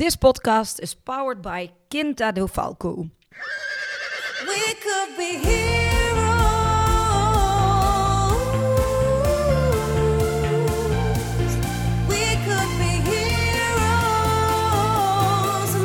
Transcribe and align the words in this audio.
This 0.00 0.16
podcast 0.16 0.80
is 0.82 0.94
powered 0.94 1.42
by 1.42 1.72
Quinta 1.90 2.32
do 2.34 2.46
Falcão. 2.48 3.10
We 4.48 4.74
could 4.80 5.14
be 5.18 5.36
heroes. 5.36 6.40
We 12.08 12.36
could 12.46 12.70
be 12.80 12.92
heroes. 13.12 14.10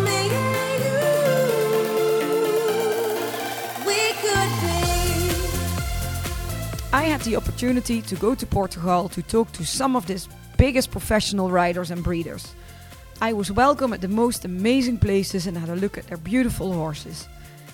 Me 0.06 0.20
and 0.32 0.80
you. 0.80 1.04
We 3.86 4.02
could 4.24 4.52
be. 4.64 4.80
I 6.94 7.04
had 7.04 7.20
the 7.24 7.36
opportunity 7.36 8.02
to 8.04 8.16
go 8.16 8.34
to 8.34 8.46
Portugal 8.46 9.10
to 9.10 9.22
talk 9.22 9.52
to 9.52 9.66
some 9.66 9.98
of 9.98 10.06
this 10.06 10.30
biggest 10.58 10.90
professional 10.90 11.52
riders 11.52 11.92
and 11.92 12.02
breeders. 12.02 12.56
I 13.22 13.32
was 13.32 13.50
welcome 13.50 13.94
at 13.94 14.02
the 14.02 14.10
most 14.10 14.44
amazing 14.44 14.98
places 14.98 15.48
and 15.48 15.58
had 15.58 15.70
a 15.70 15.76
look 15.76 15.98
at 15.98 16.06
their 16.08 16.18
beautiful 16.18 16.74
horses. 16.74 17.30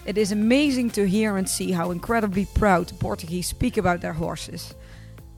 It 0.05 0.15
is 0.15 0.31
amazing 0.31 0.91
to 0.91 1.07
hear 1.07 1.35
and 1.35 1.49
see 1.49 1.71
how 1.71 1.89
incredibly 1.89 2.45
proud 2.45 2.87
the 2.87 2.93
Portuguese 2.93 3.47
speak 3.47 3.77
about 3.77 4.01
their 4.01 4.13
horses. 4.13 4.75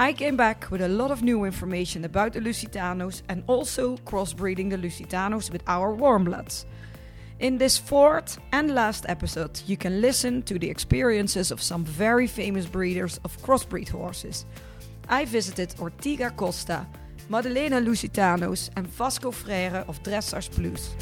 I 0.02 0.12
came 0.12 0.36
back 0.36 0.70
with 0.70 0.82
a 0.82 0.90
lot 0.90 1.12
of 1.12 1.24
new 1.24 1.46
information 1.46 2.04
about 2.04 2.34
the 2.34 2.42
Lusitanos 2.42 3.22
and 3.30 3.46
also 3.48 3.96
crossbreeding 3.98 4.72
the 4.72 4.78
Lusitanos 4.78 5.50
with 5.50 5.64
our 5.68 5.96
warmbloods. 5.96 6.66
In 7.40 7.58
this 7.58 7.78
fourth 7.78 8.40
and 8.52 8.76
last 8.76 9.06
episode, 9.08 9.62
you 9.68 9.78
can 9.78 10.02
listen 10.02 10.44
to 10.44 10.60
the 10.60 10.70
experiences 10.70 11.50
of 11.50 11.62
some 11.62 11.86
very 11.86 12.28
famous 12.28 12.66
breeders 12.66 13.22
of 13.24 13.42
crossbreed 13.42 13.90
horses. 13.90 14.46
I 15.08 15.24
visited 15.24 15.70
Ortigão 15.78 16.36
Costa, 16.36 16.86
Madaleno 17.34 17.84
Lusitanos, 17.84 18.70
and 18.76 18.86
Vasco 18.86 19.32
Freire 19.32 19.84
of 19.88 20.04
Dressage 20.04 20.52
Plus. 20.52 20.96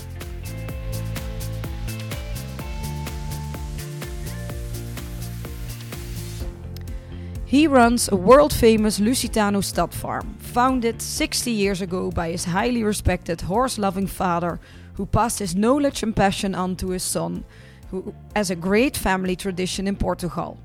He 7.44 7.68
runs 7.68 8.08
a 8.08 8.16
world 8.16 8.54
famous 8.54 8.98
Lusitano 9.02 9.62
stud 9.62 9.94
farm, 9.94 10.38
founded 10.40 11.02
60 11.02 11.52
years 11.52 11.82
ago 11.82 12.10
by 12.10 12.32
his 12.32 12.46
highly 12.46 12.82
respected 12.82 13.42
horse 13.42 13.78
loving 13.78 14.08
father, 14.08 14.62
who 14.94 15.06
passed 15.06 15.40
his 15.40 15.54
knowledge 15.54 16.02
and 16.02 16.16
passion 16.16 16.56
on 16.56 16.78
to 16.78 16.92
his 16.92 17.04
son, 17.04 17.44
who 17.90 18.16
has 18.38 18.50
a 18.50 18.56
great 18.56 18.96
family 18.96 19.36
tradition 19.36 19.86
in 19.86 19.98
Portugal. 19.98 20.58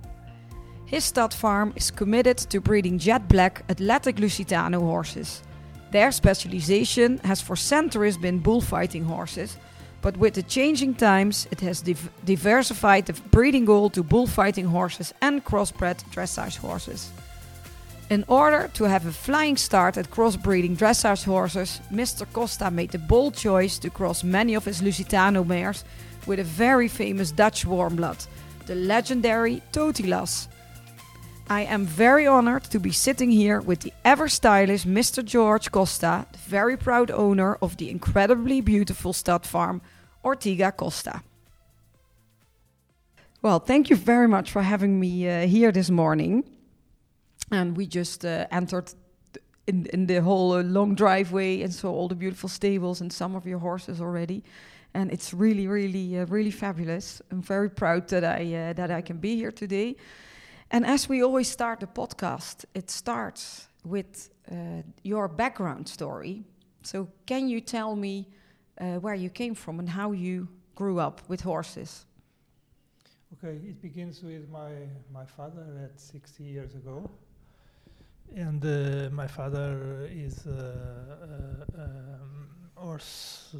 His 0.84 1.03
stud 1.03 1.34
farm 1.34 1.72
is 1.75 1.91
committed 1.91 2.39
to 2.39 2.61
breeding 2.61 3.00
jet 3.00 3.28
black 3.28 3.64
athletic 3.69 4.19
Lusitano 4.19 4.78
horses. 4.78 5.42
Their 5.97 6.12
specialization 6.12 7.16
has 7.25 7.41
for 7.41 7.56
centuries 7.56 8.19
been 8.19 8.41
bullfighting 8.41 9.05
horses, 9.05 9.56
but 10.03 10.19
with 10.19 10.34
the 10.34 10.42
changing 10.42 10.97
times, 10.97 11.48
it 11.50 11.61
has 11.62 11.80
div- 11.80 12.11
diversified 12.22 13.06
the 13.06 13.14
breeding 13.30 13.64
goal 13.64 13.88
to 13.88 14.03
bullfighting 14.03 14.66
horses 14.66 15.14
and 15.22 15.42
crossbred 15.42 16.05
dressage 16.12 16.58
horses. 16.58 17.11
In 18.11 18.27
order 18.28 18.69
to 18.75 18.84
have 18.84 19.06
a 19.06 19.11
flying 19.11 19.56
start 19.56 19.97
at 19.97 20.11
crossbreeding 20.11 20.77
dressage 20.77 21.25
horses, 21.25 21.80
Mr. 21.91 22.31
Costa 22.31 22.70
made 22.70 22.91
the 22.91 22.98
bold 22.98 23.34
choice 23.34 23.78
to 23.78 23.88
cross 23.88 24.22
many 24.22 24.53
of 24.55 24.66
his 24.66 24.83
Lusitano 24.83 25.47
mares 25.47 25.83
with 26.27 26.41
a 26.41 26.44
very 26.44 26.88
famous 26.88 27.33
Dutch 27.33 27.64
warm 27.64 27.97
blood, 27.97 28.19
the 28.66 28.75
legendary 28.75 29.62
Totilas. 29.72 30.48
I 31.48 31.61
am 31.62 31.86
very 31.86 32.27
honored 32.27 32.64
to 32.64 32.80
be 32.80 32.91
sitting 32.91 33.30
here 33.30 33.61
with 33.61 33.80
the 33.80 33.92
ever 34.05 34.28
stylish 34.28 34.84
Mr. 34.84 35.25
George 35.25 35.70
Costa, 35.70 36.27
the 36.33 36.38
very 36.38 36.77
proud 36.77 37.08
owner 37.12 37.56
of 37.62 37.77
the 37.77 37.88
incredibly 37.88 38.61
beautiful 38.61 39.12
stud 39.12 39.47
farm 39.47 39.80
Ortigão 40.25 40.77
Costa. 40.77 41.22
Well, 43.42 43.61
thank 43.61 43.91
you 43.91 43.97
very 43.97 44.27
much 44.27 44.50
for 44.50 44.62
having 44.62 44.98
me 44.98 45.28
uh, 45.28 45.47
here 45.47 45.70
this 45.70 45.88
morning. 45.88 46.42
And 47.53 47.76
we 47.76 47.87
just 47.87 48.25
uh, 48.25 48.48
entered 48.50 48.92
in, 49.69 49.87
in 49.92 50.06
the 50.06 50.22
whole 50.22 50.54
uh, 50.54 50.65
long 50.65 50.97
driveway 50.97 51.62
and 51.62 51.72
saw 51.72 51.92
all 51.92 52.09
the 52.09 52.16
beautiful 52.16 52.48
stables 52.48 53.00
and 53.00 53.12
some 53.12 53.37
of 53.37 53.47
your 53.47 53.60
horses 53.60 54.00
already. 54.00 54.42
And 54.94 55.12
it's 55.12 55.32
really, 55.32 55.69
really, 55.69 56.19
uh, 56.19 56.26
really 56.26 56.50
fabulous. 56.50 57.22
I'm 57.31 57.41
very 57.41 57.71
proud 57.71 58.09
that 58.09 58.25
I 58.25 58.53
uh, 58.53 58.72
that 58.72 58.91
I 58.91 59.00
can 59.00 59.19
be 59.19 59.37
here 59.37 59.53
today. 59.53 59.94
And 60.71 60.84
as 60.87 61.09
we 61.09 61.22
always 61.22 61.49
start 61.49 61.81
the 61.81 61.87
podcast, 61.87 62.65
it 62.75 62.91
starts 62.91 63.69
with 63.84 64.31
uh, 64.50 64.82
your 65.03 65.28
background 65.28 65.88
story. 65.88 66.44
So, 66.82 67.09
can 67.27 67.49
you 67.49 67.60
tell 67.60 67.97
me 67.97 68.28
uh, 68.81 68.97
where 68.97 69.15
you 69.15 69.31
came 69.31 69.54
from 69.54 69.78
and 69.78 69.88
how 69.88 70.12
you 70.12 70.49
grew 70.75 70.99
up 70.99 71.21
with 71.28 71.41
horses? 71.41 72.06
Okay, 73.32 73.56
it 73.69 73.82
begins 73.82 74.22
with 74.22 74.49
my 74.50 74.71
my 75.12 75.25
father 75.25 75.66
at 75.84 76.00
60 76.00 76.44
years 76.44 76.75
ago, 76.75 77.10
and 78.34 78.65
uh, 78.65 79.10
my 79.10 79.27
father 79.27 80.09
is 80.10 80.47
uh, 80.47 81.66
uh, 81.77 81.83
um, 81.83 82.48
horse 82.77 83.54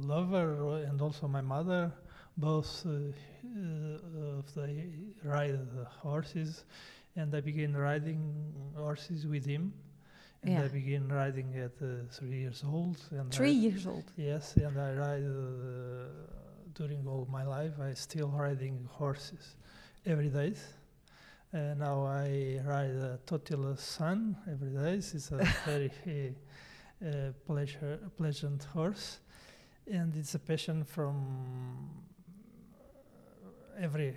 lover, 0.00 0.82
and 0.88 1.00
also 1.00 1.28
my 1.28 1.42
mother, 1.42 1.92
both 2.38 2.86
uh, 2.86 2.90
uh, 2.90 4.38
of 4.38 4.54
the 4.54 4.84
ride 5.24 5.58
the 5.76 5.84
horses, 5.84 6.64
and 7.16 7.34
I 7.34 7.40
began 7.40 7.76
riding 7.76 8.54
horses 8.76 9.26
with 9.26 9.44
him. 9.44 9.72
And 10.44 10.52
Yeah. 10.54 10.64
I 10.64 10.68
began 10.68 11.08
riding 11.08 11.56
at 11.56 11.72
uh, 11.82 12.06
three 12.12 12.38
years 12.44 12.62
old. 12.64 12.96
And 13.10 13.32
Three 13.32 13.50
I, 13.50 13.62
years 13.66 13.86
old. 13.86 14.04
Yes, 14.16 14.56
and 14.56 14.78
I 14.78 14.94
ride 14.94 15.24
uh, 15.24 16.06
during 16.74 17.06
all 17.08 17.26
my 17.30 17.44
life. 17.44 17.74
I 17.80 17.92
still 17.94 18.28
riding 18.28 18.88
horses 18.90 19.56
every 20.06 20.28
day. 20.28 20.54
Uh, 21.52 21.74
now 21.76 22.04
I 22.06 22.60
ride 22.64 22.90
a 22.90 23.18
Totila 23.26 23.76
Sun 23.78 24.36
every 24.50 24.70
day. 24.70 24.94
It's 24.98 25.32
a 25.32 25.38
very 25.66 25.90
uh, 27.04 27.32
pleasure, 27.46 27.98
pleasant 28.16 28.64
horse, 28.64 29.18
and 29.90 30.14
it's 30.16 30.34
a 30.34 30.38
passion 30.38 30.84
from 30.84 31.16
every. 33.80 34.14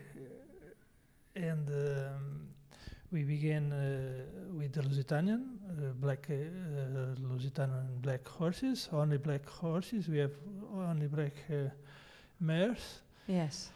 And 1.36 1.68
um, 1.70 2.48
we 3.12 3.24
began 3.24 3.72
uh, 3.72 4.58
with 4.58 4.74
the 4.74 4.82
Lusitanian, 4.82 5.58
uh, 5.70 5.94
black 5.94 6.28
uh, 6.30 6.34
uh, 6.34 7.16
Lusitanian 7.16 8.02
black 8.02 8.28
horses, 8.28 8.90
only 8.92 9.18
black 9.18 9.48
horses. 9.48 10.08
We 10.08 10.18
have 10.20 10.34
only 10.74 11.08
black 11.08 11.34
uh, 11.50 11.70
mares. 12.40 13.02
Yes. 13.28 13.72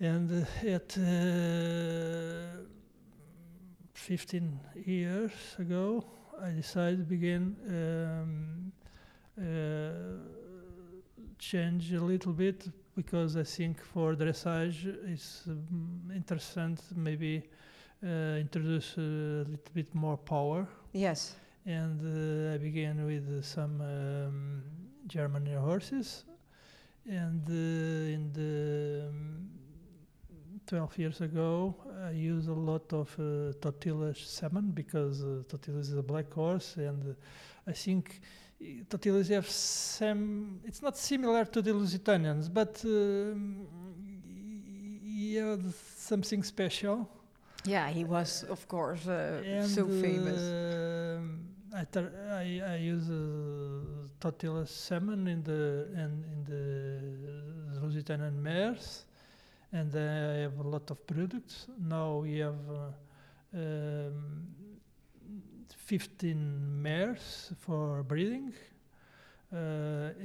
And 0.00 0.30
uh, 0.30 0.68
at 0.68 0.96
uh, 0.98 2.64
15 3.94 4.60
years 4.86 5.32
ago, 5.58 6.04
I 6.42 6.50
decided 6.50 6.98
to 6.98 7.04
begin 7.04 7.56
um, 7.68 8.72
uh, 9.38 9.90
change 11.38 11.92
a 11.92 12.00
little 12.00 12.32
bit 12.32 12.66
because 12.94 13.36
I 13.36 13.44
think 13.44 13.80
for 13.80 14.14
dressage 14.14 14.86
it's 15.12 15.42
um, 15.48 16.12
interesting 16.14 16.78
maybe 16.94 17.42
uh, 18.02 18.38
introduce 18.38 18.96
a 18.96 19.00
little 19.00 19.74
bit 19.74 19.94
more 19.94 20.16
power. 20.16 20.66
Yes. 20.92 21.36
and 21.66 22.00
uh, 22.00 22.54
I 22.54 22.58
began 22.58 23.04
with 23.06 23.44
some 23.44 23.80
um, 23.80 24.62
German 25.06 25.46
horses, 25.46 26.24
and 27.06 27.42
uh, 27.48 27.52
in 27.52 28.32
the 28.32 29.08
um, 29.08 29.48
12 30.66 30.98
years 30.98 31.20
ago, 31.20 31.74
I 32.06 32.10
used 32.10 32.48
a 32.48 32.54
lot 32.54 32.92
of 32.92 33.14
uh, 33.18 33.52
Totila 33.60 34.16
salmon 34.16 34.70
because 34.70 35.22
uh, 35.22 35.42
Totila 35.48 35.80
is 35.80 35.94
a 35.94 36.02
black 36.02 36.32
horse, 36.32 36.76
and 36.76 37.02
uh, 37.10 37.70
I 37.70 37.72
think 37.72 38.20
uh, 38.64 38.84
Totilas 38.88 39.28
have 39.28 39.48
some. 39.48 40.60
It's 40.64 40.82
not 40.82 40.96
similar 40.96 41.44
to 41.44 41.62
the 41.62 41.72
Lusitanians, 41.72 42.48
but 42.48 42.82
um, 42.84 43.66
yeah, 45.04 45.56
something 45.96 46.42
special. 46.42 47.08
Yeah, 47.64 47.88
he 47.88 48.04
was, 48.04 48.44
of 48.44 48.66
course, 48.68 49.06
uh, 49.08 49.66
so 49.66 49.86
famous. 49.88 50.40
um, 50.40 51.40
I, 51.74 51.86
I, 52.30 52.62
I 52.72 52.76
use 52.76 53.10
uh, 53.10 54.66
salmon 54.66 55.26
in 55.26 55.42
the 55.42 55.88
in, 55.94 56.24
in 56.32 56.44
the 56.44 57.80
Lusitanian 57.80 58.42
mares, 58.42 59.04
and 59.72 59.94
I 59.94 60.42
have 60.42 60.58
a 60.58 60.68
lot 60.68 60.90
of 60.90 61.06
products. 61.06 61.66
Now 61.78 62.18
we 62.18 62.38
have 62.38 62.54
uh, 62.68 63.58
um, 63.58 64.46
15 65.84 66.82
mares 66.82 67.52
for 67.58 68.02
breeding, 68.02 68.52
uh, 69.52 69.56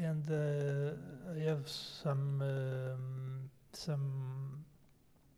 and 0.02 0.24
uh, 0.32 0.94
I 1.36 1.40
have 1.50 1.68
some 1.68 2.42
um, 2.42 3.50
some 3.74 4.64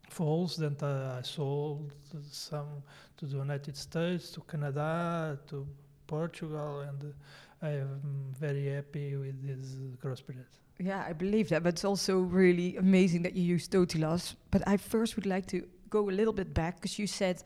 foals 0.08 0.56
that 0.56 0.82
I 0.82 1.22
sold 1.22 1.92
some 2.30 2.82
to 3.16 3.26
the 3.26 3.36
United 3.36 3.76
States, 3.76 4.30
to 4.32 4.40
Canada, 4.42 5.38
to 5.48 5.66
Portugal, 6.06 6.80
and 6.80 7.14
I 7.60 7.70
am 7.70 8.34
very 8.38 8.66
happy 8.66 9.16
with 9.16 9.42
this 9.46 9.76
crossbred. 10.02 10.44
Yeah, 10.78 11.04
I 11.06 11.12
believe 11.12 11.48
that, 11.48 11.62
but 11.62 11.70
it's 11.70 11.84
also 11.84 12.18
really 12.18 12.76
amazing 12.76 13.22
that 13.22 13.34
you 13.34 13.42
use 13.42 13.68
Totilas. 13.68 14.34
But 14.50 14.62
I 14.66 14.76
first 14.76 15.16
would 15.16 15.26
like 15.26 15.46
to 15.46 15.66
go 15.90 16.08
a 16.08 16.12
little 16.12 16.32
bit 16.32 16.54
back 16.54 16.76
because 16.76 16.98
you 16.98 17.06
said 17.06 17.42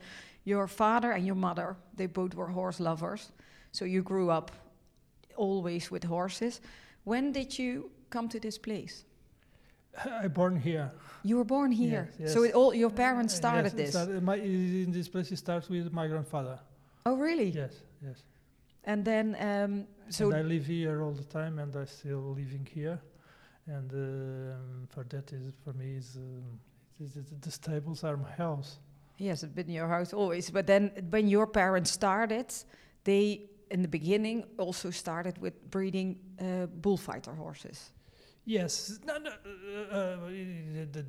your 0.47 0.67
father 0.67 1.11
and 1.11 1.25
your 1.25 1.35
mother, 1.35 1.75
they 1.97 2.07
both 2.07 2.33
were 2.33 2.47
horse 2.47 2.79
lovers. 2.79 3.31
So 3.71 3.85
you 3.85 4.01
grew 4.01 4.29
up 4.31 4.51
always 5.35 5.91
with 5.91 6.05
horses. 6.05 6.61
When 7.03 7.33
did 7.33 7.59
you 7.59 7.91
come 8.09 8.29
to 8.29 8.39
this 8.39 8.57
place? 8.57 9.03
I 10.23 10.27
born 10.29 10.55
here. 10.55 10.91
You 11.23 11.37
were 11.37 11.43
born 11.45 11.71
here. 11.71 12.09
Yes, 12.19 12.33
So 12.33 12.43
yes. 12.43 12.49
it 12.51 12.55
all 12.55 12.73
your 12.73 12.89
parents 12.91 13.35
started 13.35 13.73
yes, 13.73 13.73
this. 13.73 13.89
started- 13.89 14.23
my, 14.23 14.35
in 14.35 14.91
this 14.91 15.09
place 15.09 15.31
it 15.33 15.37
starts 15.37 15.69
with 15.69 15.91
my 15.91 16.07
grandfather. 16.07 16.59
Oh, 17.05 17.15
really? 17.15 17.49
Yes, 17.49 17.73
yes. 18.01 18.23
And 18.83 19.03
then, 19.03 19.35
um, 19.39 19.85
so 20.09 20.27
and 20.27 20.35
I 20.37 20.41
live 20.41 20.65
here 20.65 21.01
all 21.03 21.11
the 21.11 21.25
time, 21.39 21.59
and 21.59 21.75
I 21.75 21.85
still 21.85 22.35
living 22.37 22.67
here, 22.73 22.99
and 23.65 23.91
um, 23.93 24.87
for 24.87 25.03
that 25.09 25.33
is 25.33 25.51
for 25.63 25.73
me 25.73 25.95
is 25.97 26.17
um, 26.17 26.59
it 26.99 27.15
is 27.17 27.33
the 27.41 27.51
stables 27.51 28.03
are 28.03 28.15
my 28.17 28.31
house. 28.31 28.79
Yes, 29.17 29.43
it's 29.43 29.53
been 29.53 29.69
your 29.69 29.87
house 29.87 30.13
always. 30.13 30.49
But 30.49 30.67
then, 30.67 30.91
when 31.09 31.27
your 31.27 31.47
parents 31.47 31.91
started, 31.91 32.53
they 33.03 33.49
in 33.69 33.81
the 33.81 33.87
beginning 33.87 34.45
also 34.57 34.91
started 34.91 35.37
with 35.39 35.53
breeding 35.69 36.17
uh, 36.39 36.67
bullfighter 36.67 37.33
horses. 37.33 37.91
Yes, 38.45 38.97
no, 39.05 39.17
no, 39.17 39.29
uh, 39.29 39.95
uh, 39.97 40.17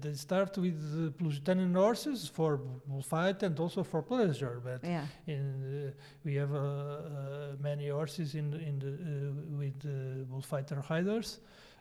they, 0.00 0.14
start 0.14 0.58
with 0.58 0.74
uh, 0.74 1.22
Lusitanian 1.24 1.72
horses 1.72 2.28
for 2.28 2.56
bullfight 2.56 3.44
and 3.44 3.56
also 3.60 3.84
for 3.84 4.02
pleasure, 4.02 4.60
but 4.64 4.82
Yeah. 4.82 5.06
in, 5.28 5.44
uh, 5.86 5.92
we 6.24 6.34
have 6.34 6.52
uh, 6.52 6.58
uh, 6.58 7.56
many 7.60 7.90
horses 7.90 8.34
in 8.34 8.50
the, 8.50 8.58
in 8.58 8.78
the 8.80 8.88
uh, 8.88 9.56
with 9.56 9.84
uh, 9.84 10.24
bullfighter 10.24 10.82
riders, 10.90 11.38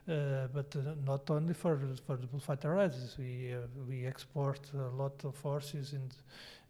uh, 0.07 0.47
but 0.53 0.75
uh, 0.75 0.95
not 1.05 1.29
only 1.29 1.53
for 1.53 1.79
for 2.05 2.17
the 2.17 2.27
bullfighter 2.27 2.71
riders. 2.71 3.15
We 3.17 3.53
uh, 3.53 3.67
we 3.87 4.05
export 4.05 4.59
a 4.73 4.95
lot 4.95 5.23
of 5.25 5.39
horses 5.41 5.93
in 5.93 6.09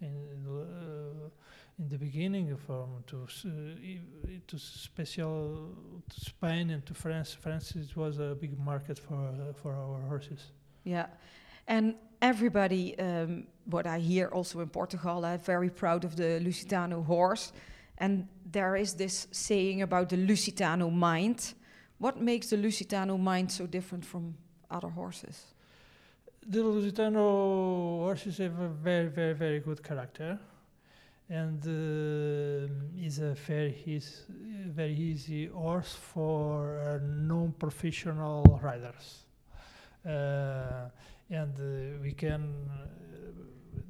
in 0.02 0.16
uh, 0.48 1.30
in 1.80 1.90
the 1.90 1.98
beginning 1.98 2.58
from 2.58 3.04
to 3.08 3.28
uh, 3.46 3.50
to 4.48 4.58
special 4.58 5.76
to 6.10 6.20
Spain 6.20 6.70
and 6.72 6.86
to 6.86 6.94
France. 6.94 7.34
France 7.34 7.76
it 7.76 7.96
was 7.96 8.20
a 8.20 8.36
big 8.36 8.58
market 8.60 9.00
for 9.00 9.54
for 9.62 9.74
our 9.74 10.02
horses. 10.08 10.52
Yeah, 10.84 11.08
and 11.68 11.96
everybody, 12.22 12.98
um, 13.00 13.48
what 13.66 13.86
I 13.86 14.00
hear 14.00 14.28
also 14.28 14.62
in 14.62 14.70
Portugal, 14.70 15.26
I'm 15.26 15.40
very 15.40 15.70
proud 15.70 16.06
of 16.06 16.16
the 16.16 16.40
Lusitano 16.42 17.06
horse. 17.06 17.52
And 17.98 18.28
there 18.52 18.76
is 18.76 18.94
this 18.94 19.28
saying 19.32 19.82
about 19.82 20.10
the 20.10 20.18
Lusitano 20.18 20.92
mind. 20.92 21.54
What 22.00 22.22
makes 22.22 22.50
the 22.50 22.58
Lusitano 22.58 23.20
mind 23.20 23.52
so 23.52 23.66
different 23.66 24.06
from 24.06 24.36
other 24.70 24.90
horses? 24.90 25.54
The 26.48 26.60
Lusitano 26.60 28.00
horses 28.04 28.38
have 28.38 28.60
a 28.60 28.70
very, 28.70 29.08
very, 29.08 29.34
very 29.34 29.60
good 29.60 29.84
character, 29.84 30.40
and 31.30 31.62
uh, 31.66 33.06
is 33.06 33.20
a 33.20 33.34
very 33.34 33.76
easy, 33.86 34.24
very 34.68 34.94
easy 34.94 35.48
horse 35.48 35.94
for 35.94 36.80
uh, 36.80 37.00
non-professional 37.04 38.60
riders. 38.62 39.26
Uh, 40.06 40.90
and 41.30 41.54
uh, 41.60 42.02
we 42.02 42.14
can. 42.14 42.54
Uh, 42.70 42.86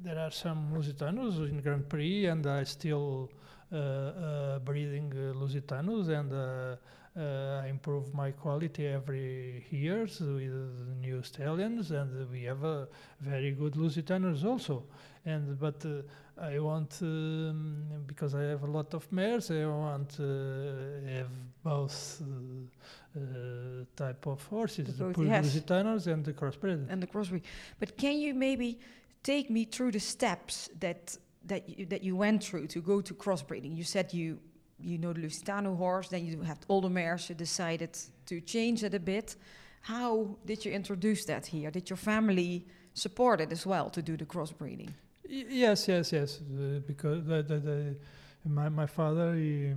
there 0.02 0.18
are 0.18 0.30
some 0.30 0.72
Lusitanos 0.72 1.48
in 1.48 1.60
Grand 1.60 1.88
Prix, 1.88 2.26
and 2.26 2.46
I 2.46 2.64
still 2.64 3.30
uh, 3.70 4.58
breeding 4.60 5.10
Lusitanos, 5.10 6.08
and 6.08 6.78
uh, 7.16 7.20
uh, 7.20 7.62
I 7.64 7.68
improve 7.68 8.14
my 8.14 8.30
quality 8.30 8.86
every 8.86 9.64
years 9.70 10.20
with 10.20 10.96
new 11.00 11.22
stallions, 11.22 11.90
and 11.90 12.30
we 12.30 12.44
have 12.44 12.64
uh, 12.64 12.86
very 13.20 13.52
good 13.52 13.74
Lusitanos 13.74 14.44
also. 14.44 14.84
And 15.24 15.58
but 15.58 15.84
uh, 15.84 16.02
I 16.40 16.58
want 16.58 16.98
um, 17.02 17.84
because 18.06 18.34
I 18.34 18.42
have 18.42 18.62
a 18.62 18.70
lot 18.70 18.94
of 18.94 19.10
mares, 19.12 19.50
I 19.50 19.66
want 19.66 20.10
to 20.16 21.02
have 21.06 21.30
both 21.62 22.22
uh, 22.22 23.18
uh, 23.18 23.84
type 23.96 24.26
of 24.26 24.46
horses, 24.46 24.96
the 24.96 25.04
Both, 25.04 25.14
pure 25.14 25.26
yes. 25.26 25.46
Lusitanos 25.46 26.06
and 26.06 26.24
the 26.24 26.32
crossbred. 26.32 26.90
And 26.90 27.02
the 27.02 27.06
crossbreed. 27.06 27.42
But 27.78 27.96
can 27.96 28.18
you 28.18 28.34
maybe 28.34 28.78
take 29.22 29.50
me 29.50 29.64
through 29.64 29.92
the 29.92 30.00
steps 30.00 30.70
that 30.78 31.16
that 31.46 31.68
you, 31.68 31.86
that 31.86 32.02
you 32.02 32.16
went 32.16 32.44
through 32.44 32.68
to 32.68 32.80
go 32.80 33.00
to 33.00 33.14
crossbreeding? 33.14 33.76
You 33.76 33.84
said 33.84 34.14
you 34.14 34.38
you 34.80 34.98
know 34.98 35.12
the 35.12 35.20
Lusitano 35.20 35.76
horse, 35.76 36.08
then 36.08 36.24
you 36.26 36.44
mares. 36.90 37.28
You 37.28 37.34
decided 37.34 37.90
to 38.26 38.40
change 38.40 38.82
it 38.84 38.94
a 38.94 39.00
bit. 39.00 39.36
How 39.82 40.36
did 40.44 40.64
you 40.64 40.72
introduce 40.72 41.24
that 41.26 41.46
here? 41.46 41.70
Did 41.70 41.88
your 41.90 41.96
family 41.96 42.66
support 42.94 43.40
it 43.40 43.52
as 43.52 43.64
well 43.66 43.90
to 43.90 44.02
do 44.02 44.16
the 44.16 44.24
crossbreeding? 44.26 44.90
Y- 45.28 45.44
Yes, 45.48 45.88
yes, 45.88 46.12
yes. 46.12 46.40
Uh, 46.40 46.80
because 46.86 47.24
the, 47.24 47.42
the, 47.42 47.58
the 47.58 47.96
my 48.44 48.68
my 48.68 48.86
father 48.86 49.34
he, 49.34 49.74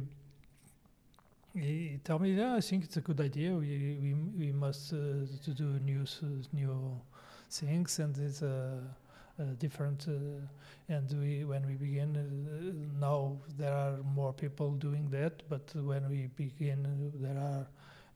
he 1.55 1.99
tell 2.03 2.19
me, 2.19 2.33
yeah, 2.33 2.55
I 2.55 2.61
think 2.61 2.83
it's 2.83 2.97
a 2.97 3.01
good 3.01 3.19
idea. 3.19 3.51
We 3.53 3.97
we 4.01 4.13
we 4.45 4.51
must 4.51 4.93
uh, 4.93 4.97
to 5.45 5.51
do 5.53 5.79
new 5.83 6.03
s- 6.03 6.23
new 6.53 6.99
things, 7.49 7.99
and 7.99 8.17
it's 8.17 8.41
a, 8.41 8.79
a 8.79 9.00
different. 9.59 10.07
Uh, 10.07 10.93
and 10.93 11.09
we 11.21 11.43
when 11.43 11.65
we 11.65 11.75
begin 11.75 12.15
uh, 12.15 12.99
now 12.99 13.37
there 13.57 13.73
are 13.73 13.97
more 14.15 14.33
people 14.33 14.71
doing 14.71 15.09
that, 15.09 15.43
but 15.49 15.71
when 15.75 16.09
we 16.09 16.27
begin 16.35 16.85
uh, 16.85 17.17
there 17.21 17.37
are 17.37 17.67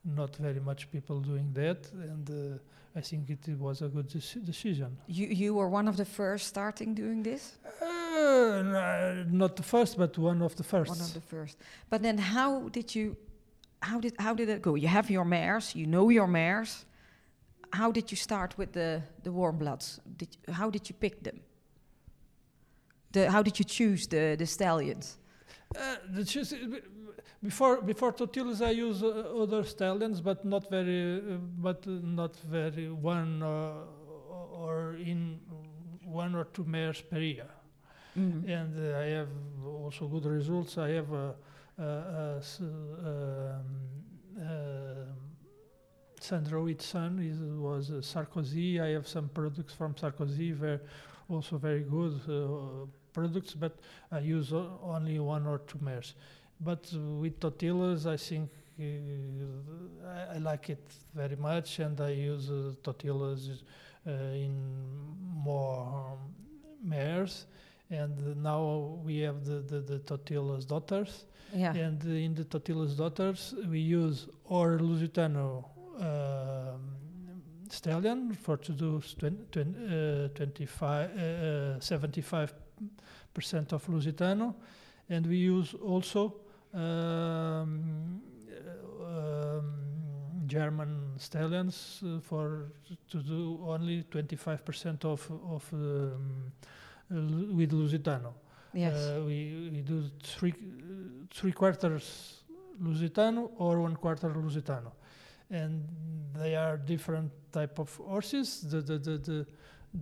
not 0.04 0.36
very 0.36 0.60
much 0.60 0.90
people 0.90 1.20
doing 1.20 1.52
that, 1.52 1.90
and 1.92 2.30
uh, 2.30 2.58
I 2.94 3.00
think 3.00 3.28
it, 3.30 3.58
was 3.58 3.82
a 3.82 3.88
good 3.88 4.08
deci- 4.08 4.44
decision. 4.44 4.96
You 5.06 5.26
you 5.26 5.54
were 5.54 5.68
one 5.68 5.88
of 5.88 5.96
the 5.96 6.04
first 6.04 6.46
starting 6.46 6.94
doing 6.94 7.22
this. 7.22 7.58
Uh, 7.82 8.62
no, 8.62 9.24
not 9.30 9.56
the 9.56 9.62
first, 9.62 9.98
but 9.98 10.16
one 10.18 10.42
of 10.42 10.54
the 10.56 10.64
first. 10.64 10.90
One 10.90 11.00
of 11.00 11.14
the 11.14 11.20
first. 11.20 11.58
But 11.90 12.02
then 12.02 12.18
how 12.18 12.68
did 12.68 12.94
you 12.94 13.16
how 13.80 14.00
did 14.00 14.14
how 14.18 14.34
did 14.34 14.48
it 14.48 14.62
go? 14.62 14.74
You 14.74 14.88
have 14.88 15.10
your 15.10 15.24
mares, 15.24 15.74
you 15.74 15.86
know 15.86 16.08
your 16.10 16.26
mares. 16.26 16.84
How 17.72 17.92
did 17.92 18.10
you 18.10 18.16
start 18.16 18.56
with 18.58 18.72
the 18.72 19.02
the 19.22 19.30
warm 19.32 19.58
bloods? 19.58 20.00
Did 20.16 20.36
how 20.52 20.70
did 20.70 20.88
you 20.88 20.94
pick 20.98 21.22
them? 21.22 21.40
The 23.12 23.30
how 23.30 23.42
did 23.42 23.58
you 23.58 23.64
choose 23.64 24.06
the 24.08 24.36
the 24.38 24.46
stallions? 24.46 25.18
Uh, 25.76 25.96
the 26.14 26.24
choose, 26.24 26.52
uh, 26.52 26.80
before 27.42 27.82
before 27.82 28.12
Totilas, 28.12 28.60
I 28.60 28.70
use 28.70 29.02
uh, 29.02 29.42
other 29.42 29.64
stallions, 29.64 30.20
but 30.20 30.44
not 30.44 30.70
very, 30.70 31.16
uh, 31.18 31.36
but 31.62 31.86
not 31.86 32.36
very 32.50 32.88
one 32.90 33.42
uh, 33.42 33.72
or 34.58 34.94
in 34.98 35.40
one 36.04 36.34
or 36.38 36.44
two 36.52 36.64
mares 36.64 37.02
per 37.02 37.18
year. 37.20 37.48
Mhm. 38.16 38.48
and 38.48 38.74
uh, 38.78 38.98
I 38.98 39.06
have 39.18 39.28
also 39.66 40.08
good 40.08 40.24
results. 40.24 40.78
I 40.78 40.88
have 40.94 41.12
a, 41.12 41.34
a, 41.78 41.84
a 41.84 42.36
s- 42.38 42.60
um, 42.60 43.66
um, 44.40 45.16
Sandro 46.26 46.66
Hit 46.66 46.82
son 46.82 47.20
is, 47.20 47.38
was 47.40 47.90
uh, 47.90 47.94
Sarkozy. 48.00 48.80
I 48.80 48.88
have 48.88 49.06
some 49.06 49.28
products 49.28 49.72
from 49.74 49.94
Sarkozy, 49.94 50.52
very, 50.52 50.80
also 51.28 51.56
very 51.56 51.82
good 51.82 52.20
uh, 52.28 52.86
products, 53.12 53.54
but 53.54 53.78
I 54.10 54.18
use 54.18 54.52
o- 54.52 54.80
only 54.82 55.20
one 55.20 55.46
or 55.46 55.58
two 55.58 55.78
mares. 55.80 56.14
But 56.60 56.92
with 56.92 57.38
Totilas, 57.38 58.06
I 58.06 58.16
think 58.16 58.50
uh, 58.80 60.08
I, 60.08 60.34
I 60.34 60.38
like 60.38 60.68
it 60.70 60.84
very 61.14 61.36
much, 61.36 61.78
and 61.78 62.00
I 62.00 62.10
use 62.10 62.50
uh, 62.50 62.72
Totilas 62.82 63.62
uh, 64.06 64.10
in 64.10 64.54
more 65.32 66.12
um, 66.12 66.18
mares 66.82 67.46
and 67.90 68.42
now 68.42 68.98
we 69.04 69.18
have 69.20 69.44
the, 69.44 69.60
the, 69.60 69.78
the 69.80 69.98
Totilas 70.00 70.66
daughters. 70.66 71.26
Yeah. 71.54 71.72
And 71.72 72.02
in 72.04 72.34
the 72.34 72.44
Totilas 72.44 72.96
daughters, 72.96 73.54
we 73.68 73.78
use 73.78 74.26
or 74.44 74.78
Lusitano 74.78 75.64
stallion 77.70 78.32
for 78.34 78.56
to 78.56 78.72
do 78.72 78.98
s- 78.98 79.14
twen- 79.18 79.46
twen- 79.50 79.74
uh, 79.90 80.28
uh, 80.38 80.94
uh, 80.94 81.80
75% 81.80 83.72
of 83.72 83.86
Lusitano. 83.88 84.54
And 85.08 85.26
we 85.26 85.36
use 85.36 85.74
also 85.74 86.34
um, 86.74 88.20
um, 89.04 89.72
German 90.46 91.14
stallions 91.18 92.02
uh, 92.04 92.20
for 92.20 92.72
to 93.10 93.18
do 93.18 93.58
only 93.66 94.04
25% 94.10 95.04
of, 95.04 95.28
of 95.50 95.64
um, 95.72 96.52
with 97.56 97.72
Lusitano. 97.72 98.32
Yes. 98.74 98.94
Uh, 98.94 99.22
we, 99.26 99.70
we 99.72 99.80
do 99.80 100.04
three, 100.22 100.54
three 101.32 101.52
quarters 101.52 102.42
Lusitano 102.82 103.50
or 103.58 103.80
one 103.80 103.96
quarter 103.96 104.28
Lusitano. 104.30 104.92
And 105.50 105.84
they 106.34 106.56
are 106.56 106.76
different 106.76 107.30
type 107.52 107.78
of 107.78 107.94
horses. 107.96 108.60
The, 108.62 108.80
the, 108.80 108.98
the, 108.98 109.18
the, 109.18 109.46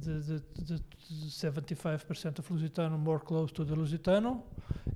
the 0.01 0.15
the, 0.25 0.43
the 0.65 0.81
75% 1.29 2.39
of 2.39 2.49
Lusitano 2.49 2.99
more 2.99 3.21
close 3.21 3.53
to 3.53 3.65
the 3.65 3.77
Lusitano, 3.77 4.43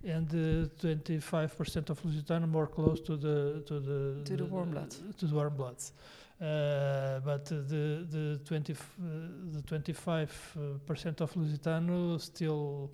and 0.05 0.29
the 0.29 0.69
25% 0.81 1.91
of 1.91 2.03
Lusitano 2.03 2.49
more 2.49 2.67
close 2.67 3.01
to 3.03 3.17
the 3.17 3.63
to 3.67 3.79
the 3.81 4.25
To 4.25 4.37
the 4.37 4.45
warm 4.47 4.71
bloods. 4.71 5.01
to 5.19 5.27
the 5.27 5.35
warm 5.35 5.55
bloods. 5.57 5.93
Uh, 6.41 7.21
but 7.25 7.51
uh, 7.53 7.57
the 7.69 8.07
the 8.11 8.41
20 8.45 8.73
f- 8.73 8.95
uh, 9.01 9.05
the 9.53 9.63
25 9.63 10.57
uh, 10.57 10.79
percent 10.87 11.21
of 11.21 11.33
Lusitano 11.35 12.19
still 12.21 12.91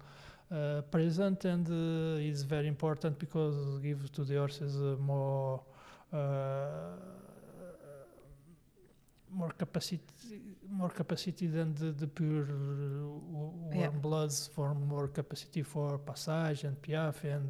uh, 0.51 0.83
present 0.91 1.45
and 1.45 1.67
uh, 1.69 2.21
is 2.31 2.43
very 2.43 2.67
important 2.69 3.19
because 3.19 3.77
it 3.77 3.83
gives 3.83 4.11
to 4.11 4.25
the 4.25 4.37
horses 4.37 4.77
uh, 4.77 4.97
more 5.01 5.61
uh, 6.13 6.19
more 9.41 9.53
capacity 9.65 10.01
more 10.71 10.91
capacity 11.03 11.47
than 11.47 11.75
the, 11.75 11.93
the 11.93 12.07
pure 12.07 12.45
uh, 12.45 12.57
warm 13.37 13.75
Yeah. 13.81 13.91
bloods 14.07 14.49
for 14.55 14.75
more 14.75 15.09
capacity 15.09 15.63
for 15.63 15.99
passage 15.99 16.65
and 16.65 16.75
piaffe 16.83 17.25
and 17.37 17.49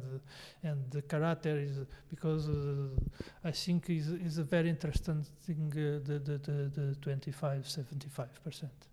and 0.63 0.79
the 0.91 1.01
character 1.01 1.55
is 1.67 1.75
because 2.09 2.43
uh, 2.49 3.49
I 3.49 3.51
think 3.51 3.89
is 3.89 4.07
is 4.27 4.37
a 4.37 4.43
very 4.43 4.69
interesting 4.69 5.25
thing 5.45 5.71
uh, 5.73 5.99
the, 6.07 6.19
the 6.27 6.37
the 6.47 6.57
the 6.77 6.95
25 7.01 7.67
75 7.67 8.43
percent 8.43 8.87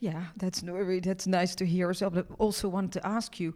Yeah, 0.00 0.24
that's 0.36 0.62
no, 0.62 1.00
that's 1.00 1.26
nice 1.26 1.54
to 1.56 1.64
hear 1.64 1.90
as 1.90 2.00
well. 2.00 2.10
But 2.10 2.26
I 2.30 2.34
also 2.38 2.68
want 2.68 2.92
to 2.92 3.00
ask 3.06 3.38
you, 3.40 3.54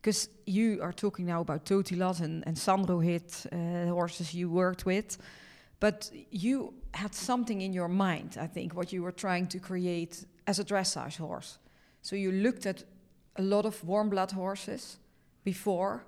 because 0.00 0.28
you 0.46 0.78
are 0.82 0.92
talking 0.92 1.26
now 1.26 1.40
about 1.40 1.64
Totilas 1.64 2.20
and, 2.20 2.44
and 2.46 2.56
Sandro 2.56 3.00
Hit 3.00 3.46
uh, 3.52 3.86
horses 3.92 4.32
you 4.34 4.48
worked 4.50 4.84
with, 4.86 5.18
but 5.80 6.10
you 6.30 6.74
had 6.92 7.14
something 7.14 7.60
in 7.62 7.72
your 7.72 7.88
mind, 7.88 8.36
I 8.40 8.46
think, 8.46 8.74
what 8.74 8.92
you 8.92 9.02
were 9.02 9.12
trying 9.12 9.46
to 9.48 9.58
create 9.58 10.24
as 10.46 10.58
a 10.58 10.64
dressage 10.64 11.16
horse. 11.16 11.58
So 12.02 12.16
you 12.16 12.32
looked 12.32 12.66
at 12.66 12.84
a 13.36 13.42
lot 13.42 13.64
of 13.66 13.82
warm 13.84 14.10
blood 14.10 14.32
horses 14.32 14.98
before. 15.44 16.04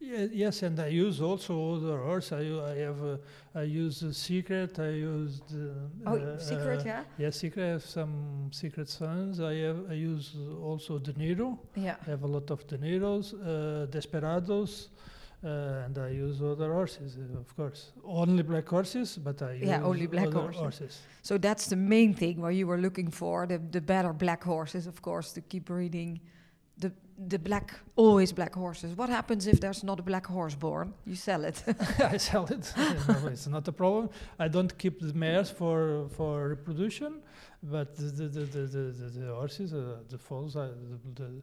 Yeah, 0.00 0.26
yes, 0.32 0.62
and 0.62 0.78
I 0.80 0.88
use 0.88 1.22
also 1.22 1.76
other 1.76 1.98
horse. 1.98 2.32
I, 2.32 2.40
I 2.72 2.74
have 2.78 3.02
uh, 3.02 3.16
I 3.54 3.62
use 3.62 4.02
uh, 4.02 4.12
secret. 4.12 4.78
I 4.78 4.88
use 4.90 5.40
the 5.48 5.72
Oh, 6.04 6.16
uh, 6.16 6.38
secret, 6.38 6.80
uh, 6.80 6.84
yeah, 6.84 7.04
Yeah, 7.16 7.30
secret. 7.30 7.64
I 7.64 7.68
have 7.68 7.84
some 7.84 8.50
secret 8.52 8.88
sons. 8.90 9.40
I 9.40 9.54
have 9.54 9.78
I 9.90 9.94
use 9.94 10.36
also 10.62 10.98
De 10.98 11.12
Niro. 11.14 11.58
yeah. 11.76 11.96
I 12.06 12.10
have 12.10 12.22
a 12.24 12.26
lot 12.26 12.50
of 12.50 12.66
De 12.66 12.76
Niros, 12.76 13.32
uh, 13.34 13.86
Desperados, 13.86 14.88
uh, 15.44 15.84
and 15.84 15.98
I 15.98 16.08
use 16.08 16.40
other 16.42 16.72
horses, 16.72 17.16
uh, 17.16 17.38
of 17.38 17.56
course. 17.56 17.92
Only 18.04 18.42
black 18.42 18.68
horses, 18.68 19.18
but 19.18 19.42
I 19.42 19.52
use 19.52 19.68
Yeah, 19.68 19.82
only 19.82 20.06
black 20.06 20.28
other 20.28 20.52
horses. 20.52 21.02
So 21.22 21.38
that's 21.38 21.66
the 21.66 21.76
main 21.76 22.14
thing 22.14 22.40
where 22.40 22.50
you 22.50 22.66
were 22.66 22.78
looking 22.78 23.10
for 23.10 23.46
the, 23.46 23.58
the 23.58 23.80
better 23.80 24.12
black 24.12 24.42
horses, 24.44 24.86
of 24.86 25.02
course, 25.02 25.32
to 25.32 25.40
keep 25.40 25.66
breeding 25.66 26.20
the 26.78 26.92
the 27.28 27.38
black 27.38 27.74
always 27.94 28.32
black 28.32 28.54
horses. 28.54 28.96
What 28.96 29.08
happens 29.08 29.46
if 29.46 29.60
there's 29.60 29.84
not 29.84 30.00
a 30.00 30.02
black 30.02 30.26
horse 30.26 30.56
born? 30.56 30.92
You 31.06 31.14
sell 31.14 31.44
it. 31.44 31.62
I 32.00 32.16
sell 32.16 32.44
it. 32.46 32.72
no, 33.08 33.28
it's 33.28 33.46
not 33.46 33.68
a 33.68 33.72
problem. 33.72 34.10
I 34.38 34.48
don't 34.48 34.76
keep 34.76 35.00
the 35.00 35.14
mares 35.14 35.50
for 35.50 36.08
for 36.16 36.48
reproduction, 36.48 37.22
but 37.62 37.94
the 37.94 38.02
the 38.02 38.28
the 38.28 38.40
the, 38.40 38.66
the, 38.66 38.78
the, 38.92 39.20
the 39.20 39.34
horses, 39.34 39.72
uh, 39.72 39.98
the 40.08 40.18
foals, 40.18 40.56
uh, 40.56 40.72
the, 41.14 41.42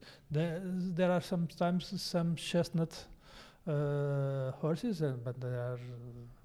there 0.96 1.12
are 1.12 1.22
sometimes 1.22 2.02
some 2.02 2.36
chestnut 2.36 3.06
uh, 3.68 4.52
horses, 4.62 5.02
uh, 5.02 5.14
but 5.24 5.40
they 5.40 5.48
are 5.48 5.80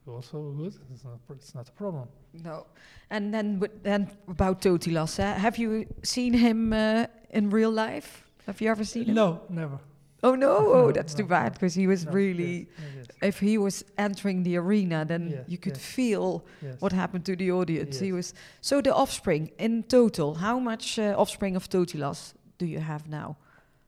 also 0.07 0.53
good. 0.53 0.75
It's 0.93 1.05
not, 1.05 1.27
pr- 1.27 1.35
it's 1.35 1.55
not 1.55 1.69
a 1.69 1.73
problem. 1.73 2.09
no. 2.45 2.67
And 3.11 3.33
then 3.33 3.63
then 3.83 4.09
about 4.29 4.61
Totilas, 4.63 5.19
eh? 5.21 5.35
have 5.39 5.59
you 5.59 5.87
seen 6.03 6.35
him 6.35 6.73
uh, 6.73 7.07
in 7.31 7.51
real 7.51 7.71
life? 7.71 8.25
Have 8.47 8.61
you 8.61 8.71
ever 8.71 8.85
seen 8.85 9.05
him? 9.05 9.15
No, 9.15 9.41
never. 9.49 9.79
Oh 10.23 10.35
no, 10.35 10.59
No, 10.61 10.73
oh, 10.75 10.93
that's 10.93 11.15
no, 11.15 11.23
too 11.23 11.29
bad 11.29 11.45
no, 11.45 11.51
because 11.51 11.75
he 11.75 11.87
was 11.87 12.05
really. 12.07 12.59
yes, 12.59 12.67
yes, 12.97 13.07
If 13.23 13.41
he 13.41 13.59
was 13.59 13.85
entering 13.97 14.43
the 14.43 14.57
arena, 14.57 15.05
then 15.05 15.45
you 15.47 15.59
could 15.59 15.77
feel 15.79 16.45
what 16.81 16.93
happened 16.93 17.25
to 17.27 17.37
the 17.37 17.51
audience. 17.53 18.01
He 18.01 18.13
was 18.13 18.35
so 18.61 18.81
the 18.81 18.93
offspring 18.95 19.51
in 19.59 19.83
total. 19.85 20.35
How 20.35 20.59
much 20.59 20.99
uh, 20.99 21.15
offspring 21.17 21.57
of 21.57 21.69
Totilas 21.69 22.35
do 22.59 22.67
you 22.67 22.81
have 22.81 23.09
now? 23.09 23.37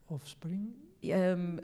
Offspring? 0.09 0.73
Um, 1.13 1.59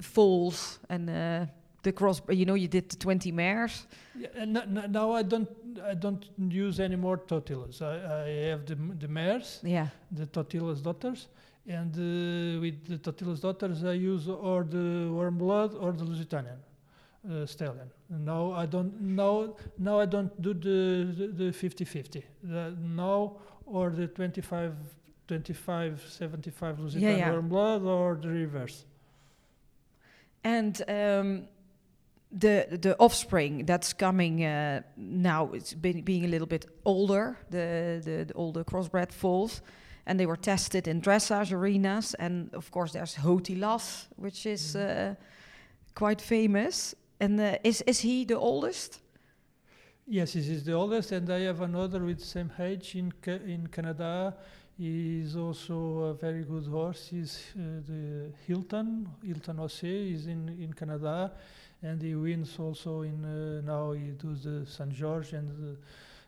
foals 0.00 0.78
and 0.88 1.08
uh, 1.10 1.46
the 1.82 1.92
cross. 1.92 2.20
You 2.28 2.44
know, 2.44 2.54
you 2.54 2.68
did 2.68 2.88
the 2.88 2.96
twenty 2.96 3.32
mares. 3.32 3.86
Yeah, 4.14 4.28
and 4.34 4.56
n- 4.56 4.78
n- 4.78 4.92
now 4.92 5.12
I 5.12 5.22
don't 5.22 5.48
I 5.84 5.94
don't 5.94 6.24
use 6.38 6.80
any 6.80 6.96
more 6.96 7.18
totilas. 7.18 7.80
I, 7.82 7.94
I 8.24 8.28
have 8.50 8.66
the 8.66 8.74
the 8.74 9.08
mares, 9.08 9.60
Yeah, 9.62 9.88
the 10.10 10.26
totilas 10.26 10.82
daughters, 10.82 11.28
and 11.66 11.92
uh, 11.94 12.60
with 12.60 12.86
the 12.86 12.98
totilas 12.98 13.40
daughters 13.40 13.84
I 13.84 13.92
use 13.92 14.28
or 14.28 14.64
the 14.64 15.08
warm 15.10 15.38
blood 15.38 15.74
or 15.74 15.92
the 15.92 16.04
Lusitanian 16.04 16.58
uh, 17.30 17.46
stallion. 17.46 17.90
Now 18.08 18.52
I 18.52 18.66
don't 18.66 19.00
now 19.00 19.54
now 19.78 20.00
I 20.00 20.06
don't 20.06 20.40
do 20.42 20.52
the 20.54 21.12
the, 21.16 21.26
the 21.44 21.52
50-50. 21.52 22.22
The 22.42 22.74
now 22.80 23.36
or 23.66 23.90
the 23.90 24.06
25 24.08 24.74
25 25.28 26.04
75 26.08 26.78
Lusitanian 26.78 27.18
yeah. 27.18 27.30
warm 27.30 27.48
blood 27.48 27.82
or 27.82 28.16
the 28.20 28.28
reverse. 28.28 28.84
And 30.44 30.82
um, 30.88 31.48
the 32.32 32.66
the 32.80 32.96
offspring 32.98 33.66
that's 33.66 33.92
coming 33.92 34.44
uh, 34.44 34.82
now. 34.96 35.50
It's 35.52 35.74
been 35.74 36.02
being 36.02 36.24
a 36.24 36.28
little 36.28 36.46
bit 36.46 36.66
older. 36.84 37.36
The 37.50 38.00
the, 38.04 38.24
the 38.24 38.34
older 38.34 38.64
crossbred 38.64 39.12
foals. 39.12 39.62
And 40.06 40.18
they 40.18 40.26
were 40.26 40.36
tested 40.40 40.88
in 40.88 41.00
dressage 41.02 41.52
arenas, 41.52 42.14
and 42.14 42.52
of 42.54 42.70
course 42.70 42.92
there's 42.92 43.14
Hotilas, 43.16 44.06
which 44.16 44.46
is 44.46 44.74
Mhm. 44.74 44.80
uh, 45.10 45.14
quite 45.94 46.20
famous. 46.22 46.94
And 47.20 47.38
uh, 47.40 47.58
is 47.62 47.82
is 47.86 48.00
he 48.00 48.24
the 48.24 48.34
oldest? 48.36 49.00
Yes, 50.06 50.32
this 50.32 50.48
is 50.48 50.62
the 50.64 50.72
oldest, 50.72 51.12
and 51.12 51.28
I 51.30 51.40
have 51.46 51.60
another 51.60 52.00
with 52.04 52.18
the 52.18 52.24
same 52.24 52.50
age 52.58 52.96
in 52.98 53.12
Ca- 53.22 53.44
in 53.46 53.68
Canada. 53.68 54.34
He's 54.80 55.36
also 55.36 55.74
a 56.04 56.14
very 56.14 56.42
good 56.42 56.64
horse. 56.64 57.08
He's 57.08 57.52
uh, 57.54 57.82
the 57.86 58.32
Hilton, 58.46 59.06
Hilton 59.22 59.60
OC 59.60 59.84
is 59.84 60.26
in, 60.26 60.48
in 60.48 60.72
Canada, 60.72 61.32
and 61.82 62.00
he 62.00 62.14
wins 62.14 62.58
also 62.58 63.02
in 63.02 63.22
uh, 63.22 63.60
now 63.60 63.92
he 63.92 64.12
does 64.12 64.44
the 64.44 64.64
San 64.64 64.90
George 64.90 65.34
and 65.34 65.50
the 65.50 65.76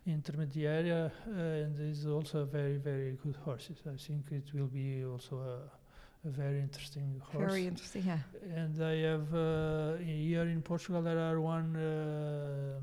Intermediate, 0.04 0.86
uh, 0.92 1.32
and 1.32 1.78
he's 1.78 2.06
also 2.06 2.40
a 2.40 2.44
very 2.44 2.76
very 2.76 3.16
good 3.24 3.36
horse. 3.36 3.70
I 3.86 3.96
think 3.96 4.30
it 4.30 4.52
will 4.52 4.66
be 4.66 5.02
also 5.02 5.36
a, 5.38 6.28
a 6.28 6.30
very 6.30 6.60
interesting 6.60 7.22
horse. 7.32 7.48
Very 7.48 7.66
interesting. 7.66 8.04
Yeah. 8.04 8.18
And 8.54 8.82
I 8.82 8.96
have 8.96 9.34
uh, 9.34 9.96
here 9.96 10.42
in 10.42 10.60
Portugal 10.60 11.00
there 11.00 11.20
are 11.20 11.40
one 11.40 11.74
um 11.76 12.82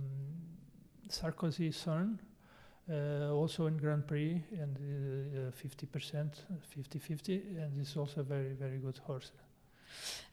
Sarkozy 1.10 1.72
son, 1.72 2.20
uh, 2.89 3.31
also 3.31 3.67
in 3.67 3.77
Grand 3.77 4.08
Prix, 4.08 4.43
and 4.51 4.77
uh, 4.77 5.51
fifty 5.51 5.86
percent, 5.86 6.46
50-50, 6.75 7.63
and 7.63 7.79
it's 7.79 7.96
also 7.96 8.22
a 8.22 8.24
very 8.24 8.53
very 8.53 8.77
good 8.77 8.98
horse. 9.00 9.31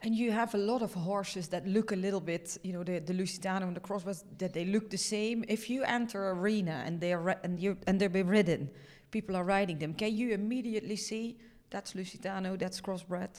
And 0.03 0.15
you 0.15 0.33
have 0.33 0.55
a 0.55 0.59
lot 0.59 0.83
of 0.83 0.93
horses 0.95 1.49
that 1.49 1.67
look 1.67 1.93
a 1.93 1.97
little 1.97 2.21
bit, 2.21 2.59
you 2.63 2.73
know, 2.73 2.85
the, 2.85 2.99
the 2.99 3.15
Lusitano 3.15 3.63
and 3.63 3.75
the 3.75 3.81
Crossbred, 3.81 4.23
that 4.39 4.53
they 4.53 4.65
look 4.67 4.91
the 4.91 4.99
same. 4.99 5.45
If 5.49 5.71
you 5.71 5.83
enter 5.85 6.31
arena 6.31 6.83
and 6.85 7.01
they're 7.01 7.41
and 7.43 7.59
you 7.59 7.77
and 7.87 8.01
they're 8.01 8.11
being 8.11 8.29
ridden, 8.29 8.71
people 9.11 9.37
are 9.37 9.45
riding 9.45 9.79
them. 9.79 9.95
Can 9.95 10.15
you 10.15 10.33
immediately 10.33 10.97
see 10.97 11.39
that's 11.71 11.95
Lusitano, 11.95 12.59
that's 12.59 12.81
Crossbred? 12.81 13.31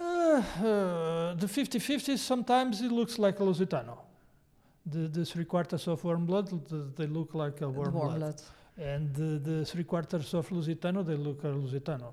Uh, 0.00 0.04
uh, 0.04 1.34
the 1.34 1.46
50-50 1.46 2.18
sometimes 2.18 2.80
it 2.82 2.92
looks 2.92 3.18
like 3.18 3.40
a 3.40 3.42
Lusitano. 3.42 3.98
The, 4.90 5.08
the 5.08 5.24
three 5.24 5.44
quarters 5.44 5.86
of 5.88 6.02
warm 6.04 6.24
blood, 6.26 6.48
th- 6.48 6.82
they 6.96 7.06
look 7.06 7.34
like 7.34 7.60
a 7.60 7.68
warm, 7.68 7.92
warm 7.94 8.18
blood. 8.18 8.18
blood. 8.20 8.42
and 8.78 9.14
the, 9.14 9.38
the 9.50 9.64
three 9.64 9.84
quarters 9.84 10.32
of 10.34 10.48
Lusitano, 10.50 11.04
they 11.04 11.16
look 11.16 11.42
a 11.44 11.48
Lusitano. 11.48 12.12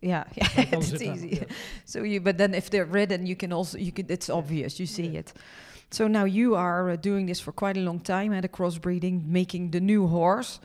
Yeah, 0.00 0.24
yeah, 0.36 0.48
Like 0.56 0.72
it's 0.72 0.92
Lusitano, 0.92 1.14
easy. 1.16 1.28
yeah. 1.28 1.44
So 1.84 2.02
you, 2.04 2.20
but 2.20 2.36
then 2.38 2.54
if 2.54 2.68
they're 2.70 2.84
ridden, 2.84 3.26
you 3.26 3.34
can 3.36 3.52
also 3.52 3.78
you 3.78 3.90
can. 3.92 4.06
It's 4.08 4.28
obvious. 4.30 4.78
You 4.78 4.86
see 4.86 5.06
Yeah. 5.08 5.20
it. 5.20 5.32
So 5.90 6.06
now 6.06 6.24
you 6.24 6.54
are 6.54 6.90
uh, 6.90 6.96
doing 6.96 7.26
this 7.26 7.40
for 7.40 7.52
quite 7.52 7.76
a 7.76 7.80
long 7.80 8.00
time 8.00 8.32
at 8.34 8.44
a 8.44 8.48
crossbreeding, 8.48 9.24
making 9.26 9.70
the 9.70 9.80
new 9.80 10.06
horse. 10.06 10.60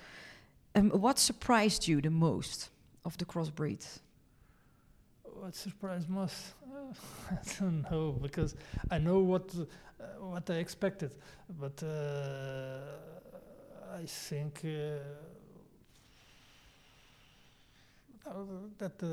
Um, 0.76 0.90
what 0.92 1.18
surprised 1.18 1.88
you 1.88 2.02
the 2.02 2.10
most 2.10 2.70
of 3.06 3.18
the 3.18 3.26
crossbreeds? 3.26 4.00
What 5.24 5.56
surprised 5.56 6.10
most? 6.10 6.36
I 7.32 7.38
don't 7.60 7.90
know 7.92 8.12
because 8.22 8.56
I 8.92 8.98
know 8.98 9.20
what 9.20 9.50
uh, 9.56 9.66
what 10.20 10.50
I 10.50 10.56
expected, 10.56 11.12
but 11.60 11.82
uh, 11.84 12.80
I 13.96 14.06
think 14.06 14.62
uh, 14.66 14.98
uh, 18.26 18.32
that 18.78 19.02
uh, 19.04 19.08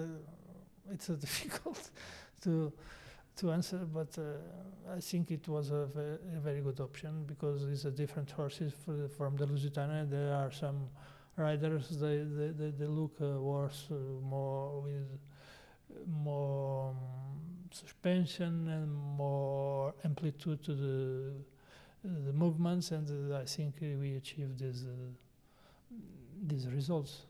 it's 0.93 1.11
uh, 1.11 1.15
difficult 1.21 1.91
to 2.43 2.73
to 3.37 3.53
answer. 3.53 3.79
But 3.79 4.19
I 4.97 5.01
think 5.01 5.31
it 5.31 5.49
was 5.49 5.71
a, 5.71 5.87
ve- 5.87 6.37
a 6.37 6.41
very 6.41 6.61
good 6.61 6.81
option 6.81 7.25
because 7.27 7.65
it's 7.65 7.85
a 7.85 7.91
different 7.91 8.31
horses 8.31 8.73
the, 8.87 9.09
from 9.09 9.37
the 9.37 9.47
Lusitania. 9.47 10.05
There 10.09 10.35
are 10.35 10.51
some 10.53 10.89
riders 11.37 11.89
they 11.91 12.19
they, 12.19 12.49
they, 12.49 12.71
they 12.71 12.87
look 12.87 13.17
uh, 13.21 13.25
more 14.23 14.81
with 14.83 15.09
more 16.07 16.91
um, 16.91 16.97
suspension 17.71 18.69
and 18.69 18.93
more 19.17 19.95
amplitude 20.05 20.63
to 20.65 20.75
the 20.75 21.33
the 22.03 22.33
movements, 22.33 22.93
and 22.93 23.35
I 23.35 23.45
think 23.45 23.75
we 23.81 24.17
achieved 24.17 24.59
these 24.59 24.85
uh, 24.87 24.95
these 26.47 26.67
results. 26.69 27.23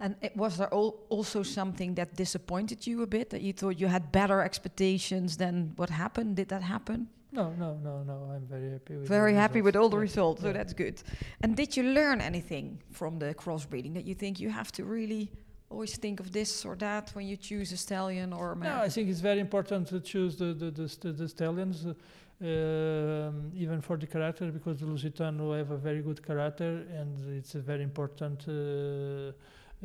And 0.00 0.16
it, 0.20 0.36
was 0.36 0.56
there 0.58 0.68
al- 0.72 0.96
also 1.08 1.42
something 1.42 1.94
that 1.94 2.14
disappointed 2.16 2.86
you 2.86 3.02
a 3.02 3.06
bit? 3.06 3.30
That 3.30 3.40
you 3.40 3.52
thought 3.52 3.80
you 3.80 3.86
had 3.86 4.12
better 4.12 4.42
expectations 4.42 5.36
than 5.36 5.72
what 5.76 5.88
happened? 5.90 6.36
Did 6.36 6.48
that 6.48 6.62
happen? 6.62 7.08
No, 7.32 7.52
no, 7.58 7.78
no, 7.84 8.02
no. 8.02 8.30
I'm 8.34 8.46
very 8.46 8.70
happy 8.70 8.96
with. 8.96 9.08
Very 9.08 9.34
happy 9.34 9.62
with 9.62 9.76
all 9.76 9.88
the 9.88 9.96
Yeah, 9.96 10.02
results, 10.02 10.40
so 10.42 10.48
yeah. 10.48 10.52
that's 10.54 10.72
good. 10.74 11.02
And 11.42 11.56
did 11.56 11.76
you 11.76 11.82
learn 11.84 12.20
anything 12.20 12.80
from 12.90 13.18
the 13.18 13.34
crossbreeding 13.34 13.94
that 13.94 14.04
you 14.04 14.14
think 14.14 14.40
you 14.40 14.50
have 14.50 14.72
to 14.72 14.84
really 14.84 15.30
always 15.70 15.96
think 15.96 16.20
of 16.20 16.32
this 16.32 16.64
or 16.64 16.74
that 16.76 17.10
when 17.14 17.26
you 17.26 17.36
choose 17.36 17.72
a 17.72 17.76
stallion 17.76 18.32
or 18.32 18.52
a 18.52 18.56
No, 18.56 18.60
mare? 18.60 18.78
I 18.78 18.88
think 18.88 19.08
it's 19.08 19.20
very 19.20 19.40
important 19.40 19.88
to 19.88 20.00
choose 20.00 20.36
the 20.36 20.54
the, 20.54 20.70
the, 20.70 21.12
the 21.12 21.28
stallions, 21.28 21.86
uh, 21.86 21.94
um, 22.40 23.52
even 23.54 23.80
for 23.80 23.96
the 23.96 24.06
character, 24.06 24.50
because 24.50 24.80
the 24.80 24.86
Lusitano 24.86 25.56
have 25.56 25.70
a 25.70 25.76
very 25.76 26.02
good 26.02 26.20
character, 26.24 26.86
and 26.98 27.36
it's 27.36 27.54
a 27.54 27.60
very 27.60 27.82
important 27.82 28.44
uh, 28.48 28.52
uh, 28.52 29.32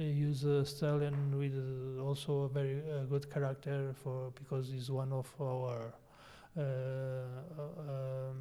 use 0.04 0.44
a 0.44 0.66
stallion 0.66 1.38
with 1.38 1.56
uh, 1.56 2.02
also 2.04 2.44
a 2.44 2.50
very 2.50 2.78
uh, 2.82 3.04
good 3.10 3.30
character 3.30 3.94
for 4.04 4.32
because 4.32 4.70
he's 4.70 4.90
one 4.90 5.12
of 5.12 5.28
our. 5.40 5.94
Uh, 6.56 6.62
um, 7.80 8.38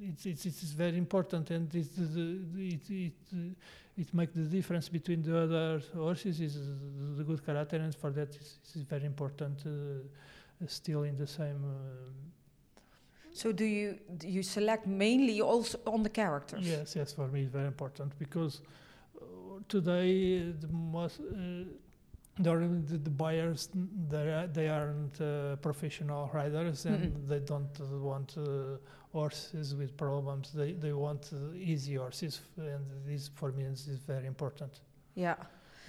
it's, 0.00 0.26
it's, 0.26 0.46
it's 0.46 0.62
very 0.72 0.96
important 0.96 1.50
and 1.50 1.74
it's, 1.74 1.88
the, 1.88 2.04
the, 2.04 2.74
it, 2.74 2.90
it, 2.90 3.12
uh, 3.32 3.36
it 3.98 4.14
makes 4.14 4.32
the 4.34 4.42
difference 4.42 4.88
between 4.88 5.22
the 5.22 5.36
other 5.38 5.82
horses 5.94 6.40
is 6.40 6.54
the 7.16 7.24
good 7.24 7.44
character 7.44 7.76
and 7.76 7.94
for 7.94 8.10
that 8.10 8.28
is, 8.30 8.58
it's 8.64 8.76
very 8.88 9.04
important 9.04 9.62
uh, 9.66 10.66
still 10.66 11.02
in 11.02 11.16
the 11.16 11.26
same 11.26 11.64
uh, 11.64 12.10
So 13.32 13.52
do 13.52 13.64
you 13.64 13.98
do 14.16 14.26
you 14.28 14.42
select 14.42 14.86
mainly 14.86 15.40
also 15.40 15.78
on 15.86 16.02
the 16.02 16.10
characters? 16.10 16.66
yes 16.66 16.96
yes 16.96 17.12
for 17.12 17.28
me 17.28 17.42
it's 17.42 17.52
very 17.52 17.66
important 17.66 18.18
because 18.18 18.60
uh, 18.60 19.22
today 19.68 20.52
the 20.60 20.68
most 20.68 21.20
uh, 21.20 21.64
the, 22.42 22.98
the, 23.02 23.10
buyers 23.10 23.68
they, 24.08 24.32
are, 24.32 24.46
they 24.46 24.68
aren't 24.68 25.20
uh, 25.20 25.56
professional 25.56 26.30
riders 26.32 26.86
and 26.86 27.12
Mm-mm. 27.12 27.28
they 27.28 27.40
don't 27.40 27.78
uh, 27.80 27.98
want 27.98 28.34
uh, 28.38 28.42
horses 29.12 29.74
with 29.74 29.96
problems 29.96 30.52
they, 30.52 30.72
they 30.72 30.92
want 30.92 31.30
uh, 31.32 31.52
easy 31.54 31.94
horses 31.94 32.40
and 32.56 32.84
this 33.06 33.28
for 33.34 33.52
me 33.52 33.64
is, 33.64 33.86
very 34.06 34.26
important 34.26 34.80
Yeah. 35.14 35.36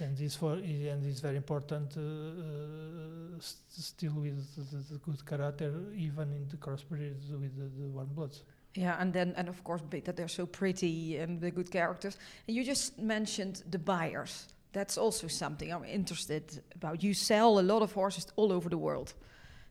and 0.00 0.16
this 0.16 0.36
for 0.36 0.54
and 0.54 1.04
it's 1.06 1.20
very 1.20 1.36
important 1.36 1.96
uh, 1.96 2.00
uh, 2.00 3.40
st- 3.40 3.84
still 3.84 4.14
with 4.14 4.54
the, 4.56 4.92
the 4.92 4.98
good 4.98 5.24
character 5.24 5.72
even 5.96 6.32
in 6.32 6.48
the 6.48 6.56
crossbreeds 6.56 7.30
with 7.30 7.56
the, 7.56 7.68
the 7.82 7.88
warm 7.88 8.08
bloods 8.14 8.42
Yeah, 8.74 8.96
and 9.00 9.12
then 9.12 9.34
and 9.36 9.48
of 9.48 9.62
course 9.64 9.82
that 9.90 10.16
they're 10.16 10.28
so 10.28 10.46
pretty 10.46 11.18
and 11.22 11.40
the 11.40 11.50
good 11.50 11.70
characters. 11.70 12.16
And 12.48 12.56
you 12.56 12.64
just 12.64 12.98
mentioned 12.98 13.62
the 13.70 13.78
buyers. 13.78 14.46
That's 14.72 14.96
also 14.98 15.28
something 15.28 15.70
I'm 15.70 15.84
interested 15.84 16.62
about. 16.74 17.02
You 17.02 17.14
sell 17.14 17.58
a 17.58 17.62
lot 17.72 17.82
of 17.82 17.92
horses 17.92 18.26
all 18.36 18.50
over 18.50 18.70
the 18.70 18.78
world. 18.78 19.14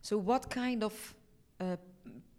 So 0.02 0.18
what 0.20 0.50
kind 0.50 0.84
of 0.84 0.94
uh, 1.60 1.78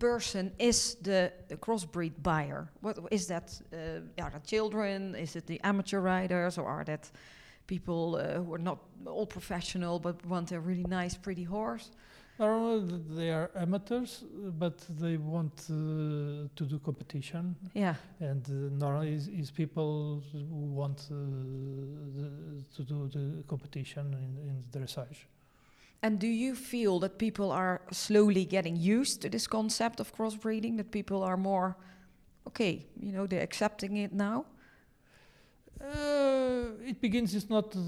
person 0.02 0.52
is 0.58 0.96
the, 1.02 1.32
the 1.48 1.56
crossbreed 1.56 2.12
buyer? 2.22 2.68
What 2.80 2.98
is 3.10 3.26
that? 3.26 3.62
Uh, 3.72 4.22
are 4.24 4.30
that 4.30 4.44
children? 4.44 5.14
Is 5.14 5.36
it 5.36 5.46
the 5.46 5.60
amateur 5.62 6.00
riders, 6.00 6.58
or 6.58 6.66
are 6.66 6.84
that 6.84 7.10
people 7.66 8.16
uh, 8.16 8.42
who 8.42 8.54
are 8.54 8.62
not 8.62 8.78
all 9.06 9.26
professional 9.26 9.98
but 9.98 10.16
want 10.26 10.52
a 10.52 10.60
really 10.60 10.84
nice, 10.88 11.16
pretty 11.18 11.44
horse? 11.44 11.90
Normally 12.38 13.00
they 13.16 13.30
are 13.30 13.50
amateurs, 13.54 14.24
but 14.58 14.78
they 15.00 15.16
want 15.18 15.52
uh, 15.70 16.48
to 16.56 16.64
do 16.66 16.78
competition, 16.78 17.54
Yeah. 17.74 17.94
and 18.20 18.44
uh, 18.48 18.52
normally 18.84 19.14
is, 19.14 19.28
is 19.28 19.50
people 19.50 20.22
who 20.32 20.74
want 20.80 20.98
uh, 21.10 21.14
the, 22.16 22.64
to 22.76 22.82
do 22.82 23.08
the 23.08 23.42
competition 23.46 24.14
in, 24.14 24.48
in 24.48 24.62
dressage. 24.72 25.26
And 26.02 26.18
do 26.18 26.26
you 26.26 26.54
feel 26.54 26.98
that 27.00 27.18
people 27.18 27.52
are 27.52 27.80
slowly 27.92 28.44
getting 28.44 28.76
used 28.76 29.22
to 29.22 29.28
this 29.28 29.46
concept 29.46 30.00
of 30.00 30.14
crossbreeding? 30.14 30.76
That 30.76 30.90
people 30.90 31.22
are 31.22 31.36
more, 31.36 31.76
okay, 32.48 32.86
you 33.00 33.12
know, 33.12 33.26
they're 33.26 33.42
accepting 33.42 33.96
it 33.98 34.12
now? 34.12 34.46
Uh, 35.80 36.66
it 36.86 37.00
begins. 37.00 37.34
It's 37.34 37.50
not 37.50 37.74
uh, 37.74 37.80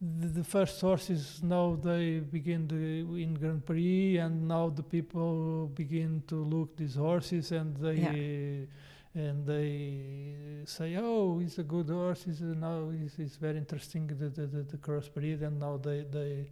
the, 0.00 0.28
the 0.28 0.44
first 0.44 0.80
horses. 0.80 1.40
Now 1.42 1.78
they 1.80 2.18
begin 2.18 2.66
the, 2.66 3.22
in 3.22 3.34
Grand 3.34 3.64
Prix, 3.64 4.18
and 4.18 4.48
now 4.48 4.70
the 4.70 4.82
people 4.82 5.68
begin 5.68 6.22
to 6.26 6.34
look 6.34 6.76
these 6.76 6.96
horses, 6.96 7.52
and 7.52 7.76
they 7.76 8.66
and 9.14 9.46
they 9.46 10.64
say, 10.64 10.96
"Oh, 10.96 11.38
he's 11.38 11.58
a 11.58 11.62
good 11.62 11.88
horse. 11.90 12.24
He's 12.24 12.40
a, 12.40 12.46
now 12.46 12.90
he's, 12.90 13.14
he's 13.14 13.36
very 13.36 13.58
interesting. 13.58 14.08
The, 14.08 14.28
the, 14.28 14.46
the, 14.46 14.62
the 14.62 14.76
crossbreed." 14.76 15.42
And 15.42 15.60
now 15.60 15.76
they 15.76 16.04
they 16.10 16.48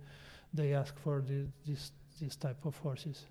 they 0.54 0.74
ask 0.74 0.98
for 0.98 1.20
the, 1.20 1.46
this 1.66 1.92
this 2.20 2.36
type 2.36 2.64
of 2.64 2.76
horses. 2.78 3.26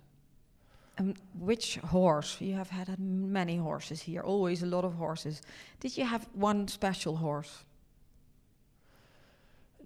And 0.98 1.16
which 1.38 1.76
horse? 1.76 2.36
You 2.40 2.54
have 2.54 2.70
had 2.70 2.98
many 2.98 3.56
horses 3.56 4.02
here, 4.02 4.20
always 4.20 4.62
a 4.62 4.66
lot 4.66 4.84
of 4.84 4.94
horses. 4.94 5.40
Did 5.80 5.96
you 5.96 6.04
have 6.04 6.28
one 6.34 6.68
special 6.68 7.16
horse? 7.16 7.64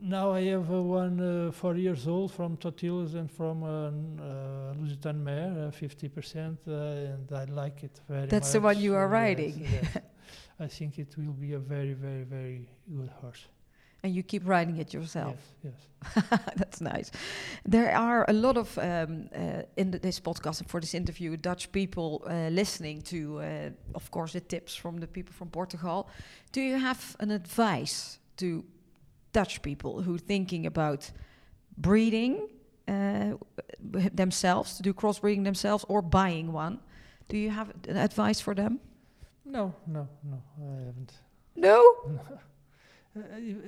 Now 0.00 0.32
I 0.32 0.42
have 0.44 0.70
uh, 0.70 0.82
one 0.82 1.20
uh, 1.20 1.52
four 1.52 1.76
years 1.76 2.06
old 2.06 2.32
from 2.32 2.56
Totilas 2.56 3.14
and 3.14 3.30
from 3.30 3.62
uh, 3.62 3.68
uh, 3.68 4.74
Lusitan 4.74 5.22
Mare, 5.22 5.68
uh, 5.68 5.70
50%, 5.70 6.58
uh, 6.68 7.14
and 7.14 7.32
I 7.32 7.44
like 7.44 7.82
it 7.84 8.00
very 8.08 8.22
much. 8.22 8.30
That's 8.30 8.52
the 8.52 8.60
one 8.60 8.78
you 8.78 8.94
are 8.94 9.06
uh, 9.06 9.18
yes, 9.18 9.22
riding. 9.22 9.68
yes. 9.72 9.98
I 10.60 10.66
think 10.66 10.98
it 10.98 11.16
will 11.16 11.32
be 11.32 11.52
a 11.54 11.58
very, 11.58 11.94
very, 11.94 12.24
very 12.24 12.68
good 12.94 13.10
horse. 13.20 13.46
And 14.06 14.14
you 14.14 14.22
keep 14.22 14.46
writing 14.46 14.76
it 14.76 14.94
yourself? 14.94 15.34
Yes, 15.64 15.74
yes. 16.14 16.40
That's 16.56 16.80
nice. 16.80 17.10
There 17.64 17.92
are 17.92 18.24
a 18.28 18.32
lot 18.32 18.56
of 18.56 18.78
um, 18.78 19.28
uh, 19.34 19.62
in 19.76 19.90
the, 19.90 19.98
this 19.98 20.20
podcast 20.20 20.60
and 20.60 20.70
for 20.70 20.80
this 20.80 20.94
interview, 20.94 21.36
Dutch 21.36 21.72
people 21.72 22.22
uh, 22.24 22.50
listening 22.50 23.02
to, 23.02 23.40
uh, 23.40 23.70
of 23.96 24.08
course, 24.12 24.34
the 24.34 24.40
tips 24.40 24.76
from 24.76 24.98
the 24.98 25.08
people 25.08 25.34
from 25.34 25.48
Portugal. 25.48 26.08
Do 26.52 26.60
you 26.60 26.78
have 26.78 27.16
an 27.18 27.32
advice 27.32 28.20
to 28.36 28.64
Dutch 29.32 29.60
people 29.62 30.02
who 30.02 30.14
are 30.14 30.24
thinking 30.26 30.66
about 30.66 31.10
breeding 31.76 32.48
uh, 32.86 33.32
themselves, 34.14 34.76
to 34.76 34.84
do 34.84 34.94
crossbreeding 34.94 35.42
themselves, 35.42 35.84
or 35.88 36.00
buying 36.00 36.52
one? 36.52 36.78
Do 37.28 37.36
you 37.36 37.50
have 37.50 37.72
an 37.88 37.96
advice 37.96 38.40
for 38.40 38.54
them? 38.54 38.78
No, 39.44 39.74
no, 39.84 40.06
no, 40.22 40.42
I 40.60 40.84
haven't. 40.84 41.12
No. 41.56 41.82
You- 43.38 43.62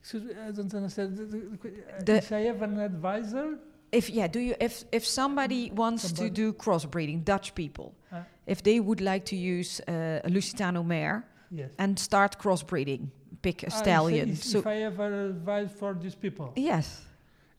excuse 0.00 0.24
me, 0.24 0.32
I 0.48 0.50
don't 0.50 0.72
understand. 0.74 1.16
The, 1.16 1.24
the, 1.24 1.38
the, 1.38 1.56
que- 1.58 2.04
The- 2.04 2.16
if 2.16 2.32
I 2.32 2.40
have 2.50 2.62
an 2.62 2.78
advisor, 2.80 3.58
If 3.92 4.10
yeah, 4.10 4.26
do 4.32 4.40
you 4.40 4.54
if 4.60 4.84
if 4.92 5.04
somebody 5.06 5.70
wants 5.70 6.02
Somebody- 6.02 6.28
to 6.30 6.34
do 6.42 6.52
crossbreeding, 6.52 7.24
Dutch 7.24 7.54
people, 7.54 7.88
Uh. 8.12 8.22
if 8.46 8.58
they 8.62 8.80
would 8.80 9.00
like 9.00 9.24
to 9.32 9.36
use 9.36 9.80
uh, 9.88 10.26
a 10.26 10.30
Lusitano 10.30 10.82
mare 10.84 11.22
yes. 11.50 11.70
and 11.78 11.98
start 11.98 12.32
crossbreeding, 12.42 13.02
pick 13.42 13.62
a 13.62 13.66
Ah, 13.66 13.78
stallion. 13.82 14.28
If, 14.30 14.42
so 14.42 14.58
if 14.58 14.66
I 14.66 14.76
have 14.86 14.98
an 15.00 15.12
advice 15.30 15.70
for 15.80 15.94
these 15.94 16.16
people. 16.16 16.48
yes, 16.56 16.86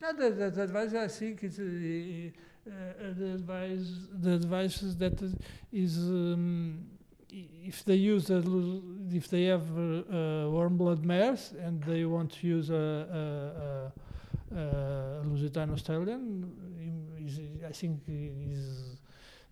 No, 0.02 0.08
the, 0.14 0.30
the, 0.40 0.50
the 0.52 0.62
advice 0.64 0.94
I 0.94 1.08
think 1.20 1.44
is 1.44 1.58
uh, 1.60 1.64
uh, 1.66 3.20
the 3.20 3.30
advice. 3.40 3.88
The 4.24 4.34
advice 4.42 4.76
is 4.88 4.96
that 4.98 5.18
is 5.72 5.94
um, 5.98 6.86
if 7.30 7.84
they 7.86 7.96
use 7.96 8.30
a, 8.30 8.44
if 9.12 9.28
they 9.30 9.46
have 9.46 9.70
uh, 9.78 10.50
warm 10.50 10.78
blood 10.78 11.04
mares 11.06 11.54
and 11.60 11.84
they 11.84 12.06
want 12.06 12.32
to 12.32 12.48
use 12.48 12.70
a, 12.70 12.74
a, 12.76 14.56
a, 14.56 14.60
a 14.60 15.24
Lusitano 15.26 15.78
stallion, 15.78 16.52
I 17.68 17.72
think 17.72 18.02
is 18.08 18.98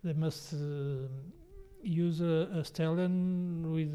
they 0.02 0.14
must 0.14 0.54
uh, 0.54 1.08
use 1.82 2.20
a, 2.20 2.48
a 2.54 2.64
stallion 2.64 3.72
with 3.72 3.92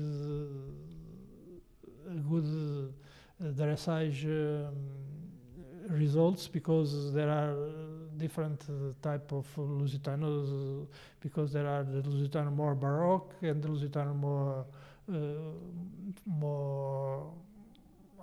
uh, 2.07 2.11
a 2.11 2.15
good 2.15 2.93
uh, 3.39 3.45
dressage. 3.51 4.25
Um, 4.25 4.75
results 5.89 6.47
because 6.47 7.13
there 7.13 7.29
are 7.29 7.55
different 8.21 8.59
uh, 8.69 8.73
type 9.01 9.31
of 9.31 9.45
Lusitanos 9.57 10.47
uh, 10.49 10.85
because 11.19 11.51
there 11.51 11.67
are 11.67 11.83
the 11.83 12.01
Lusitano 12.01 12.51
more 12.61 12.75
Baroque 12.75 13.33
and 13.41 13.61
the 13.61 13.67
Lusitano 13.67 14.15
more 14.15 14.65
uh, 15.11 15.15
more 16.25 17.27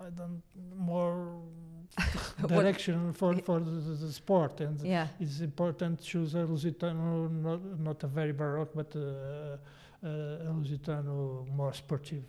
I 0.01 0.11
don't 0.11 0.43
more 0.77 1.41
direction 2.47 3.13
for, 3.13 3.35
for 3.39 3.61
the, 3.61 3.71
the- 3.71 4.13
sport. 4.13 4.61
And 4.61 4.81
yeah. 4.81 5.09
it's 5.21 5.41
important 5.41 5.99
to 6.01 6.05
choose 6.05 6.35
a 6.35 6.39
Lusitano, 6.39 7.31
not, 7.31 7.61
not 7.81 8.05
a 8.05 8.07
very 8.07 8.33
baroque, 8.33 8.73
but 8.75 8.95
uh, 8.95 9.01
uh, 9.01 10.09
a 10.09 10.53
Lusitano 10.53 11.49
more 11.55 11.73
sportive. 11.73 12.25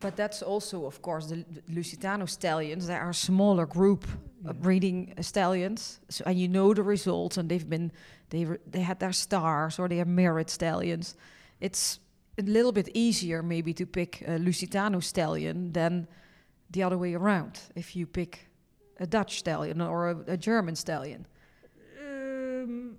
But 0.00 0.16
that's 0.16 0.42
also, 0.42 0.86
of 0.86 1.00
course, 1.00 1.26
the 1.28 1.44
Lusitano 1.70 2.26
stallions. 2.28 2.86
They 2.86 2.94
are 2.96 3.10
a 3.10 3.14
smaller 3.14 3.66
group 3.66 4.04
Yeah. 4.44 4.50
of 4.50 4.56
breeding 4.60 5.14
uh, 5.18 5.22
stallions, 5.22 6.00
so, 6.08 6.24
and 6.26 6.38
you 6.38 6.48
know 6.48 6.74
the 6.74 6.82
results, 6.82 7.38
and 7.38 7.48
they've 7.48 7.68
been 7.68 7.90
they 8.28 8.46
they 8.70 8.82
had 8.84 8.98
their 8.98 9.12
stars 9.12 9.78
or 9.78 9.88
they 9.88 10.00
are 10.00 10.06
merit 10.08 10.50
stallions. 10.50 11.16
It's 11.60 12.00
a 12.38 12.42
little 12.42 12.72
bit 12.72 12.88
easier 12.94 13.42
maybe 13.42 13.72
to 13.74 13.86
pick 13.86 14.22
a 14.22 14.38
Lusitano 14.38 15.00
stallion 15.02 15.72
than 15.72 16.06
the 16.70 16.82
other 16.84 16.98
way 16.98 17.14
around. 17.14 17.60
If 17.74 17.94
you 17.96 18.06
pick 18.06 18.48
a 19.00 19.06
Dutch 19.06 19.38
stallion 19.38 19.80
or 19.80 20.10
a, 20.10 20.32
a 20.32 20.36
German 20.36 20.76
stallion. 20.76 21.26
Um, 22.00 22.96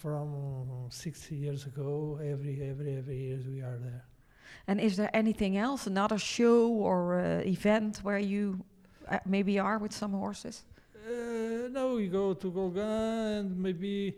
from 0.00 0.88
60 0.90 1.34
years 1.34 1.66
ago 1.66 2.18
every 2.22 2.62
every 2.70 2.96
every 2.96 3.16
year 3.16 3.38
we 3.46 3.60
are 3.60 3.78
there. 3.78 4.04
And 4.66 4.80
is 4.80 4.96
there 4.96 5.10
anything 5.14 5.56
else, 5.56 5.86
another 5.86 6.18
show 6.18 6.68
or 6.68 7.20
uh, 7.20 7.42
event 7.44 8.00
where 8.02 8.18
you 8.18 8.64
uh, 9.08 9.18
maybe 9.26 9.58
are 9.58 9.78
with 9.78 9.92
some 9.92 10.12
horses? 10.12 10.64
Uh, 10.94 11.68
no, 11.70 11.96
we 11.96 12.08
go 12.08 12.34
to 12.34 12.50
Golegã 12.50 13.40
and 13.40 13.58
maybe 13.58 14.14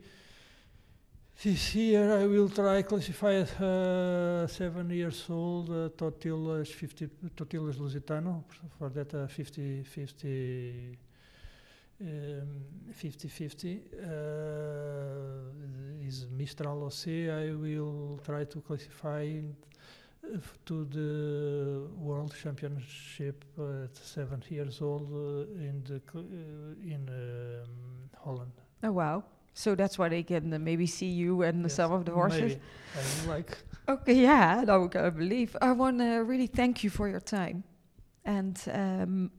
this 1.42 1.75
year 1.75 2.20
I 2.20 2.27
will 2.27 2.49
try 2.49 2.83
classify 2.83 3.40
uh, 3.40 4.46
seven 4.46 4.90
years 4.90 5.27
old 5.29 5.68
uh, 5.70 5.88
Totilas 5.90 6.68
50 6.68 7.09
Totilas 7.37 7.77
Lusitano. 7.77 8.44
For 8.79 8.88
that 8.90 9.14
uh, 9.14 9.27
50 9.27 9.85
50 11.99 12.05
um, 12.05 12.93
50 12.93 13.29
50 13.29 13.81
uh, 13.95 14.07
is 16.07 16.27
Mistral 16.31 16.85
OC 16.85 17.07
I 17.31 17.55
will 17.55 18.21
try 18.25 18.45
to 18.45 18.61
classify 18.61 19.41
uh, 20.25 20.39
to 20.67 20.85
the 20.85 21.89
World 21.97 22.35
Championship 22.43 23.45
uh, 23.59 23.85
at 23.85 23.97
seven 23.97 24.43
years 24.49 24.81
old 24.83 25.11
uh, 25.13 25.47
in 25.59 25.83
the 25.85 26.01
in 26.85 27.09
um, 27.09 28.11
Holland. 28.23 28.53
Oh 28.83 28.93
wow! 28.93 29.25
So 29.55 29.75
that's 29.75 29.99
why 29.99 30.09
they 30.09 30.23
can 30.23 30.53
uh, 30.53 30.59
maybe 30.59 30.87
see 30.87 31.07
you 31.07 31.43
and 31.43 31.63
Yes, 31.63 31.75
some 31.75 31.93
of 31.93 32.05
the 32.05 32.13
horses. 32.13 32.41
Maybe. 32.41 32.61
I 33.27 33.29
like. 33.29 33.59
Okay, 33.89 34.15
yeah, 34.15 34.65
no, 34.67 34.91
I 34.97 35.11
believe. 35.11 35.57
I 35.63 35.71
want 35.71 36.01
to 36.01 36.17
really 36.25 36.49
thank 36.49 36.83
you 36.83 36.91
for 36.91 37.09
your 37.09 37.21
time. 37.21 37.63
And 38.25 38.61
um, 38.73 39.31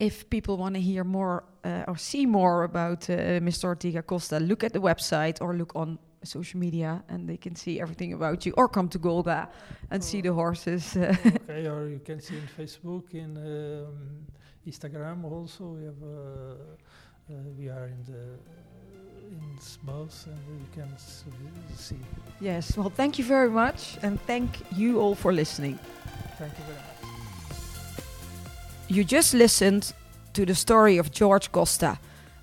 if 0.00 0.28
people 0.30 0.56
want 0.56 0.74
to 0.74 0.80
hear 0.80 1.04
more 1.04 1.44
uh, 1.64 1.84
or 1.86 1.96
see 1.96 2.26
more 2.26 2.64
about 2.64 3.08
uh, 3.10 3.38
Mr. 3.40 3.68
Ortigão 3.68 4.04
Costa, 4.04 4.40
look 4.40 4.64
at 4.64 4.72
the 4.72 4.80
website 4.80 5.40
or 5.40 5.54
look 5.54 5.76
on 5.76 5.98
social 6.24 6.58
media 6.58 7.02
and 7.08 7.28
they 7.28 7.36
can 7.36 7.54
see 7.54 7.80
everything 7.80 8.12
about 8.12 8.44
you 8.44 8.52
or 8.56 8.68
come 8.68 8.88
to 8.88 8.98
Golegã 8.98 9.48
and 9.90 10.02
see 10.02 10.20
the 10.20 10.32
horses. 10.32 10.96
uh, 10.96 11.14
okay, 11.26 11.68
or 11.68 11.88
you 11.88 12.00
can 12.00 12.20
see 12.20 12.36
in 12.36 12.48
Facebook, 12.58 13.14
in 13.14 13.36
um, 13.36 14.26
Instagram 14.66 15.24
also. 15.24 15.64
We 15.64 15.84
have 15.84 16.02
uh, 16.02 16.54
uh, 17.30 17.34
we 17.58 17.68
are 17.68 17.86
in 17.86 18.02
the 18.04 18.38
in 19.30 19.58
both, 19.84 20.26
and 20.26 20.60
you 20.60 20.66
can 20.74 20.98
see. 20.98 21.96
yes, 22.40 22.76
well, 22.76 22.90
thank 22.90 23.18
you 23.18 23.24
very 23.24 23.50
much. 23.50 23.96
And 24.02 24.20
thank 24.22 24.50
you 24.72 24.98
all 25.00 25.14
for 25.14 25.32
listening. 25.32 25.78
Thank 26.38 26.58
you 26.58 26.64
very 26.64 26.78
much. 26.78 27.19
You 28.90 29.04
just 29.04 29.34
listened 29.34 29.92
to 30.32 30.44
the 30.44 30.54
story 30.56 30.98
of 30.98 31.12
George 31.12 31.52
Costa, 31.52 32.00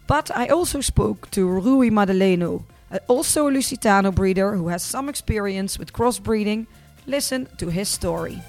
but 0.08 0.32
I 0.34 0.48
also 0.48 0.80
spoke 0.80 1.30
to 1.32 1.46
Rui 1.46 1.90
Madaleno, 1.90 2.64
uh, 2.90 3.00
also 3.10 3.50
a 3.50 3.52
Lusitano 3.52 4.16
breeder 4.16 4.56
who 4.56 4.70
has 4.70 4.82
some 4.82 5.10
experience 5.10 5.78
with 5.78 5.92
crossbreeding. 5.92 6.66
Listen 7.06 7.50
to 7.58 7.68
his 7.68 7.90
story. 7.90 8.42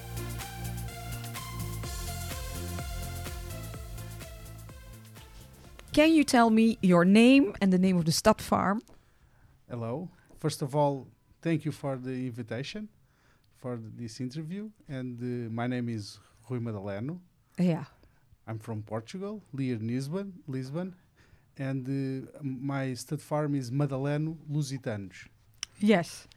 Can 5.91 6.13
you 6.13 6.23
tell 6.23 6.49
me 6.49 6.77
your 6.81 7.03
name 7.03 7.53
and 7.59 7.73
the 7.73 7.77
name 7.77 7.97
of 7.97 8.05
the 8.05 8.13
stud 8.13 8.41
farm? 8.41 8.81
Hello. 9.69 10.07
First 10.37 10.61
of 10.61 10.73
all, 10.73 11.05
thank 11.41 11.65
you 11.65 11.73
for 11.73 11.97
the 11.97 12.27
invitation 12.27 12.87
for 13.57 13.77
this 13.97 14.21
interview. 14.21 14.69
And 14.87 15.19
uh, 15.19 15.51
my 15.51 15.67
name 15.67 15.89
is 15.89 16.17
Rui 16.49 16.61
Madaleno. 16.61 17.19
Yeah. 17.59 17.85
I'm 18.47 18.59
from 18.59 18.81
Portugal, 18.83 19.43
near 19.53 19.77
Lisbon, 19.77 20.33
Lisbon. 20.47 20.95
And 21.57 21.85
uh, 21.87 22.39
my 22.41 22.93
stud 22.93 23.21
farm 23.21 23.53
is 23.55 23.69
Madaleno 23.69 24.37
Lusitanos. 24.51 25.27
Yes. 25.79 26.27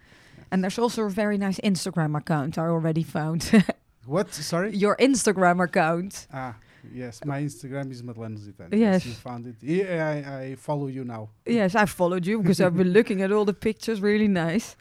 And 0.50 0.62
there's 0.62 0.78
also 0.78 1.04
a 1.04 1.10
very 1.10 1.38
nice 1.38 1.58
Instagram 1.60 2.18
account 2.18 2.58
I 2.58 2.66
already 2.66 3.02
found. 3.02 3.50
What? 4.04 4.34
Sorry? 4.34 4.74
your 4.76 4.96
Instagram 4.96 5.62
account. 5.62 6.26
Ah, 6.32 6.56
yes. 6.92 7.20
My 7.24 7.40
Instagram 7.40 7.92
is 7.92 8.02
Madaleno 8.02 8.36
Lusitanos. 8.36 8.76
Yes. 8.76 9.06
You 9.06 9.12
found 9.12 9.46
it. 9.46 9.54
Yeah, 9.62 10.08
I, 10.08 10.36
I 10.40 10.54
follow 10.56 10.88
you 10.88 11.04
now. 11.04 11.28
Yes, 11.46 11.76
I 11.76 11.86
followed 11.86 12.26
you 12.26 12.40
because 12.42 12.60
I've 12.60 12.76
been 12.76 12.92
looking 12.98 13.22
at 13.22 13.30
all 13.30 13.44
the 13.44 13.54
pictures. 13.54 14.00
Really 14.00 14.26
nice. 14.26 14.74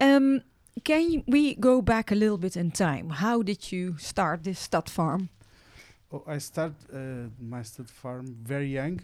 Um, 0.00 0.42
can 0.82 1.22
we 1.28 1.54
go 1.54 1.80
back 1.82 2.10
a 2.10 2.16
little 2.16 2.36
bit 2.38 2.56
in 2.56 2.72
time? 2.72 3.10
How 3.10 3.42
did 3.42 3.70
you 3.70 3.96
start 3.98 4.42
this 4.42 4.58
stud 4.58 4.90
farm? 4.90 5.28
Oh, 6.12 6.22
I 6.26 6.38
start 6.38 6.72
uh, 6.92 7.28
my 7.40 7.62
stud 7.62 7.88
farm 7.90 8.34
very 8.42 8.68
young, 8.68 9.00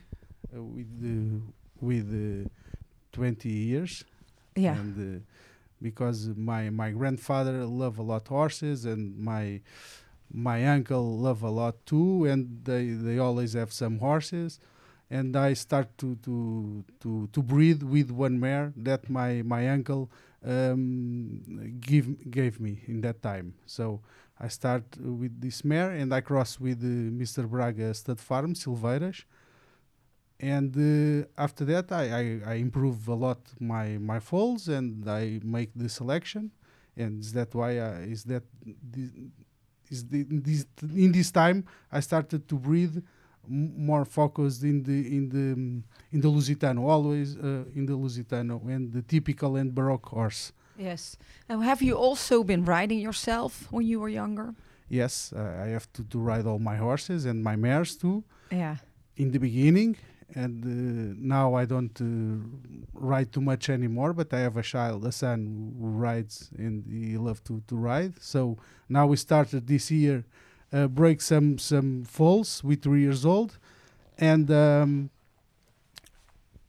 uh, 0.56 0.62
with 0.62 0.88
uh, 1.04 1.40
with 1.80 2.08
uh, 2.10 2.48
20 3.12 3.50
years 3.50 4.04
Yeah. 4.56 4.76
And 4.76 4.96
uh, 4.98 5.20
because 5.82 6.28
my 6.36 6.70
my 6.70 6.90
grandfather 6.92 7.64
love 7.66 7.98
a 7.98 8.02
lot 8.02 8.28
horses, 8.28 8.84
and 8.86 9.18
my 9.18 9.60
my 10.32 10.66
uncle 10.66 11.18
love 11.18 11.42
a 11.42 11.50
lot 11.50 11.76
too, 11.86 12.26
and 12.26 12.64
they 12.64 12.90
they 12.90 13.18
always 13.18 13.54
have 13.54 13.72
some 13.72 13.98
horses. 13.98 14.60
And 15.10 15.36
I 15.36 15.54
start 15.54 15.88
to 15.98 16.16
to 16.26 16.84
to 17.00 17.28
to 17.32 17.42
breed 17.42 17.82
with 17.82 18.10
one 18.10 18.40
mare 18.40 18.72
that 18.76 19.10
my 19.10 19.42
my 19.42 19.68
uncle 19.68 20.10
um, 20.44 21.40
give 21.80 22.30
gave 22.30 22.60
me 22.60 22.80
in 22.86 23.00
that 23.02 23.22
time. 23.22 23.54
So 23.66 24.00
I 24.38 24.48
start 24.48 24.84
with 24.98 25.40
this 25.40 25.64
mare 25.64 25.92
and 25.92 26.12
I 26.12 26.20
cross 26.20 26.60
with 26.60 26.82
uh, 26.82 26.86
Mr. 26.86 27.48
Braga 27.48 27.94
Stud 27.94 28.20
Farm 28.20 28.54
Silveiras. 28.54 29.24
And 30.40 30.76
uh, 30.76 31.26
after 31.38 31.64
that, 31.66 31.92
I, 31.92 32.04
I, 32.44 32.52
I 32.52 32.54
improve 32.54 33.08
a 33.08 33.14
lot 33.14 33.38
my 33.60 33.98
my 33.98 34.20
foals 34.20 34.68
and 34.68 35.08
I 35.08 35.40
make 35.42 35.70
the 35.74 35.88
selection. 35.88 36.50
And 36.96 37.20
is 37.20 37.32
that 37.32 37.54
why 37.54 37.78
I, 37.78 37.90
is 38.14 38.24
that 38.24 38.44
is 39.90 40.06
the, 40.08 40.24
this 40.28 40.66
in 40.82 41.12
this 41.12 41.30
time 41.30 41.64
I 41.90 42.00
started 42.00 42.48
to 42.48 42.56
breed 42.56 43.02
more 43.48 44.04
focused 44.04 44.62
in 44.62 44.82
the 44.82 45.16
in 45.16 45.28
the 45.28 45.46
in 46.14 46.20
the 46.20 46.28
Lusitano, 46.28 46.80
always 46.88 47.36
uh, 47.36 47.64
in 47.74 47.86
the 47.86 47.92
Lusitano 47.94 48.60
and 48.68 48.92
the 48.92 49.02
typical 49.02 49.56
and 49.56 49.74
Baroque 49.74 50.06
horse. 50.08 50.52
Yes. 50.78 51.16
Now, 51.48 51.60
have 51.60 51.82
you 51.82 51.94
also 51.94 52.42
been 52.44 52.64
riding 52.64 52.98
yourself 52.98 53.68
when 53.70 53.86
you 53.86 54.00
were 54.00 54.08
younger? 54.08 54.54
Yes, 54.88 55.32
uh, 55.32 55.62
I 55.64 55.68
have 55.68 55.86
to, 55.94 56.02
to 56.04 56.18
ride 56.18 56.46
all 56.46 56.58
my 56.58 56.76
horses 56.76 57.24
and 57.26 57.42
my 57.42 57.56
mares 57.56 57.96
too 57.96 58.22
Yeah. 58.50 58.76
in 59.16 59.30
the 59.30 59.38
beginning. 59.38 59.96
And 60.34 60.64
uh, 60.64 61.14
now 61.20 61.54
I 61.54 61.64
don't 61.64 61.96
uh, 62.00 62.04
ride 62.94 63.30
too 63.32 63.40
much 63.40 63.70
anymore, 63.70 64.12
but 64.12 64.32
I 64.32 64.40
have 64.40 64.56
a 64.56 64.62
child, 64.62 65.04
a 65.06 65.12
son 65.12 65.74
who 65.78 65.86
rides 65.90 66.50
and 66.58 66.84
he 66.90 67.16
loves 67.16 67.40
to, 67.42 67.62
to 67.68 67.76
ride. 67.76 68.14
So 68.20 68.56
now 68.88 69.06
we 69.06 69.16
started 69.16 69.66
this 69.66 69.90
year, 69.92 70.24
uh, 70.74 70.88
break 70.88 71.20
some 71.20 71.58
some 71.58 72.04
foals 72.04 72.64
with 72.64 72.82
three 72.82 73.00
years 73.02 73.24
old, 73.24 73.50
and 74.18 74.50
um, 74.50 75.10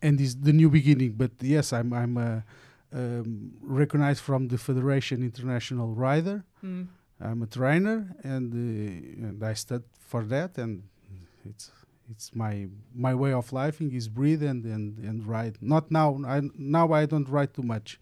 and 0.01 0.19
is 0.21 0.35
the 0.35 0.53
new 0.53 0.69
beginning. 0.69 1.13
But 1.17 1.31
yes, 1.41 1.73
I'm 1.73 1.93
I'm 1.93 2.17
uh, 2.17 2.41
um, 2.93 3.51
recognized 3.61 4.21
from 4.21 4.47
the 4.47 4.57
Federation 4.57 5.23
International 5.23 5.89
Rider. 5.93 6.43
Mm. 6.63 6.87
I'm 7.21 7.41
a 7.41 7.47
trainer, 7.47 8.07
and 8.23 8.53
uh, 8.53 9.27
and 9.27 9.43
I 9.43 9.53
study 9.55 9.83
for 9.99 10.23
that, 10.25 10.57
and 10.57 10.83
it's 11.49 11.71
it's 12.11 12.35
my 12.35 12.67
my 12.93 13.13
way 13.15 13.33
of 13.33 13.51
life. 13.53 13.81
Is 13.81 14.07
breathe 14.09 14.43
and 14.43 14.65
and 14.65 14.97
and 14.99 15.25
ride. 15.25 15.57
Not 15.61 15.89
now. 15.91 16.19
I 16.27 16.41
now 16.57 16.91
I 16.93 17.05
don't 17.05 17.27
ride 17.29 17.53
too 17.53 17.63
much, 17.63 17.99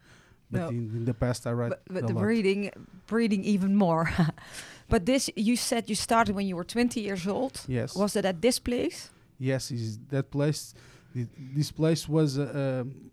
but 0.52 0.60
No. 0.62 0.68
in, 0.70 0.90
in 0.98 1.06
the 1.06 1.14
past 1.14 1.46
I 1.48 1.52
ride 1.54 1.70
But, 1.70 1.84
but 1.88 2.08
the 2.08 2.14
lot. 2.14 2.24
breeding, 2.24 2.72
breeding 3.08 3.44
even 3.46 3.76
more. 3.76 4.10
but 4.90 5.06
this, 5.06 5.30
you 5.36 5.56
said 5.56 5.90
you 5.90 5.96
started 5.96 6.36
when 6.36 6.46
you 6.48 6.56
were 6.56 6.64
20 6.64 7.00
years 7.02 7.28
old. 7.28 7.62
Yes. 7.68 7.96
Was 7.96 8.16
it 8.16 8.26
at 8.26 8.42
this 8.42 8.60
place? 8.60 9.10
Yes, 9.40 9.72
is 9.72 9.98
that 10.10 10.30
place? 10.32 10.74
thi- 11.14 11.28
This 11.56 11.72
place 11.72 12.08
was. 12.08 12.38
Uh, 12.38 12.82
um, 12.84 13.12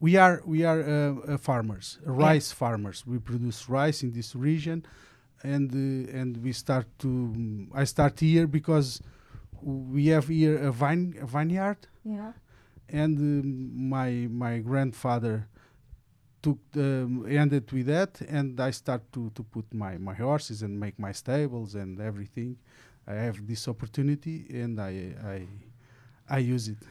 we 0.00 0.16
are 0.16 0.42
we 0.46 0.64
are 0.64 0.80
uh, 0.82 1.34
uh, 1.34 1.38
farmers, 1.38 1.98
uh, 2.06 2.12
Yeah. 2.12 2.28
rice 2.34 2.52
farmers. 2.52 3.04
We 3.06 3.18
produce 3.18 3.68
rice 3.68 4.02
in 4.02 4.12
this 4.12 4.34
region, 4.34 4.84
and 5.42 5.70
uh, 5.72 6.18
and 6.20 6.36
we 6.42 6.52
start 6.52 6.86
to. 6.98 7.08
um, 7.08 7.70
I 7.74 7.84
start 7.84 8.20
here 8.20 8.46
because 8.46 9.00
we 9.62 10.08
have 10.08 10.28
here 10.28 10.56
a 10.68 10.70
vine 10.72 11.14
a 11.20 11.26
vineyard, 11.26 11.78
Yeah. 12.04 12.32
and 12.88 13.18
um, 13.18 13.88
my 13.88 14.28
my 14.30 14.58
grandfather 14.58 15.46
took 16.44 16.60
um, 16.76 17.24
ended 17.28 17.72
with 17.72 17.86
that, 17.86 18.12
and 18.28 18.60
I 18.68 18.72
start 18.72 19.02
to 19.12 19.30
to 19.36 19.42
put 19.42 19.66
my 19.72 19.92
my 20.08 20.16
horses 20.26 20.62
and 20.62 20.72
make 20.84 20.96
my 20.98 21.12
stables 21.12 21.74
and 21.74 22.00
everything. 22.00 22.56
I 23.12 23.14
have 23.26 23.38
this 23.46 23.68
opportunity, 23.68 24.36
and 24.62 24.80
I 24.90 24.92
I 25.34 25.38
I 26.36 26.54
use 26.54 26.66
it. 26.74 26.82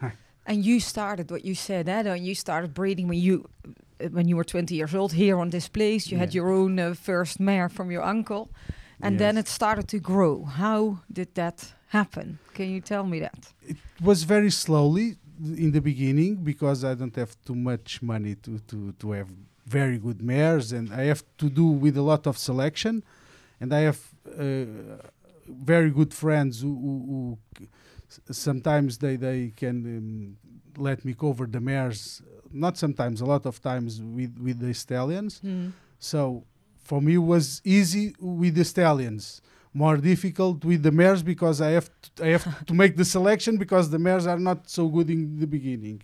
And 0.44 0.64
you 0.64 0.80
started 0.80 1.30
what 1.30 1.44
you 1.44 1.54
said, 1.54 1.88
eh? 1.88 2.14
You 2.14 2.34
started 2.34 2.70
breeding 2.74 3.08
when 3.08 3.20
you 3.28 3.34
uh, 4.00 4.08
when 4.16 4.26
you 4.28 4.36
were 4.36 4.44
20 4.44 4.74
years 4.74 4.94
old 4.94 5.12
here 5.12 5.38
on 5.38 5.50
this 5.50 5.68
place. 5.68 6.10
You 6.10 6.18
had 6.18 6.34
your 6.34 6.48
own 6.50 6.78
uh, 6.78 6.94
first 6.94 7.38
mare 7.38 7.68
from 7.68 7.90
your 7.90 8.02
uncle, 8.02 8.48
and 9.00 9.18
then 9.18 9.36
it 9.38 9.48
started 9.48 9.86
to 9.88 9.98
grow. 9.98 10.44
How 10.44 10.98
did 11.06 11.34
that 11.34 11.74
happen? 11.86 12.38
Can 12.54 12.66
you 12.74 12.80
tell 12.80 13.04
me 13.04 13.20
that? 13.20 13.54
it 13.68 13.76
was 14.00 14.24
very 14.24 14.50
slowly 14.50 15.16
in 15.42 15.72
the 15.72 15.80
beginning 15.80 16.36
because 16.36 16.84
I 16.84 16.94
don't 16.94 17.14
have 17.16 17.36
too 17.44 17.54
much 17.54 18.02
money 18.02 18.34
to, 18.36 18.58
to, 18.60 18.92
to 18.92 19.12
have 19.12 19.28
very 19.66 19.98
good 19.98 20.22
mares 20.22 20.72
and 20.72 20.92
I 20.92 21.04
have 21.04 21.24
to 21.38 21.48
do 21.48 21.66
with 21.66 21.96
a 21.96 22.02
lot 22.02 22.26
of 22.26 22.38
selection 22.38 23.02
and 23.60 23.72
I 23.72 23.80
have 23.80 24.00
uh, 24.38 24.64
very 25.48 25.90
good 25.90 26.12
friends 26.14 26.60
who, 26.62 26.68
who, 26.68 27.38
who 27.58 28.32
sometimes 28.32 28.98
they, 28.98 29.16
they 29.16 29.52
can 29.56 30.36
um, 30.76 30.82
let 30.82 31.04
me 31.04 31.14
cover 31.14 31.46
the 31.46 31.60
mares 31.60 32.22
not 32.52 32.76
sometimes 32.76 33.20
a 33.20 33.24
lot 33.24 33.46
of 33.46 33.60
times 33.62 34.02
with, 34.02 34.38
with 34.38 34.58
the 34.60 34.74
stallions. 34.74 35.40
So 35.98 36.44
for 36.82 37.00
me 37.00 37.14
it 37.14 37.18
was 37.18 37.62
easy 37.64 38.14
with 38.20 38.54
the 38.54 38.64
stallions 38.64 39.40
more 39.74 39.96
difficult 39.96 40.64
with 40.64 40.82
the 40.82 40.92
mares 40.92 41.22
because 41.22 41.60
I 41.60 41.70
have 41.70 41.90
to, 42.16 42.24
I 42.24 42.28
have 42.28 42.66
to 42.66 42.74
make 42.74 42.96
the 42.96 43.04
selection 43.04 43.56
because 43.56 43.90
the 43.90 43.98
mares 43.98 44.26
are 44.26 44.38
not 44.38 44.68
so 44.68 44.88
good 44.88 45.10
in 45.10 45.38
the 45.38 45.46
beginning, 45.46 46.02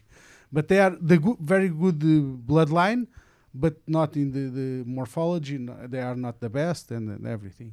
but 0.53 0.69
they 0.69 0.81
are 0.81 0.97
the 1.01 1.19
good, 1.19 1.37
very 1.41 1.69
good 1.69 2.03
uh, 2.03 2.53
bloodline, 2.53 3.07
but 3.55 3.77
not 3.87 4.17
in 4.17 4.33
the, 4.33 4.49
the 4.51 4.85
morphology. 4.85 5.59
no, 5.59 5.77
They 5.87 6.01
are 6.01 6.17
not 6.17 6.41
the 6.41 6.49
best 6.49 6.91
and, 6.91 7.11
and 7.11 7.27
everything. 7.27 7.73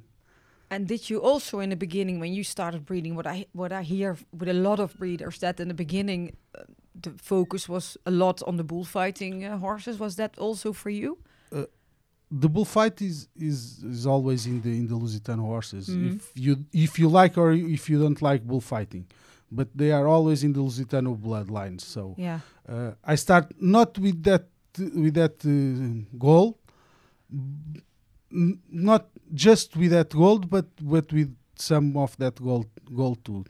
And 0.70 0.88
did 0.88 1.10
you 1.10 1.22
also 1.22 1.60
in 1.60 1.70
the 1.70 1.76
beginning 1.76 2.20
when 2.20 2.34
you 2.34 2.44
started 2.44 2.86
breeding 2.86 3.16
what 3.16 3.28
I 3.28 3.46
what 3.54 3.72
I 3.72 3.84
hear 3.84 4.18
with 4.38 4.50
a 4.50 4.54
lot 4.54 4.80
of 4.80 4.98
breeders 4.98 5.38
that 5.40 5.60
in 5.60 5.68
the 5.68 5.76
beginning 5.76 6.36
uh, 6.58 6.64
the 7.00 7.12
focus 7.22 7.70
was 7.70 7.98
a 8.06 8.12
lot 8.12 8.42
on 8.48 8.58
the 8.58 8.64
bullfighting 8.64 9.46
uh, 9.46 9.58
horses 9.60 10.00
was 10.00 10.16
that 10.16 10.38
also 10.40 10.74
for 10.74 10.90
you? 10.90 11.20
The 12.32 12.50
bullfight 12.50 13.02
is, 13.02 13.28
is 13.36 13.84
is 13.84 14.06
always 14.08 14.46
in 14.48 14.62
the 14.62 14.70
in 14.80 14.88
the 14.88 14.96
Lusitano 14.96 15.42
horses. 15.46 15.88
Mhm. 15.90 16.16
If 16.16 16.32
you 16.36 16.66
if 16.74 17.00
you 17.00 17.08
like 17.10 17.38
or 17.38 17.52
if 17.54 17.90
you 17.90 18.00
don't 18.00 18.22
like 18.22 18.42
bullfighting, 18.46 19.06
but 19.52 19.68
they 19.76 19.92
are 19.92 20.08
always 20.08 20.44
in 20.44 20.52
the 20.54 20.60
Lusitano 20.60 21.16
bloodlines. 21.18 21.82
So 21.82 22.16
Yeah. 22.18 22.40
uh, 22.68 22.92
I 23.04 23.16
start 23.16 23.54
not 23.62 23.98
with 24.00 24.24
that 24.24 24.48
with 24.78 25.14
that 25.14 25.38
uh, 25.46 26.18
goal, 26.18 26.58
n- 28.32 28.60
not 28.70 29.08
just 29.34 29.76
with 29.78 29.92
that 29.92 30.10
goal, 30.10 30.40
but 30.40 30.66
but 30.82 31.12
with 31.14 31.36
some 31.56 31.96
of 31.98 32.16
that 32.18 32.36
goal 32.42 32.66
goal 32.96 33.16
too. 33.16 33.46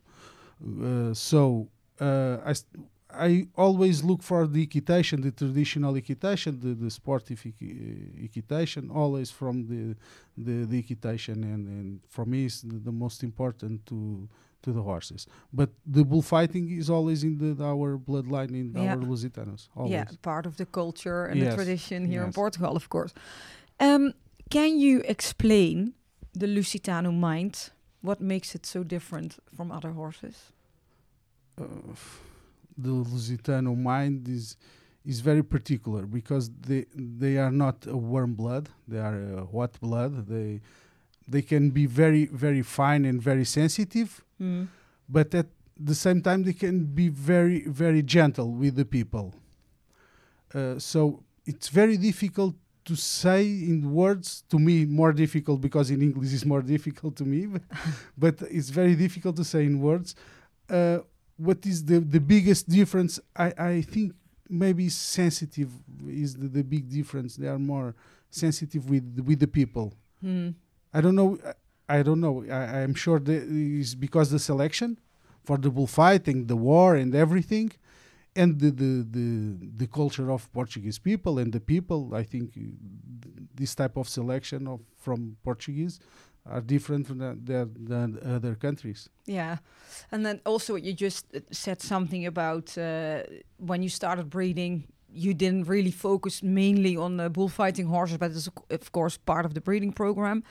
Uh, 0.64 1.14
so 1.14 1.68
uh, 2.00 2.38
I 2.46 2.54
st- 2.54 2.86
I 3.17 3.47
always 3.56 4.04
look 4.04 4.21
for 4.23 4.47
the 4.47 4.62
equitation, 4.62 5.21
the 5.21 5.32
traditional 5.32 5.95
equitation, 5.95 6.60
the, 6.60 6.73
the 6.73 6.89
sportive 6.89 7.41
equi- 7.45 8.12
equitation, 8.23 8.89
always 8.91 9.32
from 9.32 9.65
the 9.67 9.95
the, 10.38 10.65
the 10.65 10.78
equitation, 10.80 11.43
and, 11.43 11.67
and 11.67 11.99
for 12.10 12.25
me 12.25 12.45
is 12.45 12.62
the, 12.62 12.75
the 12.75 12.91
most 12.91 13.23
important 13.23 13.86
to 13.88 14.28
to 14.63 14.71
the 14.73 14.82
horses. 14.82 15.28
But 15.54 15.69
the 15.86 16.04
bullfighting 16.04 16.71
is 16.80 16.89
always 16.89 17.23
in 17.23 17.38
the, 17.38 17.63
our 17.63 17.97
bloodline 17.97 18.49
in 18.49 18.71
Yeah. 18.73 18.91
our 18.91 18.97
Lusitanos. 18.97 19.69
Always. 19.75 19.91
Yeah, 19.91 20.06
part 20.21 20.45
of 20.45 20.56
the 20.58 20.65
culture 20.65 21.25
and 21.25 21.41
the 21.41 21.54
tradition 21.56 22.06
here 22.06 22.23
in. 22.25 22.32
Portugal, 22.34 22.75
of 22.75 22.88
course. 22.89 23.13
Um, 23.80 24.13
can 24.49 24.78
you 24.80 25.01
explain 25.08 25.93
the 26.34 26.47
Lusitano 26.47 27.12
mind? 27.13 27.71
What 28.01 28.19
makes 28.21 28.56
it 28.56 28.65
so 28.65 28.84
different 28.84 29.38
from 29.56 29.71
other 29.71 29.91
horses? 29.91 30.36
uh, 31.62 31.65
the 32.78 32.90
Lusitano 32.90 33.76
mind 33.78 34.28
is 34.28 34.58
is 35.06 35.20
very 35.22 35.44
particular 35.44 36.06
because 36.06 36.50
they 36.68 36.86
they 36.96 37.38
are 37.38 37.52
not 37.52 37.86
a 37.88 37.98
warm 37.98 38.34
blood; 38.34 38.70
they 38.88 39.00
are 39.00 39.20
a 39.40 39.46
hot 39.46 39.80
blood. 39.80 40.28
They 40.28 40.62
they 41.28 41.42
can 41.42 41.70
be 41.72 41.86
very 41.86 42.26
very 42.26 42.62
fine 42.62 43.06
and 43.06 43.22
very 43.22 43.46
sensitive, 43.46 44.24
Mm. 44.40 44.68
but 45.08 45.34
at 45.34 45.48
the 45.80 45.96
same 45.96 46.22
time 46.22 46.44
they 46.44 46.54
can 46.54 46.86
be 46.86 47.08
very 47.10 47.60
very 47.68 48.02
gentle 48.04 48.52
with 48.52 48.76
the 48.76 48.86
people. 48.86 49.34
Uh, 50.54 50.78
so 50.80 51.24
it's 51.46 51.70
very 51.70 51.98
difficult 51.98 52.56
to 52.86 52.96
say 52.96 53.44
in 53.46 53.92
words 53.92 54.44
to 54.50 54.60
me 54.60 54.86
more 54.86 55.12
difficult 55.12 55.60
because 55.60 55.90
in 55.90 56.02
english 56.02 56.32
is 56.34 56.46
more 56.46 56.62
difficult 56.76 57.16
to 57.16 57.26
me 57.26 57.48
but, 57.48 57.62
but 58.18 58.36
it's 58.52 58.70
very 58.70 58.96
difficult 58.96 59.36
to 59.36 59.44
say 59.44 59.66
in 59.66 59.80
words 59.82 60.16
uh, 60.70 61.00
what 61.38 61.65
is 61.65 61.86
the 61.86 62.00
the 62.00 62.19
biggest 62.19 62.67
difference 62.69 63.19
i 63.36 63.54
i 63.58 63.82
think 63.82 64.13
maybe 64.50 64.89
sensitive 64.89 65.69
is 66.08 66.36
the, 66.36 66.48
the 66.48 66.63
big 66.63 66.89
difference 66.89 67.36
they 67.36 67.48
are 67.48 67.60
more 67.60 67.95
sensitive 68.30 68.89
with 68.89 69.19
with 69.26 69.39
the 69.39 69.48
people 69.48 69.93
Hmm. 70.21 70.50
I 70.93 71.02
don't 71.02 71.15
know. 71.15 71.38
I, 71.89 72.00
I 72.00 72.04
don't 72.04 72.19
know. 72.19 72.43
I, 72.50 72.82
I'm 72.82 72.95
sure 72.95 73.19
that 73.19 73.43
is 73.80 73.93
because 73.95 74.32
the 74.32 74.39
selection 74.39 74.98
for 75.43 75.58
the 75.58 75.69
bullfighting, 75.69 76.48
the 76.48 76.56
war, 76.56 76.95
and 76.95 77.13
everything 77.13 77.71
and 78.36 78.60
the, 78.60 78.71
the 78.71 79.06
the 79.17 79.28
the 79.82 79.88
culture 79.88 80.32
of 80.32 80.52
Portuguese 80.52 80.98
people 80.98 81.38
and 81.38 81.54
the 81.54 81.60
people. 81.60 82.15
I 82.15 82.24
think 82.24 82.54
uh, 82.58 82.62
this 83.54 83.76
type 83.76 83.98
of 83.98 84.10
selection 84.10 84.67
of 84.67 84.80
from 84.98 85.38
Portuguese 85.43 86.00
are 86.46 86.62
different 86.62 87.08
from 87.08 87.18
the, 87.18 87.38
the, 87.44 87.70
than 87.76 88.20
other 88.26 88.56
countries. 88.56 89.10
Yeah, 89.26 89.58
and 90.12 90.26
then 90.26 90.42
also 90.46 90.76
you 90.76 90.94
just 90.94 91.26
uh, 91.36 91.40
said 91.52 91.82
something 91.82 92.26
about 92.26 92.78
uh, 92.78 93.24
when 93.58 93.82
you 93.82 93.90
started 93.90 94.30
breeding, 94.30 94.84
you 95.12 95.34
didn't 95.34 95.68
really 95.68 95.92
focus 95.92 96.44
mainly 96.44 96.98
on 96.98 97.18
the 97.18 97.30
bullfighting 97.30 97.88
horses, 97.88 98.18
but 98.18 98.32
it's 98.32 98.50
of 98.70 98.92
course 98.92 99.18
part 99.18 99.46
of 99.46 99.54
the 99.54 99.62
breeding 99.62 99.94
program. 99.94 100.44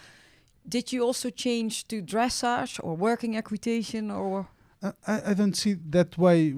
Did 0.67 0.93
you 0.93 1.03
also 1.03 1.31
change 1.31 1.87
to 1.89 2.03
dressage 2.03 2.81
or 2.83 2.97
working 2.97 3.37
equitation 3.37 4.11
or? 4.11 4.49
I 4.83 5.31
I 5.31 5.35
don't 5.35 5.57
see 5.57 5.77
that 5.91 6.19
way. 6.19 6.55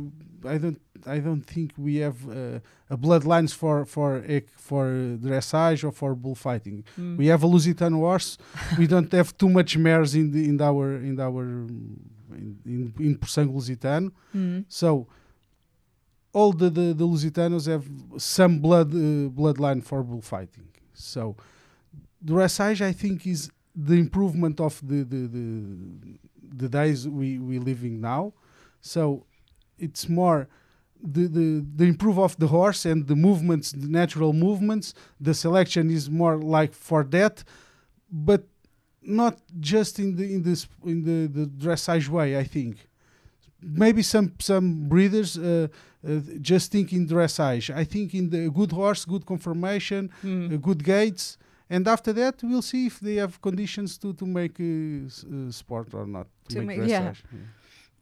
I 0.46 0.58
don't. 0.58 0.80
I 1.06 1.18
don't 1.18 1.42
think 1.42 1.72
we 1.76 1.96
have 1.96 2.16
uh, 2.28 2.58
a 2.90 2.96
bloodlines 2.96 3.52
for 3.54 3.84
for 3.84 4.24
for 4.56 4.84
dressage 5.20 5.84
or 5.84 5.92
for 5.92 6.14
bullfighting. 6.14 6.84
Hmm. 6.96 7.16
We 7.16 7.26
have 7.26 7.42
a 7.42 7.46
Lusitano 7.46 7.96
horse. 7.96 8.38
we 8.78 8.86
don't 8.94 9.12
have 9.12 9.36
too 9.36 9.48
much 9.48 9.76
mares 9.76 10.14
in 10.14 10.30
the 10.32 10.48
in 10.48 10.60
our 10.60 10.96
in 10.96 11.20
our 11.20 11.44
in 11.44 12.58
in, 12.64 12.94
in 12.98 13.18
Lusitano. 13.18 14.10
Hmm. 14.32 14.60
So 14.68 15.06
all 16.36 16.52
the, 16.52 16.68
the, 16.68 16.92
the 16.92 17.06
Lusitanos 17.06 17.66
have 17.66 17.86
some 18.20 18.58
blood 18.58 18.88
uh, 18.92 19.30
bloodline 19.40 19.82
for 19.82 20.02
bullfighting. 20.02 20.68
So 20.92 21.34
dressage, 22.22 22.82
I 22.82 22.92
think, 22.92 23.26
is 23.26 23.50
the 23.74 23.94
improvement 23.94 24.60
of 24.60 24.80
the 24.86 25.02
the, 25.02 25.26
the, 25.36 25.44
the 26.62 26.68
days 26.68 27.08
we 27.08 27.38
we 27.38 27.58
living 27.58 28.00
now. 28.00 28.32
So 28.80 29.24
it's 29.78 30.08
more 30.08 30.48
the, 31.02 31.26
the 31.28 31.64
the 31.76 31.84
improve 31.84 32.18
of 32.18 32.36
the 32.38 32.46
horse 32.48 32.84
and 32.86 33.06
the 33.06 33.16
movements, 33.16 33.72
the 33.72 33.88
natural 33.88 34.32
movements. 34.32 34.94
The 35.20 35.34
selection 35.34 35.90
is 35.90 36.08
more 36.10 36.36
like 36.38 36.72
for 36.74 37.04
that, 37.16 37.44
but 38.10 38.42
not 39.02 39.38
just 39.60 39.98
in 39.98 40.16
the 40.16 40.24
in 40.34 40.42
this 40.42 40.66
in 40.84 41.04
the 41.04 41.18
the 41.38 41.46
dressage 41.46 42.08
way. 42.08 42.38
I 42.38 42.44
think 42.44 42.88
maybe 43.60 44.02
some 44.02 44.32
some 44.38 44.88
breeders 44.88 45.36
uh, 45.38 45.68
uh, 46.06 46.20
just 46.40 46.72
think 46.72 46.92
in 46.92 47.06
dressage. 47.06 47.70
I 47.74 47.84
think 47.84 48.14
in 48.14 48.30
the 48.30 48.50
good 48.50 48.72
horse, 48.72 49.04
good 49.04 49.24
conformation, 49.26 50.10
Hmm. 50.22 50.46
uh, 50.52 50.56
good 50.56 50.82
gaits, 50.82 51.36
and 51.68 51.86
after 51.88 52.12
that 52.14 52.42
we'll 52.42 52.62
see 52.72 52.86
if 52.86 53.00
they 53.00 53.16
have 53.16 53.40
conditions 53.40 53.98
to 53.98 54.12
to 54.14 54.26
make 54.26 54.56
uh, 54.60 54.66
uh, 54.66 55.50
sport 55.50 55.88
or 55.94 56.06
not. 56.06 56.26
To 56.48 56.62
make- 56.62 56.80
dressage. 56.80 56.88
yeah. 56.88 57.38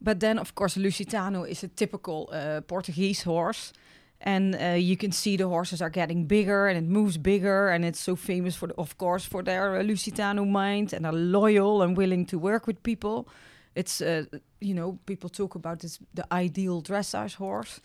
But 0.01 0.19
then, 0.19 0.39
of 0.39 0.53
course, 0.53 0.75
Lusitano 0.75 1.47
is 1.47 1.63
a 1.63 1.67
typical 1.67 2.29
uh, 2.31 2.61
Portuguese 2.61 3.23
horse. 3.23 3.73
And 4.21 4.55
uh, 4.55 4.77
you 4.77 4.97
can 4.97 5.11
see 5.11 5.37
the 5.37 5.47
horses 5.47 5.81
are 5.81 5.89
getting 5.89 6.25
bigger 6.25 6.67
and 6.67 6.77
it 6.77 6.89
moves 6.89 7.17
bigger. 7.17 7.69
And 7.69 7.85
it's 7.85 7.99
so 7.99 8.15
famous, 8.15 8.55
for 8.55 8.67
the, 8.67 8.75
of 8.75 8.97
course, 8.97 9.25
for 9.25 9.43
their 9.43 9.77
uh, 9.77 9.83
Lusitano 9.83 10.47
mind 10.47 10.93
and 10.93 11.05
are 11.05 11.13
loyal 11.13 11.81
and 11.81 11.97
willing 11.97 12.25
to 12.27 12.39
work 12.39 12.67
with 12.67 12.81
people. 12.83 13.27
It's, 13.75 14.01
uh, 14.01 14.23
you 14.59 14.73
know, 14.73 14.99
people 15.05 15.29
talk 15.29 15.55
about 15.55 15.79
this, 15.79 15.99
the 16.13 16.25
ideal 16.31 16.81
dressage 16.81 17.35
horse. 17.35 17.81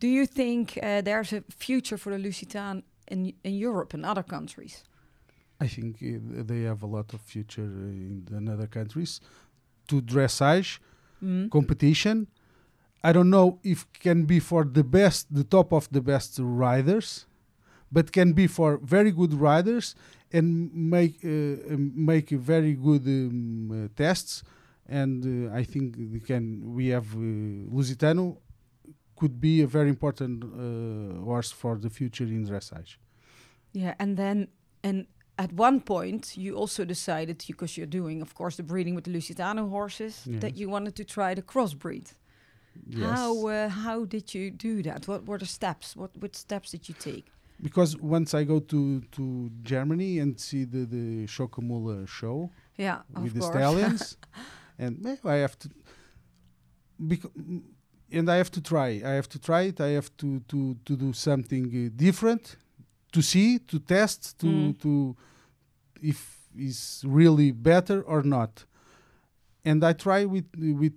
Do 0.00 0.08
you 0.08 0.26
think 0.26 0.78
uh, 0.82 1.02
there's 1.02 1.32
a 1.32 1.42
future 1.50 1.98
for 1.98 2.16
the 2.16 2.18
Lusitan 2.18 2.82
in, 3.08 3.32
in 3.44 3.54
Europe 3.54 3.94
and 3.94 4.04
other 4.04 4.22
countries? 4.22 4.82
I 5.60 5.68
think 5.68 5.96
uh, 6.02 6.42
they 6.44 6.62
have 6.62 6.82
a 6.82 6.86
lot 6.86 7.14
of 7.14 7.20
future 7.20 7.62
in 7.62 8.24
the 8.28 8.52
other 8.52 8.66
countries 8.66 9.20
to 9.88 10.02
dressage 10.02 10.78
Mm. 11.26 11.50
competition. 11.50 12.28
I 13.02 13.12
don't 13.12 13.30
know 13.30 13.58
if 13.62 13.86
can 14.06 14.24
be 14.26 14.38
for 14.38 14.64
the 14.64 14.84
best, 14.84 15.34
the 15.34 15.44
top 15.44 15.72
of 15.72 15.88
the 15.90 16.00
best 16.00 16.38
riders, 16.40 17.26
but 17.90 18.12
can 18.12 18.32
be 18.32 18.46
for 18.46 18.78
very 18.78 19.10
good 19.10 19.34
riders 19.34 19.96
and 20.32 20.72
make 20.72 21.24
uh, 21.24 21.76
make 22.10 22.30
very 22.30 22.74
good 22.74 23.06
um, 23.06 23.70
uh, 23.70 23.88
tests. 23.96 24.42
And 24.88 25.50
uh, 25.50 25.60
I 25.60 25.64
think 25.64 25.96
we 26.14 26.20
can 26.20 26.44
we 26.74 26.88
have 26.88 27.08
uh, 27.14 27.74
Lusitano 27.74 28.38
could 29.16 29.40
be 29.40 29.62
a 29.62 29.66
very 29.66 29.88
important 29.88 30.44
uh, 30.44 31.24
horse 31.24 31.50
for 31.50 31.76
the 31.76 31.90
future 31.90 32.24
in 32.24 32.46
dressage. 32.46 32.96
Yeah, 33.72 33.94
and 33.98 34.16
then 34.16 34.48
and 34.84 35.06
at 35.38 35.52
one 35.52 35.80
point 35.80 36.36
you 36.36 36.56
also 36.56 36.84
decided 36.84 37.44
because 37.46 37.76
you're 37.76 37.86
doing, 37.90 38.22
of 38.22 38.34
course, 38.34 38.56
the 38.56 38.62
breeding 38.62 38.94
with 38.94 39.04
the 39.04 39.10
Lusitano 39.12 39.68
horses 39.70 40.22
that 40.40 40.56
you 40.56 40.70
wanted 40.70 40.94
to 40.96 41.04
try 41.04 41.34
the 41.34 41.42
crossbreed. 41.42 42.12
yes. 42.88 43.08
How 43.10 43.46
uh, 43.48 43.68
how 43.68 44.04
did 44.06 44.34
you 44.34 44.50
do 44.50 44.82
that? 44.82 45.06
What 45.08 45.26
were 45.26 45.38
the 45.38 45.46
steps? 45.46 45.96
What 45.96 46.10
what 46.20 46.36
steps 46.36 46.70
did 46.70 46.88
you 46.88 46.94
take? 46.98 47.24
because 47.62 47.96
once 48.02 48.34
I 48.40 48.44
go 48.44 48.60
to 48.60 49.00
to 49.16 49.50
Germany 49.62 50.18
and 50.22 50.38
see 50.38 50.64
the 50.66 50.84
the 50.86 51.26
Schockemöhle 51.26 52.06
show 52.06 52.50
Yeah, 52.78 52.98
of 53.14 53.22
with 53.22 53.32
the 53.34 53.40
course. 53.40 53.54
stallions, 53.54 54.16
and 54.78 55.06
I 55.24 55.36
have 55.40 55.56
to, 55.58 55.68
bec- 56.98 57.32
mm, 57.34 57.62
and 58.12 58.28
I 58.30 58.36
have 58.36 58.50
to 58.50 58.60
try. 58.60 58.90
I 59.04 59.14
have 59.20 59.28
to 59.28 59.38
try 59.38 59.62
it. 59.68 59.80
I 59.80 59.90
have 59.94 60.10
to 60.16 60.40
to 60.48 60.74
to 60.84 60.96
do 60.96 61.12
something 61.12 61.66
uh, 61.66 61.90
different, 61.96 62.56
to 63.16 63.22
see, 63.22 63.58
to 63.70 63.78
test, 63.78 64.20
to 64.38 64.46
Mm. 64.46 64.74
to 64.82 64.90
if 66.10 66.18
is 66.70 67.02
really 67.20 67.50
better 67.52 67.98
or 68.12 68.22
not. 68.36 68.52
And 69.64 69.78
I 69.90 69.92
try 69.94 70.20
with 70.34 70.46
with 70.80 70.96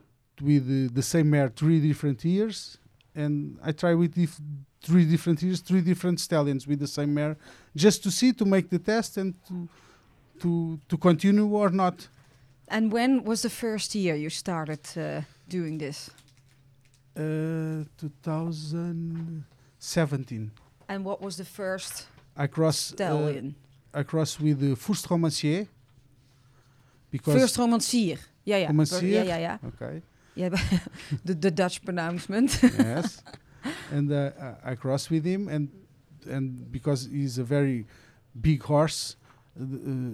with 0.50 0.64
uh, 0.70 0.90
the 0.94 1.02
same 1.14 1.28
mare 1.30 1.50
three 1.62 1.80
different 1.90 2.20
years, 2.24 2.78
and 3.16 3.34
I 3.70 3.72
try 3.74 3.94
with 4.02 4.12
dif- 4.14 4.42
three 4.88 5.06
different 5.14 5.42
years, 5.42 5.60
three 5.62 5.82
different 5.82 6.20
stallions 6.20 6.68
with 6.68 6.80
the 6.80 6.88
same 6.88 7.14
mare, 7.14 7.36
just 7.76 8.04
to 8.04 8.12
see, 8.12 8.34
to 8.34 8.46
make 8.46 8.68
the 8.70 8.80
test, 8.80 9.18
and 9.18 9.34
to 9.48 9.68
to 10.42 10.80
to 10.90 10.98
continue 10.98 11.48
or 11.62 11.70
not. 11.72 12.10
And 12.68 12.92
when 12.94 13.24
was 13.24 13.42
the 13.42 13.50
first 13.50 13.96
year 13.96 14.16
you 14.16 14.30
started 14.30 14.80
uh, 14.98 15.22
doing 15.50 15.80
this? 15.80 16.10
Uh, 17.16 17.84
2017. 17.98 20.52
And 20.90 21.06
what 21.06 21.22
was 21.22 21.38
the 21.38 21.46
first 21.46 22.08
I 22.36 22.48
cross 22.48 22.92
uh, 22.92 22.96
stallion? 22.96 23.56
I 23.94 24.04
cross 24.04 24.40
with 24.40 24.60
the 24.60 24.76
Fürst 24.76 25.08
Romancier 25.08 25.68
because 27.12 27.36
Fürst 27.36 27.58
Romancier. 27.58 28.20
Yeah, 28.46 28.58
yeah. 28.58 28.72
Romancier? 28.72 29.12
Yeah, 29.12 29.24
yeah, 29.24 29.38
yeah. 29.38 29.58
okay 29.68 30.02
yeah 30.36 30.50
the, 31.26 31.34
the 31.34 31.52
Dutch 31.52 31.84
pronouncement. 31.84 32.60
yes 32.64 33.22
and 33.92 34.12
uh, 34.12 34.32
I- 34.64 34.72
I 34.72 34.76
cross 34.76 35.10
with 35.10 35.26
him 35.26 35.48
and 35.48 35.70
and 36.28 36.72
because 36.72 37.10
he's 37.12 37.38
a 37.38 37.44
very 37.44 37.86
big 38.40 38.64
horse 38.64 39.16
uh, 39.60 39.64
uh, 39.64 40.12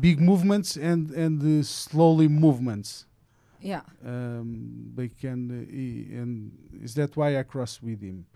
big 0.00 0.20
movements 0.20 0.76
and 0.76 1.10
and 1.10 1.42
uh, 1.42 1.62
slowly 1.64 2.28
movements 2.28 3.06
yeah. 3.60 3.80
um, 4.06 4.92
they 4.94 5.08
can 5.08 5.50
uh, 5.50 6.20
and 6.20 6.52
is 6.82 6.94
that 6.94 7.16
why 7.16 7.38
I 7.38 7.42
cross 7.42 7.80
with 7.82 8.00
him 8.00 8.26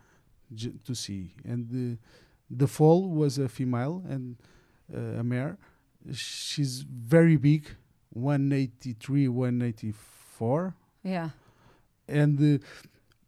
to 0.86 0.94
see 0.94 1.34
and 1.44 1.68
the 1.70 1.96
the 2.50 2.66
foal 2.66 3.08
was 3.08 3.38
a 3.38 3.48
female 3.48 4.02
and 4.08 4.36
uh, 4.94 5.20
a 5.20 5.24
mare 5.24 5.56
she's 6.12 6.84
very 6.88 7.36
big 7.36 7.64
183 8.10 9.28
184 9.28 10.74
Yeah. 11.04 11.30
and 12.08 12.38
uh, 12.40 12.58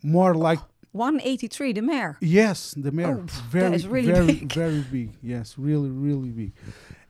more 0.03 0.35
like 0.35 0.61
183, 0.93 1.73
the 1.73 1.83
mare. 1.83 2.17
yes 2.21 2.75
the 2.77 2.93
mare 2.93 3.19
Oh, 3.19 3.27
very 3.51 3.75
is 3.77 3.87
really 3.87 4.13
very 4.13 4.27
big. 4.35 4.53
very 4.65 4.83
big 4.93 5.11
yes 5.23 5.57
really 5.59 5.91
really 5.91 6.31
big 6.31 6.53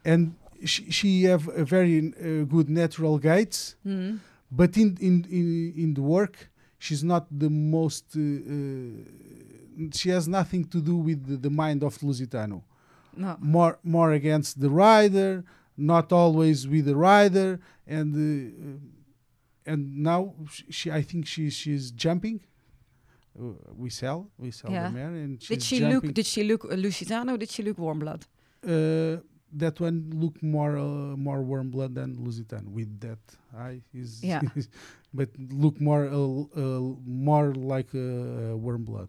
and 0.04 0.34
she, 0.64 0.90
she 0.90 1.24
have 1.24 1.48
a 1.48 1.64
very 1.64 1.98
uh, 1.98 2.44
good 2.44 2.68
natural 2.68 3.18
gaits 3.18 3.74
Hmm. 3.82 4.16
but 4.50 4.76
in 4.76 4.96
in 5.00 5.14
in, 5.30 5.72
in 5.76 5.94
the 5.94 6.02
work 6.02 6.50
she's 6.78 7.02
not 7.02 7.26
the 7.30 7.50
most 7.50 8.04
uh, 8.16 8.20
uh, 8.20 8.24
she 9.98 10.08
has 10.16 10.24
nothing 10.38 10.64
to 10.74 10.78
do 10.80 10.96
with 10.96 11.20
the, 11.28 11.36
the 11.36 11.50
mind 11.62 11.82
of 11.88 11.92
Lusitano 12.06 12.58
No. 13.16 13.36
more 13.56 13.74
more 13.96 14.10
against 14.20 14.52
the 14.64 14.70
rider 14.86 15.44
not 15.94 16.06
always 16.22 16.58
with 16.72 16.84
the 16.90 16.96
rider 17.10 17.50
and 17.96 18.08
uh, 18.14 19.70
and 19.70 19.80
now 20.12 20.20
sh- 20.52 20.62
she 20.76 20.86
I 21.00 21.02
think 21.10 21.22
she 21.32 21.50
she's 21.50 21.84
jumping 22.04 22.38
uh, 23.38 23.44
we 23.82 23.88
sell 23.90 24.20
we 24.38 24.50
sell 24.50 24.70
Yeah. 24.70 24.88
the 24.88 24.94
mare 24.98 25.14
and 25.24 25.38
Did 25.38 25.62
she 25.62 25.78
jumping. 25.78 25.94
look? 26.08 26.14
Did 26.18 26.26
she 26.26 26.42
look 26.50 26.62
uh, 26.64 26.76
Lusitano? 26.84 27.32
Did 27.42 27.50
she 27.54 27.62
look 27.62 27.78
warm 27.78 27.98
blood? 28.04 28.22
uh, 28.66 29.16
that 29.62 29.78
one 29.78 29.98
look 30.22 30.36
more 30.42 30.74
uh, 30.76 31.16
more 31.28 31.40
warm 31.50 31.68
blood 31.70 31.92
than 31.98 32.08
Lusitano 32.24 32.68
with 32.78 32.90
that 33.06 33.22
eye 33.66 33.80
is 34.02 34.22
Yeah. 34.22 34.42
but 35.18 35.28
look 35.64 35.76
more 35.80 36.04
uh, 36.06 36.60
uh, 36.62 36.80
more 37.06 37.54
like 37.72 37.90
uh, 37.94 38.56
warm 38.66 38.84
blood 38.90 39.08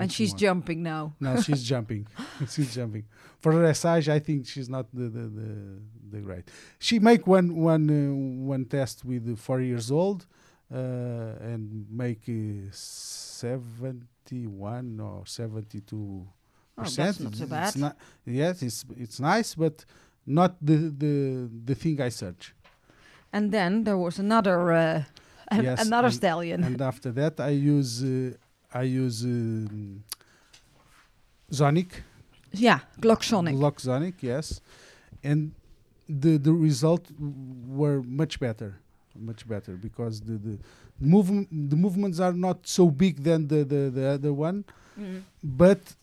And 0.00 0.12
she's 0.12 0.32
more. 0.32 0.38
jumping 0.44 0.82
now. 0.82 1.14
now 1.20 1.40
she's 1.40 1.62
jumping 1.72 2.06
she's 2.54 2.74
jumping 2.74 3.04
for 3.42 3.52
dressage 3.52 4.08
I 4.08 4.18
think 4.26 4.46
she's 4.46 4.68
not 4.76 4.86
the 4.98 5.06
the 5.16 5.24
the, 5.38 5.48
the 6.12 6.20
right 6.32 6.46
she 6.78 6.98
make 7.10 7.22
one 7.26 7.48
one 7.72 7.84
uh, 7.90 7.96
one 8.54 8.64
test 8.76 9.04
with 9.04 9.24
four 9.46 9.60
years 9.60 9.90
old 9.90 10.26
uh, 10.72 10.78
and 11.52 11.86
make 11.90 12.22
uh, 12.28 12.70
71 12.72 15.00
or 15.00 15.26
72 15.26 16.26
Oh, 16.80 16.82
percent. 16.82 17.06
that's 17.06 17.20
not 17.20 17.34
so 17.34 17.42
It's 17.44 17.50
bad. 17.50 17.76
not- 17.76 17.96
yes, 18.24 18.62
it's 18.62 18.84
it's 19.04 19.18
nice, 19.18 19.54
but 19.56 19.84
not 20.26 20.50
the 20.68 20.76
the 21.02 21.14
the 21.68 21.74
thing 21.74 22.00
I 22.00 22.10
search. 22.10 22.54
And 23.32 23.50
then 23.52 23.82
there 23.84 23.98
was 23.98 24.18
another 24.18 24.58
uh, 24.72 25.02
Yes, 25.68 25.84
another 25.86 26.06
and- 26.08 26.14
stallion. 26.20 26.62
and 26.64 26.80
after 26.80 27.10
that, 27.20 27.40
I 27.40 27.50
use 27.76 28.02
uh, 28.04 28.08
I 28.72 28.82
use 28.82 29.24
um, 29.24 30.02
Zonic, 31.50 31.88
yeah, 32.52 32.80
Glocksonic. 33.00 33.54
Glock 33.56 33.76
Zonic, 33.80 34.14
yes, 34.20 34.60
and 35.24 35.52
the 36.08 36.36
the 36.38 36.52
result 36.52 37.06
were 37.18 38.02
much 38.02 38.38
better, 38.40 38.78
much 39.18 39.48
better 39.48 39.72
because 39.72 40.20
the 40.20 40.36
the 40.38 40.58
movement 41.00 41.48
the 41.70 41.76
movements 41.76 42.20
are 42.20 42.32
not 42.34 42.66
so 42.66 42.90
big 42.90 43.22
than 43.22 43.48
the 43.48 43.64
the, 43.64 43.90
the 43.90 44.06
other 44.06 44.32
one, 44.32 44.64
Mm. 44.98 45.22
but 45.42 45.94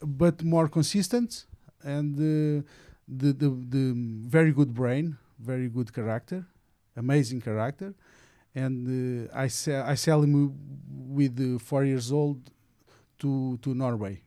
but 0.00 0.42
more 0.42 0.68
consistent 0.68 1.44
and 1.82 2.16
uh, 2.16 2.62
the 3.06 3.32
the 3.32 3.48
the 3.76 3.92
very 4.26 4.52
good 4.52 4.72
brain, 4.74 5.16
very 5.38 5.68
good 5.68 5.92
character, 5.92 6.46
amazing 6.96 7.40
character, 7.42 7.92
and 8.64 9.28
uh, 9.30 9.44
I 9.44 9.48
sell 9.48 9.82
I 9.92 9.96
sell 9.96 10.20
him 10.22 10.34
with 11.18 11.34
uh, 11.40 11.58
four 11.68 11.84
years 11.84 12.10
old 12.12 12.38
to 13.20 13.58
to 13.62 13.74
Norway. 13.74 14.22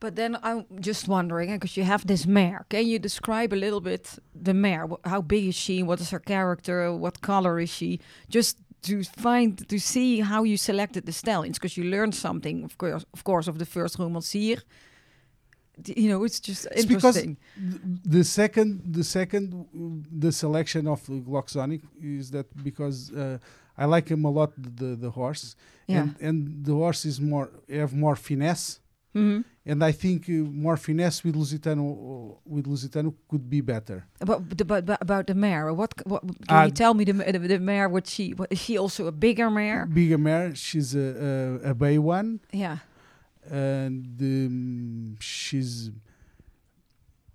But 0.00 0.14
then 0.14 0.36
I'm 0.42 0.64
just 0.80 1.08
wondering, 1.08 1.52
because 1.54 1.76
you 1.76 1.84
have 1.84 2.06
this 2.06 2.24
mare. 2.26 2.64
Can 2.68 2.86
you 2.86 2.98
describe 3.00 3.52
a 3.52 3.60
little 3.64 3.80
bit 3.80 4.18
the 4.32 4.54
mare? 4.54 4.86
How 5.04 5.22
big 5.22 5.44
is 5.48 5.56
she? 5.56 5.82
What 5.82 6.00
is 6.00 6.10
her 6.10 6.20
character? 6.20 6.92
What 6.92 7.20
color 7.20 7.58
is 7.58 7.70
she? 7.70 7.98
Just 8.28 8.58
to 8.82 9.02
find 9.02 9.68
to 9.68 9.78
see 9.78 10.20
how 10.20 10.44
you 10.44 10.56
selected 10.56 11.04
the 11.04 11.12
stallions, 11.12 11.58
because 11.58 11.76
you 11.76 11.90
learned 11.90 12.14
something, 12.14 12.64
of 12.64 12.76
course, 12.78 13.04
of 13.12 13.24
course, 13.24 13.50
of 13.50 13.58
the 13.58 13.66
Fürst 13.66 13.98
Romancier. 13.98 14.62
You 15.86 16.08
know, 16.10 16.24
it's 16.24 16.40
just 16.40 16.66
It's 16.72 16.84
because 16.86 17.16
interesting. 17.16 17.36
th- 17.56 17.80
the 18.16 18.24
second 18.24 18.68
the 18.98 19.04
second 19.04 19.54
uh, 19.54 19.64
the 20.24 20.32
selection 20.32 20.86
of 20.86 21.00
Sonic 21.46 21.82
is 22.02 22.30
that 22.30 22.46
because 22.64 23.12
uh, 23.12 23.38
I 23.76 23.84
like 23.94 24.08
him 24.08 24.24
a 24.24 24.30
lot 24.30 24.50
the 24.56 24.96
the 24.96 25.10
horse 25.10 25.54
yeah. 25.86 26.00
and 26.00 26.08
and 26.20 26.36
the 26.64 26.72
horse 26.74 27.04
is 27.08 27.20
more 27.20 27.48
have 27.80 27.92
more 27.94 28.16
finesse 28.16 28.80
Mhm. 29.14 29.42
and 29.70 29.82
I 29.82 29.92
think 29.92 30.28
uh, 30.28 30.32
more 30.64 30.76
finesse 30.76 31.24
with 31.24 31.34
Lusitano 31.34 31.84
uh, 31.88 32.34
with 32.54 32.66
Lusitano 32.66 33.10
could 33.30 33.48
be 33.48 33.60
better. 33.62 34.04
About, 34.20 34.40
the- 34.50 34.62
about, 34.68 34.82
about- 34.84 35.02
about 35.02 35.26
the 35.26 35.34
mare, 35.34 35.72
what, 35.72 35.92
what 36.06 36.22
can 36.22 36.56
Ah, 36.56 36.64
you 36.66 36.72
tell 36.72 36.92
me? 36.94 37.04
The, 37.04 37.14
the, 37.14 37.38
the 37.38 37.58
mare, 37.58 37.88
what 37.88 38.06
she 38.06 38.24
what, 38.38 38.48
is 38.52 38.58
she 38.60 38.76
also 38.78 39.06
a 39.06 39.12
bigger 39.12 39.48
mare? 39.50 39.86
Bigger 39.86 40.18
mare, 40.18 40.54
she's 40.54 40.94
a, 40.94 41.08
a, 41.64 41.70
a 41.70 41.74
bay 41.74 41.96
one, 41.98 42.40
Yeah, 42.52 42.78
and 43.50 44.06
um, 44.20 45.16
she's 45.20 45.90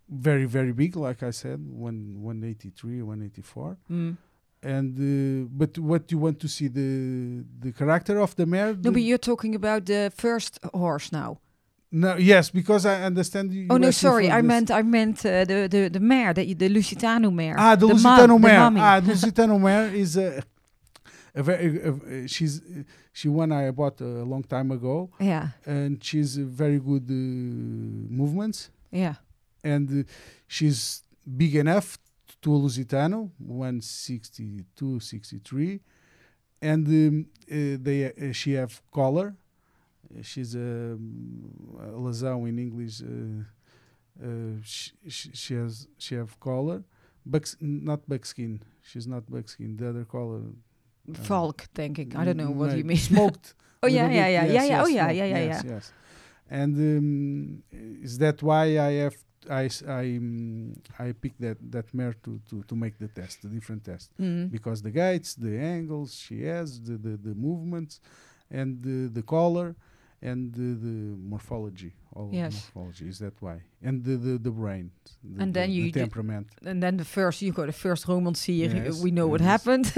very 0.09 0.45
very 0.45 0.72
big, 0.74 0.95
like 0.95 1.24
I 1.24 1.32
said, 1.32 1.59
one 1.72 2.22
183, 2.22 3.01
184. 3.01 3.78
mm. 3.89 4.18
And 4.66 4.97
uh, 4.97 5.49
but 5.51 5.78
what 5.78 6.09
you 6.11 6.18
want 6.18 6.39
to 6.39 6.47
see 6.47 6.68
the 6.70 7.43
the 7.59 7.72
character 7.74 8.20
of 8.20 8.34
the 8.36 8.45
mare? 8.45 8.74
no, 8.74 8.82
the- 8.82 8.91
but 8.91 9.01
you're 9.01 9.18
talking 9.18 9.55
about 9.55 9.86
the 9.86 10.11
first 10.16 10.57
horse 10.74 11.11
now. 11.11 11.39
no, 11.91 12.16
yes, 12.16 12.49
because 12.49 12.86
I 12.86 13.03
understand 13.03 13.51
you. 13.53 13.68
Oh 13.70 13.78
no, 13.78 13.91
sorry, 13.91 14.32
I 14.32 14.41
meant 14.41 14.72
I 14.72 14.82
meant 14.84 15.26
uh, 15.26 15.43
the 15.51 15.68
the 15.70 15.89
the 15.89 15.99
mare, 15.99 16.34
the 16.34 16.53
the 16.53 16.70
Lusitano 16.70 17.30
mare. 17.32 17.55
Ah, 17.57 17.76
the, 17.76 17.88
ma- 17.88 17.93
Lusitano 17.93 18.39
mare. 18.39 18.82
Ah, 18.82 18.99
the 19.01 19.11
Lusitano 19.14 19.59
mare 19.59 19.93
is 20.03 20.16
a, 20.18 20.41
a 21.36 21.44
very. 21.44 21.82
uh, 21.84 22.28
she's 22.28 22.62
she 23.12 23.28
one 23.28 23.52
I 23.52 23.72
bought 23.72 24.02
a 24.02 24.24
long 24.24 24.44
time 24.44 24.72
ago, 24.72 25.10
yeah, 25.20 25.50
and 25.66 26.04
she's 26.04 26.38
very 26.38 26.80
good 26.80 27.10
uh, 27.10 27.14
movements, 27.14 28.70
yeah. 28.92 29.16
and 29.64 30.02
uh, 30.02 30.04
she's 30.48 31.04
big 31.26 31.56
enough 31.56 31.98
to 32.42 32.56
a 32.56 32.60
Lusitano, 32.60 33.32
162, 33.40 35.00
63, 35.00 35.80
and 36.62 36.88
um, 36.88 37.26
uh, 37.50 37.78
they 37.82 38.06
uh, 38.06 38.32
she 38.32 38.54
have 38.54 38.82
collar. 38.92 39.36
She's 40.22 40.54
a, 40.54 40.60
um, 40.60 41.80
a 41.80 41.98
lazão 41.98 42.48
in 42.48 42.60
English. 42.60 43.02
Uh, 43.02 43.44
uh, 44.24 44.62
she, 44.64 44.92
she, 45.08 45.32
she 45.34 45.54
has 45.56 45.88
she 45.98 46.14
have 46.14 46.40
collar, 46.40 46.84
bucks 47.26 47.58
not 47.60 48.08
buckskin. 48.08 48.62
She's 48.84 49.08
not 49.08 49.24
buckskin. 49.32 49.78
The 49.78 49.90
other 49.90 50.06
collar. 50.06 50.42
Falk, 51.12 51.62
think 51.74 51.97
ik. 51.97 52.14
I 52.14 52.24
don't 52.24 52.36
know 52.38 52.54
what 52.56 52.72
you 52.72 52.84
mean. 52.86 52.97
Smoked. 52.97 53.56
oh 53.82 53.89
yeah, 53.89 54.10
yeah, 54.12 54.28
yeah, 54.30 54.45
yeah, 54.45 54.64
yeah. 54.66 54.82
Oh 54.84 54.88
yeah, 54.88 55.10
yeah, 55.12 55.26
yeah, 55.28 55.43
yeah. 55.45 55.62
Yes. 55.66 55.91
And 56.49 56.76
um, 56.78 57.64
is 58.04 58.18
that 58.18 58.41
why 58.41 58.66
I 58.80 58.91
have 59.04 59.16
I 59.49 59.66
s- 59.66 59.84
I 59.84 60.16
um, 60.18 60.74
I 60.99 61.12
picked 61.14 61.41
that 61.41 61.58
that 61.72 61.93
mare 61.93 62.14
to, 62.24 62.39
to 62.49 62.64
to 62.64 62.76
make 62.76 62.97
the 62.97 63.08
test, 63.10 63.41
the 63.41 63.49
different 63.49 63.84
test, 63.84 64.12
Mm. 64.20 64.49
because 64.49 64.82
the 64.82 64.91
gaits, 64.91 65.36
the 65.36 65.58
angles 65.60 66.14
she 66.16 66.43
has, 66.45 66.80
the 66.82 66.97
the, 66.97 67.18
the 67.18 67.36
movements, 67.36 67.99
and 68.49 68.82
the 68.82 69.10
the 69.12 69.22
color, 69.24 69.76
and 70.22 70.54
the, 70.54 70.76
the 70.86 71.18
morphology. 71.30 71.91
All 72.16 72.28
of 72.28 72.34
Yes. 72.34 72.53
morphology 72.76 73.07
is 73.07 73.18
that 73.20 73.34
why, 73.41 73.57
and 73.82 74.03
the 74.03 74.16
the, 74.18 74.38
the 74.38 74.51
brain, 74.51 74.91
the, 75.24 75.41
And 75.43 75.53
then 75.53 75.70
the 75.70 75.76
you 75.76 75.91
d- 75.91 75.99
temperament. 75.99 76.47
And 76.66 76.82
then 76.84 76.97
the 76.97 77.05
first, 77.05 77.41
you 77.41 77.51
go 77.51 77.66
the 77.66 77.72
Fürst 77.72 78.05
Romancier. 78.05 78.72
Yes, 78.74 79.01
we 79.01 79.11
know 79.11 79.28
what 79.28 79.41
happened. 79.41 79.91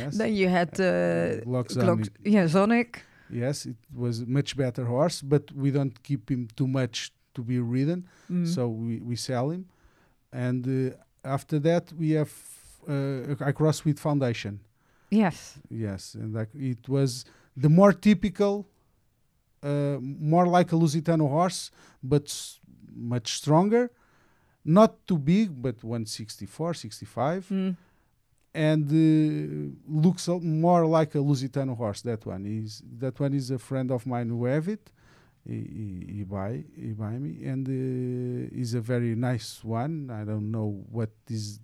Yes. 0.00 0.16
then 0.18 0.34
you 0.34 0.48
had 0.48 0.70
uh, 0.80 1.44
Glock 1.44 2.08
yeah, 2.24 2.46
Sonic. 2.48 2.90
Yes, 3.30 3.66
it 3.66 3.76
was 3.94 4.26
much 4.26 4.56
better 4.56 4.84
horse, 4.86 5.20
but 5.22 5.52
we 5.52 5.70
don't 5.70 6.02
keep 6.02 6.30
him 6.30 6.48
too 6.56 6.66
much 6.66 7.12
to 7.34 7.42
be 7.42 7.58
ridden. 7.60 8.06
Mm. 8.30 8.46
so 8.46 8.68
we, 8.68 9.00
we 9.00 9.16
sell 9.16 9.50
him 9.50 9.64
and 10.32 10.66
uh, 10.66 10.94
after 11.36 11.58
that 11.60 11.92
we 11.92 12.10
have 12.20 12.32
uh, 12.88 13.48
I 13.48 13.52
cross 13.52 13.84
with 13.84 13.98
foundation 13.98 14.60
yes, 15.10 15.58
yes 15.70 16.14
and 16.14 16.34
like 16.34 16.50
it 16.54 16.88
was 16.88 17.24
the 17.56 17.68
more 17.68 17.92
typical 17.92 18.66
uh, 19.62 19.96
more 20.00 20.46
like 20.46 20.72
a 20.72 20.76
Lusitano 20.76 21.28
horse 21.28 21.70
but 22.02 22.26
much 22.94 23.34
stronger 23.38 23.90
not 24.64 25.06
too 25.06 25.18
big 25.18 25.50
but 25.62 25.82
164 25.82 26.74
65 26.74 27.46
Mm. 27.50 27.76
and 28.54 28.84
uh, 28.90 30.02
looks 30.04 30.28
more 30.28 30.86
like 30.86 31.14
a 31.14 31.18
Lusitano 31.18 31.76
horse. 31.76 32.00
That 32.02 32.24
one 32.26 32.44
is 32.46 32.82
that 32.98 33.18
one 33.20 33.34
is 33.34 33.50
a 33.50 33.58
friend 33.58 33.90
of 33.90 34.06
mine 34.06 34.28
who 34.30 34.44
have 34.46 34.68
it. 34.68 34.90
He, 35.46 35.54
he, 35.78 36.12
he 36.16 36.22
buy 36.24 36.64
he 36.76 36.92
buy 36.92 37.12
me 37.18 37.44
and 37.46 37.66
uh, 37.68 38.60
is 38.62 38.74
a 38.74 38.80
very 38.80 39.14
nice 39.14 39.62
one. 39.64 40.10
I 40.10 40.24
don't 40.24 40.50
know 40.50 40.84
what 40.90 41.10
is 41.30 41.60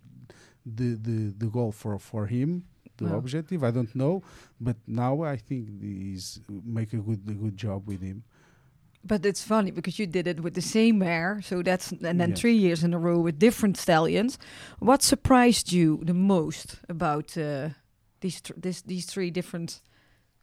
the 0.65 0.95
the, 0.95 1.35
the 1.37 1.47
goal 1.47 1.73
for 1.73 1.99
for 1.99 2.27
him. 2.27 2.65
The 2.97 3.13
objective 3.15 3.65
I 3.65 3.71
don't 3.73 3.95
know, 3.95 4.23
but 4.61 4.77
now 4.87 5.23
I 5.23 5.37
think 5.37 5.69
he's 5.83 6.41
make 6.65 6.93
a 6.93 6.99
good 6.99 7.21
a 7.29 7.33
good 7.35 7.57
job 7.57 7.87
with 7.89 8.01
him. 8.03 8.23
But 9.07 9.27
it's 9.27 9.43
funny 9.43 9.71
because 9.73 9.99
you 9.99 10.07
did 10.07 10.27
it 10.27 10.41
with 10.41 10.55
the 10.55 10.63
same 10.63 10.99
mare, 10.99 11.43
so 11.43 11.63
that's 11.63 11.93
and 11.93 12.19
then 12.21 12.31
Yes. 12.31 12.41
three 12.41 12.57
years 12.57 12.83
in 12.85 12.95
a 12.95 12.99
row 12.99 13.19
with 13.21 13.39
different 13.39 13.77
stallions. 13.77 14.39
What 14.79 15.03
surprised 15.03 15.73
you 15.73 16.01
the 16.07 16.15
most 16.15 16.77
about 16.89 17.37
uh, 17.37 17.69
these 18.21 18.41
this, 18.63 18.83
these 18.83 19.07
three 19.07 19.31
different 19.31 19.81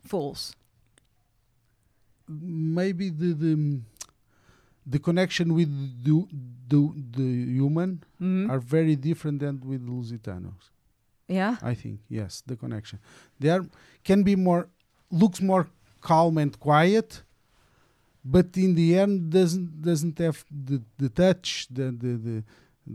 foals? 0.05 0.55
Maybe 2.27 3.09
the 3.09 3.33
the, 3.33 3.81
the 4.85 4.99
connection 4.99 5.53
with 5.53 5.69
the 6.03 6.27
the, 6.69 6.79
the 7.17 7.45
human 7.57 8.03
Mhm. 8.21 8.49
are 8.49 8.59
very 8.59 8.95
different 8.95 9.39
than 9.39 9.59
with 9.65 9.81
Lusitanos. 9.87 10.69
Yeah, 11.39 11.55
I 11.61 11.73
think 11.81 11.99
yes, 12.09 12.43
the 12.45 12.55
connection. 12.55 12.99
They 13.39 13.49
are 13.49 13.65
can 14.03 14.23
be 14.23 14.35
more 14.35 14.63
looks 15.21 15.41
more 15.41 15.65
calm 16.01 16.37
and 16.37 16.53
quiet, 16.59 17.23
but 18.23 18.47
in 18.55 18.75
the 18.75 18.97
end 19.03 19.31
doesn't 19.31 19.81
doesn't 19.81 20.17
have 20.19 20.43
the, 20.49 20.81
the 20.97 21.09
touch, 21.09 21.67
the 21.77 21.85
the, 22.03 22.13
the 22.27 22.43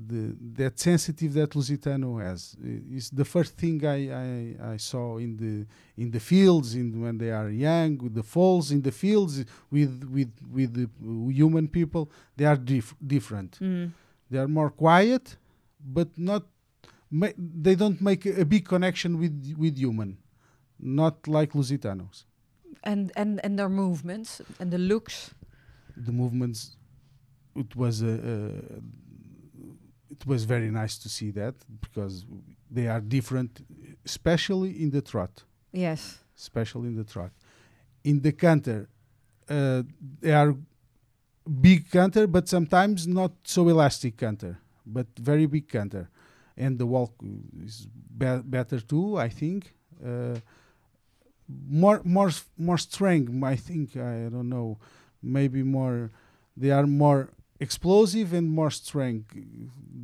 the 0.09 0.37
that 0.61 0.79
sensitive 0.79 1.33
that 1.35 1.51
Lusitano 1.51 2.23
has. 2.23 2.57
Is 2.99 3.11
the 3.11 3.25
first 3.25 3.53
thing 3.57 3.85
I, 3.85 4.11
I, 4.25 4.73
I 4.73 4.77
saw 4.77 5.19
in 5.19 5.37
the 5.37 5.55
in 6.03 6.11
the 6.11 6.21
fields 6.21 6.75
in 6.75 7.01
when 7.01 7.19
they 7.19 7.31
are 7.31 7.51
young, 7.51 7.99
with 7.99 8.15
the 8.15 8.23
falls 8.23 8.71
in 8.71 8.83
the 8.83 8.93
fields 8.93 9.45
with 9.71 10.05
with 10.17 10.33
with 10.53 10.75
the 10.75 10.89
human 11.33 11.69
people. 11.69 12.11
They 12.37 12.45
are 12.45 12.57
dif- 12.57 12.95
different. 13.15 13.59
Mm. 13.61 13.93
They 14.31 14.39
are 14.39 14.49
more 14.49 14.71
quiet, 14.71 15.37
but 15.81 16.09
not. 16.19 16.45
Ma- 17.11 17.37
they 17.63 17.75
don't 17.77 18.01
make 18.01 18.27
a, 18.27 18.41
a 18.41 18.45
big 18.45 18.65
connection 18.67 19.19
with 19.19 19.55
with 19.57 19.77
human, 19.79 20.19
not 20.79 21.27
like 21.29 21.53
Lusitanos. 21.53 22.25
and 22.83 23.13
and 23.17 23.41
and 23.45 23.59
their 23.59 23.69
movements 23.69 24.41
and 24.61 24.71
the 24.71 24.79
looks. 24.79 25.31
The 25.97 26.13
movements, 26.13 26.77
it 27.55 27.75
was 27.77 28.03
a, 28.03 28.07
a 28.33 28.37
it 30.11 30.27
was 30.27 30.45
very 30.45 30.71
nice 30.71 30.99
to 30.99 31.09
see 31.09 31.31
that 31.33 31.55
because 31.81 32.25
they 32.71 32.87
are 32.89 33.01
different, 33.01 33.61
especially 34.05 34.71
in 34.83 34.91
the 34.91 35.01
trot. 35.03 35.45
Yes. 35.73 36.19
especially 36.39 36.89
in 36.89 36.97
the 36.97 37.05
trot. 37.05 37.33
In 38.05 38.21
the 38.21 38.33
canter, 38.33 38.89
uh, 39.49 39.83
they 40.21 40.33
are 40.33 40.55
big 41.61 41.91
canter, 41.91 42.27
but 42.27 42.49
sometimes 42.49 43.07
not 43.07 43.33
so 43.45 43.69
elastic 43.69 44.17
canter, 44.17 44.59
but 44.85 45.07
very 45.19 45.47
big 45.47 45.69
canter, 45.69 46.09
and 46.57 46.79
the 46.79 46.87
walk 46.87 47.13
is 47.65 47.89
be- 48.19 48.43
better 48.45 48.81
too. 48.81 49.17
I 49.19 49.29
think 49.29 49.75
uh, 50.05 50.37
more 51.69 52.01
more 52.05 52.31
more 52.57 52.79
strength. 52.79 53.31
I 53.43 53.57
think 53.57 53.97
I 53.97 54.29
don't 54.31 54.49
know, 54.49 54.79
maybe 55.23 55.63
more. 55.63 56.11
They 56.57 56.71
are 56.71 56.87
more 56.87 57.29
explosive 57.61 58.33
and 58.33 58.49
more 58.51 58.71
strength. 58.71 59.35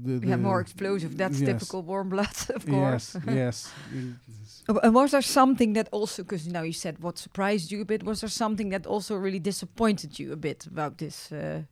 The, 0.04 0.26
Yeah, 0.26 0.36
more 0.36 0.60
explosive. 0.60 1.16
That's 1.16 1.40
yes. 1.40 1.48
typical 1.52 1.82
warm 1.82 2.08
blood, 2.08 2.36
of 2.54 2.66
course. 2.66 3.16
Yes, 3.26 3.72
yes. 3.90 4.64
Uh, 4.68 4.78
And 4.82 4.94
was 4.94 5.10
there 5.10 5.22
something 5.22 5.74
that 5.74 5.88
also, 5.92 6.22
because 6.22 6.46
now 6.50 6.62
you 6.62 6.72
said 6.72 6.98
what 7.00 7.18
surprised 7.18 7.70
you 7.72 7.80
a 7.82 7.84
bit, 7.84 8.02
was 8.04 8.20
there 8.20 8.30
something 8.30 8.70
that 8.70 8.86
also 8.86 9.16
really 9.16 9.40
disappointed 9.40 10.18
you 10.18 10.32
a 10.32 10.36
bit 10.36 10.66
about 10.66 10.98
this? 10.98 11.30
Uh, 11.32 11.62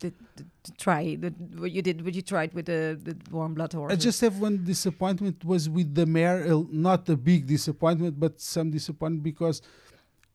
the, 0.00 0.12
the, 0.36 0.44
the 0.64 0.72
try, 0.78 1.16
the, 1.16 1.30
what 1.56 1.70
you 1.72 1.82
did, 1.82 2.04
what 2.04 2.14
you 2.14 2.22
tried 2.22 2.52
with 2.54 2.66
the, 2.66 2.98
the 3.02 3.16
warm 3.30 3.54
blood 3.54 3.72
horse. 3.72 3.92
I 3.92 3.96
just 3.96 4.20
have 4.20 4.38
one 4.38 4.64
disappointment 4.64 5.44
was 5.44 5.68
with 5.68 5.94
the 5.94 6.06
mare, 6.06 6.52
uh, 6.52 6.62
not 6.70 7.08
a 7.08 7.16
big 7.16 7.46
disappointment, 7.46 8.18
but 8.18 8.40
some 8.40 8.70
disappointment 8.70 9.22
because 9.22 9.62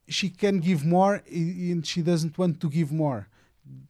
she 0.08 0.30
can 0.30 0.60
give 0.60 0.86
more 0.86 1.22
and 1.30 1.86
she 1.86 2.02
doesn't 2.02 2.38
want 2.38 2.60
to 2.62 2.70
give 2.70 2.92
more. 2.92 3.28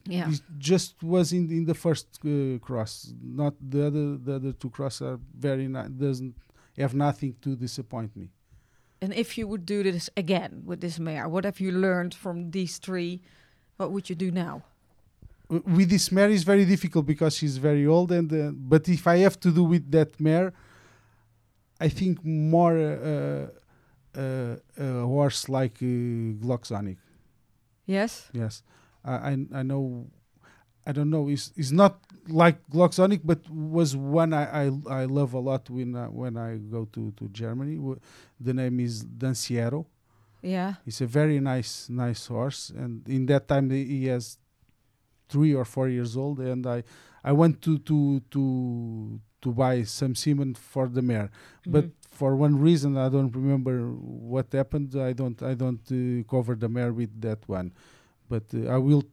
yeah. 0.05 0.29
It 0.29 0.41
just 0.59 1.01
was 1.01 1.33
in 1.33 1.49
in 1.57 1.65
the 1.65 1.73
first 1.73 2.07
uh, 2.25 2.59
cross, 2.67 3.11
not 3.21 3.53
the 3.59 3.87
other. 3.87 4.17
The 4.17 4.33
other 4.35 4.53
two 4.61 4.69
crosses 4.69 5.01
are 5.01 5.19
very 5.47 5.67
ni- 5.67 5.89
doesn't 5.89 6.35
have 6.77 6.93
nothing 6.93 7.35
to 7.41 7.55
disappoint 7.55 8.15
me. 8.15 8.29
And 9.01 9.13
if 9.13 9.37
you 9.37 9.47
would 9.47 9.65
do 9.65 9.83
this 9.83 10.09
again 10.15 10.51
with 10.65 10.79
this 10.79 10.97
mare, 10.99 11.27
what 11.27 11.43
have 11.45 11.59
you 11.59 11.71
learned 11.71 12.13
from 12.13 12.51
these 12.51 12.77
three? 12.77 13.21
What 13.77 13.91
would 13.91 14.09
you 14.09 14.15
do 14.15 14.29
now? 14.31 14.63
With 15.77 15.89
this 15.89 16.11
mare 16.11 16.29
is 16.31 16.43
very 16.43 16.65
difficult 16.65 17.05
because 17.05 17.35
she's 17.35 17.57
very 17.57 17.85
old, 17.85 18.11
and 18.11 18.31
uh, 18.33 18.51
but 18.71 18.87
if 18.89 19.05
I 19.07 19.17
have 19.25 19.37
to 19.41 19.49
do 19.51 19.63
with 19.63 19.85
that 19.91 20.19
mare, 20.19 20.53
I 21.79 21.89
think 21.89 22.23
more 22.23 22.77
uh, 22.77 23.47
uh, 24.17 24.55
a 24.77 25.05
horse 25.05 25.49
like 25.49 25.77
uh, 25.81 25.85
Glocksonic. 26.43 26.97
Yes. 27.85 28.29
Yes, 28.33 28.63
I 29.03 29.13
I, 29.31 29.31
I 29.59 29.63
know. 29.63 30.07
I 30.85 30.91
don't 30.91 31.09
know. 31.09 31.29
It's, 31.29 31.51
it's 31.55 31.71
not 31.71 31.93
like 32.27 32.57
Glocksonic, 32.69 33.21
but 33.23 33.39
was 33.49 33.95
one 33.95 34.33
I, 34.33 34.65
I, 34.65 34.71
I 35.01 35.05
love 35.05 35.33
a 35.33 35.39
lot 35.39 35.69
when 35.69 35.95
I, 35.95 36.07
when 36.07 36.35
I 36.35 36.57
go 36.57 36.83
to, 36.91 37.11
to 37.17 37.27
Germany. 37.29 37.75
W- 37.77 37.99
The 38.41 38.53
name 38.53 38.81
is 38.81 39.05
Danciero. 39.05 39.85
Yeah. 40.41 40.73
It's 40.85 40.99
a 40.99 41.07
very 41.07 41.39
nice 41.39 41.87
nice 41.89 42.27
horse, 42.27 42.69
and 42.75 43.07
in 43.07 43.25
that 43.27 43.47
time 43.47 43.69
he 43.69 44.07
has 44.07 44.37
three 45.33 45.53
or 45.59 45.65
four 45.75 45.87
years 45.97 46.13
old, 46.23 46.37
and 46.51 46.63
I 46.77 46.79
I 47.29 47.31
went 47.41 47.55
to 47.65 47.71
to 47.89 47.97
to 48.35 48.43
to 49.43 49.49
buy 49.63 49.75
some 49.99 50.13
semen 50.23 50.51
for 50.73 50.85
the 50.95 51.01
mare, 51.11 51.29
but 51.75 51.85
Mhm. 51.85 51.91
for 52.19 52.29
one 52.45 52.55
reason 52.69 52.89
I 53.05 53.09
don't 53.15 53.33
remember 53.41 53.75
what 54.33 54.45
happened. 54.59 54.89
I 55.09 55.13
don't 55.21 55.39
I 55.51 55.53
don't 55.63 55.85
uh, 55.91 56.23
cover 56.33 56.53
the 56.63 56.69
mare 56.77 56.93
with 57.01 57.11
that 57.27 57.41
one, 57.59 57.67
but 58.31 58.43
uh, 58.53 58.75
I 58.75 58.77
will. 58.87 59.03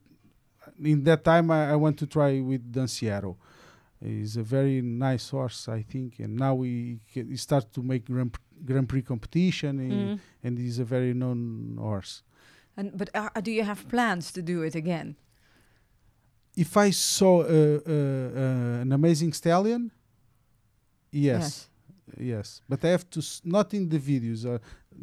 In 0.93 1.03
that 1.09 1.21
time, 1.23 1.47
I, 1.51 1.61
I 1.73 1.75
want 1.75 1.95
to 1.99 2.05
try 2.17 2.31
with 2.51 2.63
Danciero. 2.75 3.35
He's 4.03 4.35
a 4.37 4.45
very 4.57 4.81
nice 4.81 5.25
horse, 5.35 5.59
I 5.77 5.81
think, 5.91 6.19
and 6.23 6.31
now 6.45 6.61
he, 6.65 6.99
ca- 7.13 7.29
he 7.33 7.37
starts 7.37 7.67
to 7.75 7.81
make 7.83 8.03
Grand, 8.05 8.31
Grand 8.65 8.87
Prix 8.89 9.03
competition, 9.13 9.73
he- 9.79 9.95
Mhm. 10.05 10.19
and 10.43 10.53
he's 10.57 10.79
a 10.79 10.85
very 10.95 11.13
known 11.13 11.39
horse. 11.87 12.13
And 12.77 12.87
but 12.99 13.09
uh, 13.13 13.29
do 13.47 13.51
you 13.51 13.63
have 13.71 13.81
plans 13.89 14.31
to 14.33 14.41
do 14.41 14.63
it 14.67 14.75
again? 14.75 15.15
If 16.61 16.77
I 16.77 16.91
saw 16.91 17.41
uh, 17.41 17.45
uh, 17.45 17.91
uh, 17.91 18.81
an 18.83 18.91
amazing 18.91 19.33
stallion, 19.33 19.91
yes, 21.11 21.69
yes, 22.19 22.61
but 22.69 22.83
I 22.85 22.89
have 22.89 23.09
to 23.09 23.19
s- 23.19 23.41
not 23.43 23.73
in 23.73 23.89
the 23.89 23.99
videos, 23.99 24.45
uh, 24.45 24.59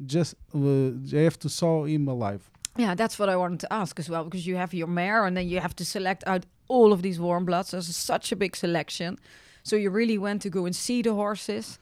just 0.07 0.35
uh, 0.55 1.19
I 1.19 1.23
have 1.25 1.39
to 1.39 1.49
saw 1.49 1.85
him 1.85 2.09
alive. 2.09 2.43
Yeah, 2.77 2.95
that's 2.95 3.19
what 3.19 3.29
I 3.29 3.37
wanted 3.37 3.61
to 3.61 3.73
ask 3.73 3.99
as 3.99 4.09
well, 4.09 4.25
because 4.25 4.47
you 4.47 4.57
have 4.57 4.73
your 4.73 4.87
mare, 4.89 5.25
and 5.27 5.37
then 5.37 5.49
you 5.49 5.61
have 5.61 5.75
to 5.77 5.85
select 5.85 6.23
out 6.27 6.47
all 6.69 6.93
of 6.93 7.01
these 7.03 7.19
warm 7.19 7.45
bloods. 7.45 7.71
There's 7.71 7.97
such 7.97 8.33
a 8.33 8.37
big 8.37 8.55
selection, 8.57 9.19
so 9.63 9.75
you 9.77 9.91
really 9.91 10.19
went 10.19 10.43
to 10.43 10.51
go 10.51 10.65
and 10.67 10.77
see 10.77 11.03
the 11.03 11.15
horses, 11.15 11.79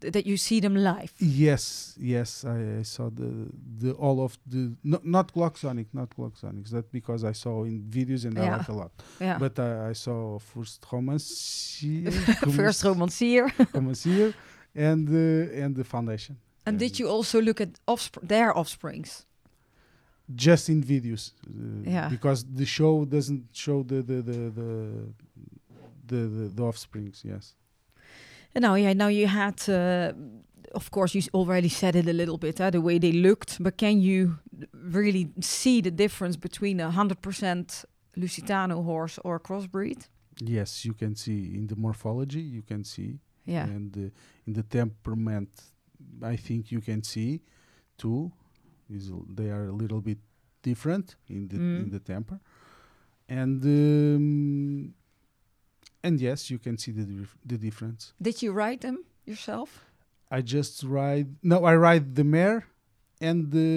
that 0.00 0.26
you 0.26 0.36
see 0.36 0.60
them 0.60 0.74
live. 0.74 1.12
Yes, 1.18 1.94
yes, 1.98 2.44
I, 2.44 2.78
I 2.80 2.82
saw 2.82 3.10
the 3.10 3.30
the 3.82 3.92
all 3.92 4.20
of 4.24 4.38
the 4.46 4.72
no, 4.84 5.00
not 5.02 5.32
Glocksonic, 5.34 5.86
not 5.92 6.10
Glocksonics. 6.16 6.70
That 6.70 6.90
because 6.92 7.24
I 7.24 7.32
saw 7.32 7.64
in 7.64 7.82
videos 7.90 8.24
and 8.24 8.38
I 8.38 8.56
like 8.56 8.68
a 8.68 8.72
lot. 8.72 8.92
Yeah. 9.20 9.38
But 9.38 9.58
uh, 9.58 9.90
I 9.90 9.94
saw 9.94 10.38
Fürst 10.38 10.80
Romancier, 10.90 12.10
Fürst 12.56 12.84
Romancier. 12.84 13.50
Romancier, 13.74 14.34
and 14.74 15.08
uh, 15.08 15.62
and 15.64 15.74
the 15.76 15.84
foundation. 15.84 16.36
And 16.66 16.78
did 16.78 16.98
you 16.98 17.08
also 17.08 17.40
look 17.40 17.60
at 17.60 17.70
offspr- 17.86 18.26
their 18.28 18.56
offsprings? 18.56 19.24
just 20.34 20.68
in 20.68 20.82
videos 20.82 21.30
uh, 21.46 21.88
Yeah. 21.88 22.08
because 22.08 22.44
the 22.60 22.66
show 22.66 23.04
doesn't 23.04 23.44
show 23.52 23.84
the 23.84 24.02
the 24.02 24.22
the 24.22 24.38
the 24.58 24.68
the, 26.08 26.16
the, 26.16 26.48
the 26.56 26.62
offsprings 26.64 27.22
yes 27.24 27.54
And 27.54 27.65
now, 28.60 28.74
yeah, 28.76 28.92
now 28.94 29.08
you 29.08 29.26
had, 29.26 29.68
uh, 29.68 30.12
of 30.74 30.90
course, 30.90 31.14
you 31.14 31.22
already 31.34 31.68
said 31.68 31.94
it 31.96 32.06
a 32.08 32.12
little 32.12 32.38
bit, 32.38 32.60
uh, 32.60 32.70
the 32.70 32.80
way 32.80 32.98
they 32.98 33.12
looked, 33.12 33.62
but 33.62 33.76
can 33.76 34.00
you 34.00 34.38
really 34.72 35.28
see 35.40 35.80
the 35.82 35.90
difference 35.90 36.36
between 36.36 36.80
a 36.80 36.90
100% 36.90 37.84
Lusitano 38.16 38.84
horse 38.84 39.18
or 39.24 39.36
a 39.36 39.40
crossbreed? 39.40 40.08
yes 40.44 40.84
you 40.84 40.92
can 40.92 41.14
see 41.16 41.54
in 41.56 41.66
the 41.66 41.76
morphology 41.76 42.40
you 42.42 42.60
can 42.62 42.84
see 42.84 43.18
Yeah. 43.46 43.64
and 43.64 43.96
uh, 43.96 44.10
in 44.46 44.52
the 44.52 44.62
temperament 44.62 45.48
i 46.22 46.36
think 46.36 46.70
you 46.70 46.82
can 46.82 47.02
see 47.02 47.40
too 47.96 48.30
is 48.90 49.10
they 49.34 49.48
are 49.50 49.68
a 49.68 49.72
little 49.72 50.02
bit 50.02 50.18
different 50.62 51.16
in 51.28 51.48
the 51.48 51.56
in 51.56 51.86
Mm. 51.86 51.90
the 51.90 52.00
temper 52.00 52.38
and 53.28 53.64
um, 53.64 54.94
and 56.06 56.20
yes 56.20 56.50
you 56.50 56.58
can 56.66 56.76
see 56.82 56.92
the 56.98 57.04
dif- 57.04 57.36
the 57.52 57.58
difference 57.66 58.02
Did 58.26 58.36
you 58.42 58.50
ride 58.64 58.80
them 58.86 58.98
yourself? 59.30 59.68
I 60.38 60.40
just 60.56 60.82
ride. 60.82 61.28
No, 61.42 61.56
I 61.72 61.74
ride 61.88 62.06
the 62.20 62.24
mare 62.24 62.60
and 63.28 63.38
the 63.56 63.70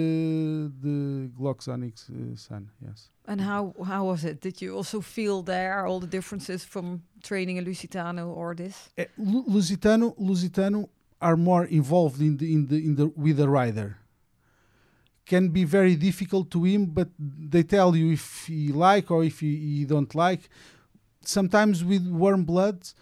the 0.86 0.96
Glocksonics 1.38 2.02
uh, 2.10 2.36
son. 2.36 2.62
Yes. 2.86 2.98
And 3.30 3.40
how 3.40 3.62
how 3.90 4.02
was 4.10 4.24
it? 4.24 4.36
Did 4.40 4.56
you 4.62 4.70
also 4.78 5.00
feel 5.00 5.36
there 5.42 5.86
all 5.86 6.00
the 6.00 6.10
differences 6.18 6.64
from 6.72 7.02
training 7.22 7.56
a 7.58 7.62
Lusitano 7.62 8.26
or 8.40 8.54
this? 8.62 8.76
Uh, 8.98 9.04
Lu- 9.16 9.46
Lusitano 9.54 10.06
Lusitano 10.18 10.88
are 11.20 11.36
more 11.36 11.64
involved 11.80 12.20
in 12.20 12.36
the 12.40 12.46
in 12.54 12.66
the 12.70 12.76
in 12.86 12.92
the 12.96 13.06
with 13.24 13.36
the 13.36 13.48
rider. 13.48 13.90
Can 15.26 15.48
be 15.50 15.64
very 15.64 15.94
difficult 15.94 16.50
to 16.50 16.64
him, 16.64 16.86
but 16.86 17.08
they 17.18 17.62
tell 17.62 17.94
you 17.94 18.10
if 18.12 18.46
he 18.48 18.72
like 18.72 19.06
or 19.14 19.22
if 19.22 19.38
he, 19.40 19.56
he 19.56 19.84
don't 19.84 20.12
like. 20.14 20.42
Sometimes 21.22 21.84
with 21.84 22.06
warm 22.08 22.44
bloods, 22.44 22.94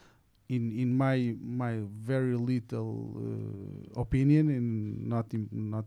in 0.49 0.73
in 0.73 0.97
my 0.97 1.35
my 1.41 1.79
very 2.03 2.37
little 2.37 3.15
uh, 3.17 4.01
opinion, 4.01 4.49
and 4.49 5.07
not 5.09 5.33
in, 5.35 5.49
not 5.53 5.85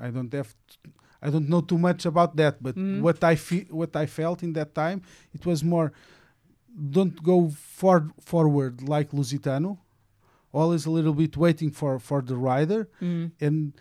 I 0.00 0.10
don't 0.10 0.32
have 0.32 0.54
t- 0.68 0.90
I 1.22 1.30
don't 1.30 1.48
know 1.48 1.60
too 1.60 1.78
much 1.78 2.04
about 2.06 2.34
that, 2.36 2.60
but 2.62 2.74
Mm. 2.74 3.00
what 3.00 3.22
I 3.22 3.36
fe- 3.36 3.68
what 3.70 3.94
I 3.94 4.06
felt 4.06 4.42
in 4.42 4.52
that 4.54 4.74
time, 4.74 5.02
it 5.32 5.46
was 5.46 5.62
more 5.62 5.92
don't 6.90 7.22
go 7.22 7.50
for 7.50 8.08
forward 8.20 8.82
like 8.88 9.10
Lusitano, 9.12 9.78
always 10.52 10.86
a 10.86 10.90
little 10.90 11.14
bit 11.14 11.36
waiting 11.36 11.70
for 11.70 11.98
for 12.00 12.22
the 12.22 12.36
rider, 12.36 12.88
and 13.00 13.72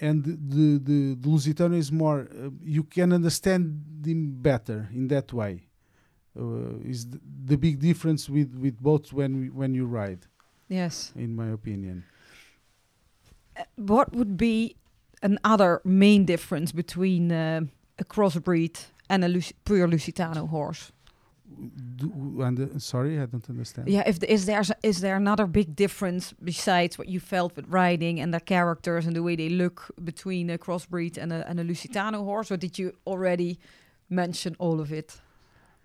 and 0.00 0.24
the 0.24 0.78
the, 0.78 1.14
the 1.14 1.28
Lusitano 1.28 1.76
is 1.76 1.92
more 1.92 2.26
uh, 2.32 2.50
you 2.62 2.82
can 2.82 3.12
understand 3.12 3.84
him 4.04 4.32
better 4.42 4.88
in 4.92 5.06
that 5.08 5.32
way. 5.32 5.68
Uh, 6.38 6.88
is 6.90 7.06
the, 7.10 7.18
the 7.46 7.56
big 7.56 7.80
difference 7.80 8.28
with 8.30 8.54
with 8.62 8.78
both 8.80 9.12
when 9.12 9.40
we, 9.40 9.50
when 9.50 9.74
you 9.74 9.84
ride, 9.86 10.18
Yes. 10.68 11.12
in 11.16 11.34
my 11.34 11.48
opinion. 11.52 12.04
Uh, 13.56 13.64
What 13.76 14.12
would 14.12 14.36
be 14.36 14.76
another 15.22 15.80
main 15.84 16.24
difference 16.24 16.72
between 16.72 17.32
uh, 17.32 17.60
a 17.98 18.04
crossbreed 18.04 18.76
and 19.08 19.24
a 19.24 19.28
Lusi- 19.28 19.54
pure 19.64 19.88
Lusitano 19.88 20.48
horse? 20.48 20.92
Do, 21.96 22.42
and, 22.42 22.58
uh, 22.60 22.78
sorry, 22.78 23.18
I 23.20 23.26
don't 23.26 23.48
understand. 23.50 23.88
Yeah, 23.88 24.04
if 24.08 24.18
the, 24.20 24.26
is 24.32 24.44
there 24.44 24.62
is 24.82 25.00
there 25.00 25.16
another 25.16 25.46
big 25.46 25.74
difference 25.74 26.32
besides 26.42 26.96
what 26.98 27.08
you 27.08 27.20
felt 27.20 27.56
with 27.56 27.66
riding 27.68 28.20
and 28.20 28.32
their 28.32 28.44
characters 28.44 29.06
and 29.06 29.14
the 29.16 29.22
way 29.22 29.36
they 29.36 29.48
look 29.48 29.90
between 30.04 30.50
a 30.50 30.58
crossbreed 30.58 31.18
and 31.18 31.32
a 31.32 31.44
and 31.48 31.58
a 31.60 31.64
Lusitano 31.64 32.22
horse, 32.24 32.54
or 32.54 32.56
did 32.58 32.78
you 32.78 32.92
already 33.04 33.58
mention 34.08 34.54
all 34.60 34.80
of 34.80 34.90
it? 34.92 35.20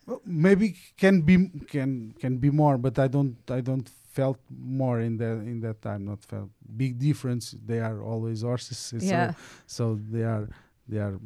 Well, 0.06 0.22
maybe 0.26 0.76
can 0.98 1.22
be 1.22 1.50
can 1.68 2.14
can 2.20 2.38
be 2.38 2.50
more, 2.52 2.78
but 2.78 3.00
I 3.00 3.08
don't 3.08 3.38
I 3.50 3.62
don't 3.62 3.90
felt 4.14 4.40
more 4.50 5.00
in 5.02 5.18
that 5.18 5.38
in 5.52 5.60
that 5.62 5.82
time. 5.82 6.06
Not 6.06 6.24
felt 6.24 6.50
big 6.78 7.00
difference. 7.00 7.56
They 7.66 7.80
are 7.80 8.02
always 8.02 8.42
horses, 8.44 8.78
so 8.78 8.98
yeah. 9.00 9.34
so 9.66 10.00
they 10.12 10.24
are 10.24 10.48
they 10.88 11.00
are 11.00 11.20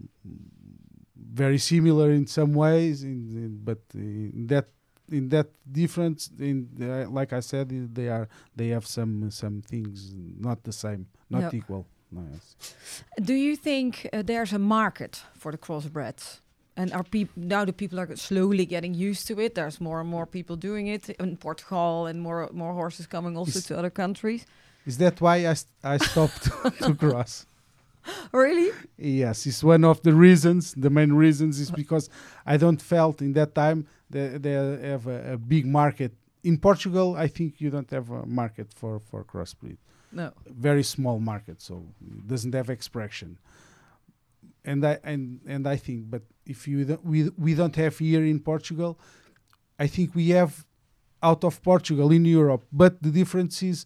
very 1.15 1.57
similar 1.57 2.11
in 2.11 2.25
some 2.27 2.53
ways, 2.53 3.03
in, 3.03 3.29
in, 3.35 3.59
but 3.63 3.79
in 3.93 4.47
that 4.47 4.67
in 5.11 5.29
that 5.29 5.47
difference, 5.71 6.29
in 6.39 6.69
the, 6.77 7.07
like 7.09 7.33
I 7.33 7.41
said, 7.41 7.69
they 7.95 8.07
are 8.09 8.27
they 8.55 8.69
have 8.69 8.85
some 8.87 9.29
some 9.31 9.61
things 9.61 10.13
not 10.39 10.63
the 10.63 10.71
same, 10.73 11.07
not 11.29 11.41
Yeah. 11.41 11.59
equal. 11.59 11.85
No, 12.11 12.21
yes. 12.33 12.73
Do 13.21 13.33
you 13.33 13.55
think 13.55 14.07
uh, 14.13 14.23
there's 14.23 14.53
a 14.53 14.57
market 14.59 15.23
for 15.37 15.51
the 15.51 15.57
crossbreds? 15.57 16.39
And 16.79 17.11
people 17.11 17.33
now 17.35 17.65
the 17.65 17.73
people 17.73 17.99
are 17.99 18.15
slowly 18.15 18.65
getting 18.65 18.93
used 19.09 19.27
to 19.27 19.39
it? 19.39 19.53
There's 19.55 19.81
more 19.81 19.99
and 19.99 20.09
more 20.09 20.25
people 20.25 20.55
doing 20.55 20.87
it 20.87 21.09
in 21.09 21.37
Portugal, 21.37 22.07
and 22.07 22.21
more 22.21 22.49
more 22.53 22.73
horses 22.73 23.07
coming 23.07 23.37
also 23.37 23.59
Is- 23.59 23.65
to 23.65 23.77
other 23.77 23.91
countries. 23.91 24.45
Is 24.85 24.97
that 24.97 25.19
why 25.21 25.35
I, 25.51 25.55
st- 25.55 25.73
I 25.83 25.97
stopped 25.97 26.43
to 26.85 26.95
cross? 26.95 27.45
Really? 28.31 28.71
Yes, 28.97 29.45
it's 29.45 29.63
one 29.63 29.83
of 29.83 30.01
the 30.01 30.13
reasons. 30.13 30.73
The 30.73 30.89
main 30.89 31.13
reasons 31.13 31.59
is 31.59 31.69
because 31.69 32.09
I 32.45 32.57
don't 32.57 32.81
felt 32.81 33.21
in 33.21 33.33
that 33.33 33.53
time 33.53 33.85
that 34.09 34.41
they 34.41 34.53
have 34.93 35.05
a, 35.07 35.33
a 35.33 35.37
big 35.37 35.65
market 35.65 36.13
in 36.43 36.57
Portugal. 36.57 37.15
I 37.17 37.27
think 37.27 37.59
you 37.61 37.69
don't 37.69 37.91
have 37.91 38.09
a 38.09 38.25
market 38.25 38.67
for 38.73 38.99
for 38.99 39.23
crossbreed. 39.23 39.77
No. 40.11 40.31
Very 40.47 40.83
small 40.83 41.19
market, 41.19 41.61
so 41.61 41.83
it 42.01 42.27
doesn't 42.27 42.55
have 42.55 42.69
expression. 42.69 43.37
And 44.65 44.85
I 44.85 44.97
and 45.03 45.41
and 45.45 45.67
I 45.67 45.77
think, 45.77 46.09
but 46.09 46.23
if 46.49 46.67
you 46.67 46.83
don't, 46.83 47.05
we 47.05 47.29
we 47.37 47.53
don't 47.53 47.75
have 47.75 47.97
here 47.97 48.25
in 48.25 48.39
Portugal, 48.39 48.99
I 49.77 49.87
think 49.87 50.15
we 50.15 50.29
have 50.29 50.65
out 51.21 51.43
of 51.43 51.61
Portugal 51.61 52.11
in 52.11 52.25
Europe, 52.25 52.65
but 52.71 53.01
the 53.01 53.11
difference 53.11 53.61
is 53.63 53.85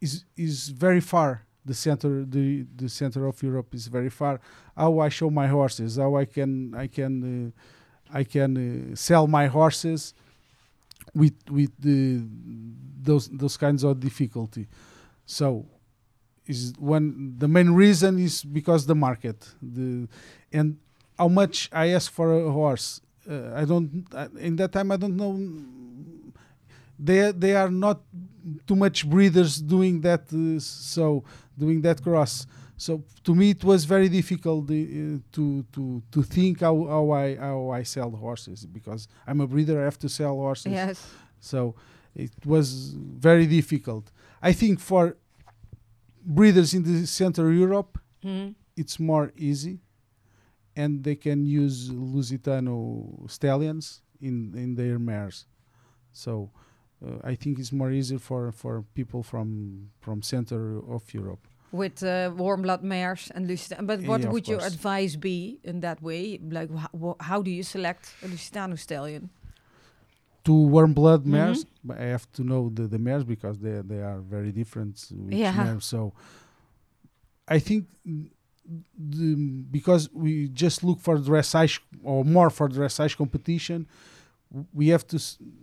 is 0.00 0.24
is 0.36 0.68
very 0.68 1.00
far. 1.00 1.42
The 1.66 1.74
center 1.74 2.24
the 2.24 2.64
the 2.76 2.88
center 2.88 3.26
of 3.26 3.42
Europe 3.42 3.74
is 3.74 3.88
very 3.88 4.10
far. 4.10 4.40
How 4.76 5.00
I 5.00 5.08
show 5.08 5.30
my 5.30 5.48
horses, 5.48 5.96
how 5.96 6.14
I 6.16 6.26
can 6.26 6.74
I 6.74 6.86
can 6.86 7.12
uh, 7.26 8.18
I 8.18 8.24
can 8.24 8.50
uh, 8.56 8.96
sell 8.96 9.26
my 9.26 9.46
horses 9.48 10.14
with 11.14 11.34
with 11.50 11.72
the 11.78 12.22
those 13.02 13.28
those 13.28 13.56
kinds 13.56 13.82
of 13.82 13.98
difficulty. 13.98 14.68
So 15.26 15.66
is 16.46 16.74
one 16.78 17.34
the 17.38 17.48
main 17.48 17.70
reason 17.70 18.18
is 18.18 18.44
because 18.44 18.86
the 18.86 18.94
market 18.94 19.48
the 19.62 20.06
and 20.52 20.76
how 21.18 21.28
much 21.28 21.68
I 21.72 21.88
ask 21.94 22.10
for 22.12 22.32
a 22.46 22.50
horse. 22.50 23.00
Uh, 23.28 23.52
I 23.54 23.64
don't 23.64 24.06
uh, 24.14 24.28
in 24.38 24.56
that 24.56 24.72
time 24.72 24.90
I 24.92 24.96
don't 24.96 25.16
know. 25.16 25.32
They 26.98 27.32
they 27.32 27.54
are 27.56 27.70
not 27.70 28.00
too 28.66 28.76
much 28.76 29.08
breeders 29.08 29.60
doing 29.60 30.00
that. 30.02 30.22
Uh, 30.32 30.60
so 30.60 31.24
doing 31.58 31.80
that 31.82 32.02
cross. 32.02 32.46
So 32.76 33.02
to 33.24 33.34
me 33.34 33.50
it 33.50 33.64
was 33.64 33.84
very 33.84 34.08
difficult 34.08 34.64
uh, 34.70 34.74
to 35.32 35.64
to 35.72 36.02
to 36.12 36.22
think 36.22 36.60
how, 36.60 36.76
how 36.86 37.10
I 37.10 37.36
how 37.36 37.70
I 37.70 37.82
sell 37.84 38.10
horses 38.10 38.66
because 38.66 39.08
I'm 39.26 39.40
a 39.40 39.46
breeder. 39.46 39.80
I 39.80 39.84
have 39.84 39.98
to 40.00 40.08
sell 40.08 40.34
horses. 40.36 40.72
Yes. 40.72 41.06
So 41.40 41.74
it 42.14 42.32
was 42.44 42.68
very 43.28 43.46
difficult. 43.46 44.04
I 44.42 44.52
think 44.52 44.78
for 44.80 45.16
breeders 46.24 46.74
in 46.74 46.82
the 46.82 47.06
Central 47.06 47.50
Europe, 47.52 47.98
Mhm. 48.24 48.54
it's 48.76 48.98
more 48.98 49.32
easy, 49.36 49.78
and 50.76 51.02
they 51.04 51.16
can 51.16 51.44
use 51.46 51.90
Lusitano 51.90 53.28
stallions 53.30 54.02
in 54.20 54.54
in 54.56 54.74
their 54.74 54.98
mares. 54.98 55.46
So 56.12 56.50
uh, 57.04 57.30
I 57.32 57.34
think 57.36 57.58
it's 57.58 57.72
more 57.72 57.90
easier 57.92 58.18
for 58.18 58.52
for 58.52 58.82
people 58.94 59.22
from 59.22 59.90
from 60.00 60.22
center 60.22 60.78
of 60.88 61.02
Europe. 61.14 61.46
With 61.72 62.02
uh, 62.04 62.30
warm 62.36 62.62
blood 62.62 62.82
mares 62.82 63.30
and 63.34 63.46
Lusitano. 63.48 63.86
But 63.86 64.00
what 64.02 64.20
Yeah, 64.20 64.30
would 64.30 64.46
your 64.48 64.60
advice 64.60 65.16
be 65.18 65.58
in 65.64 65.80
that 65.80 66.00
way? 66.00 66.38
Like, 66.38 66.70
wh- 66.92 67.18
how 67.20 67.42
do 67.42 67.50
you 67.50 67.62
select 67.64 68.14
a 68.22 68.26
Lusitano 68.28 68.76
stallion? 68.78 69.28
To 70.44 70.52
warm 70.52 70.92
blood 70.92 71.24
Mhm. 71.24 71.30
mares, 71.32 71.66
but 71.82 71.96
I 71.98 72.04
have 72.12 72.26
to 72.32 72.42
know 72.44 72.70
the, 72.70 72.86
the 72.86 72.98
mares 72.98 73.24
because 73.24 73.58
they 73.58 73.82
they 73.82 74.02
are 74.02 74.20
very 74.20 74.52
different. 74.52 75.10
Yeah. 75.10 75.64
mare. 75.64 75.80
So 75.80 76.12
I 77.48 77.58
think 77.60 77.86
mm, 78.06 78.28
the, 78.98 79.34
because 79.70 80.10
we 80.12 80.48
just 80.48 80.82
look 80.82 81.00
for 81.00 81.18
dressage 81.18 81.80
or 82.02 82.24
more 82.24 82.50
for 82.50 82.68
dressage 82.68 83.16
competition, 83.16 83.86
we 84.72 84.88
have 84.88 85.06
to 85.08 85.18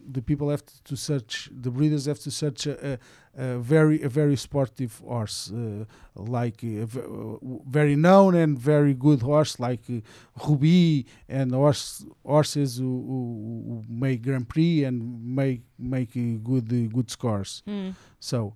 the 0.10 0.22
people 0.22 0.50
have 0.50 0.64
to, 0.84 0.98
search 0.98 1.50
the 1.52 1.72
breeders 1.72 2.06
have 2.06 2.20
to 2.20 2.32
search 2.32 2.68
a, 2.68 3.00
a, 3.38 3.58
very 3.58 4.02
a 4.02 4.10
very 4.10 4.36
sportive 4.36 5.00
horse 5.00 5.52
uh, 5.52 5.86
like 6.16 6.62
a 6.64 6.86
v- 6.86 7.00
uh, 7.00 7.38
very 7.68 7.96
known 7.96 8.36
and 8.36 8.60
very 8.60 8.94
good 8.94 9.22
horse 9.22 9.60
like 9.60 9.84
uh, 9.90 10.02
Ruby 10.46 11.06
and 11.30 11.54
horse, 11.54 12.06
horses 12.26 12.78
who, 12.78 12.84
who, 12.84 13.84
make 13.88 14.24
Grand 14.24 14.50
Prix 14.50 14.84
and 14.84 15.36
make 15.36 15.62
make 15.80 16.12
uh, 16.18 16.38
good 16.44 16.72
uh, 16.72 16.94
good 16.94 17.10
scores. 17.10 17.64
Hmm. 17.66 17.92
So, 18.20 18.54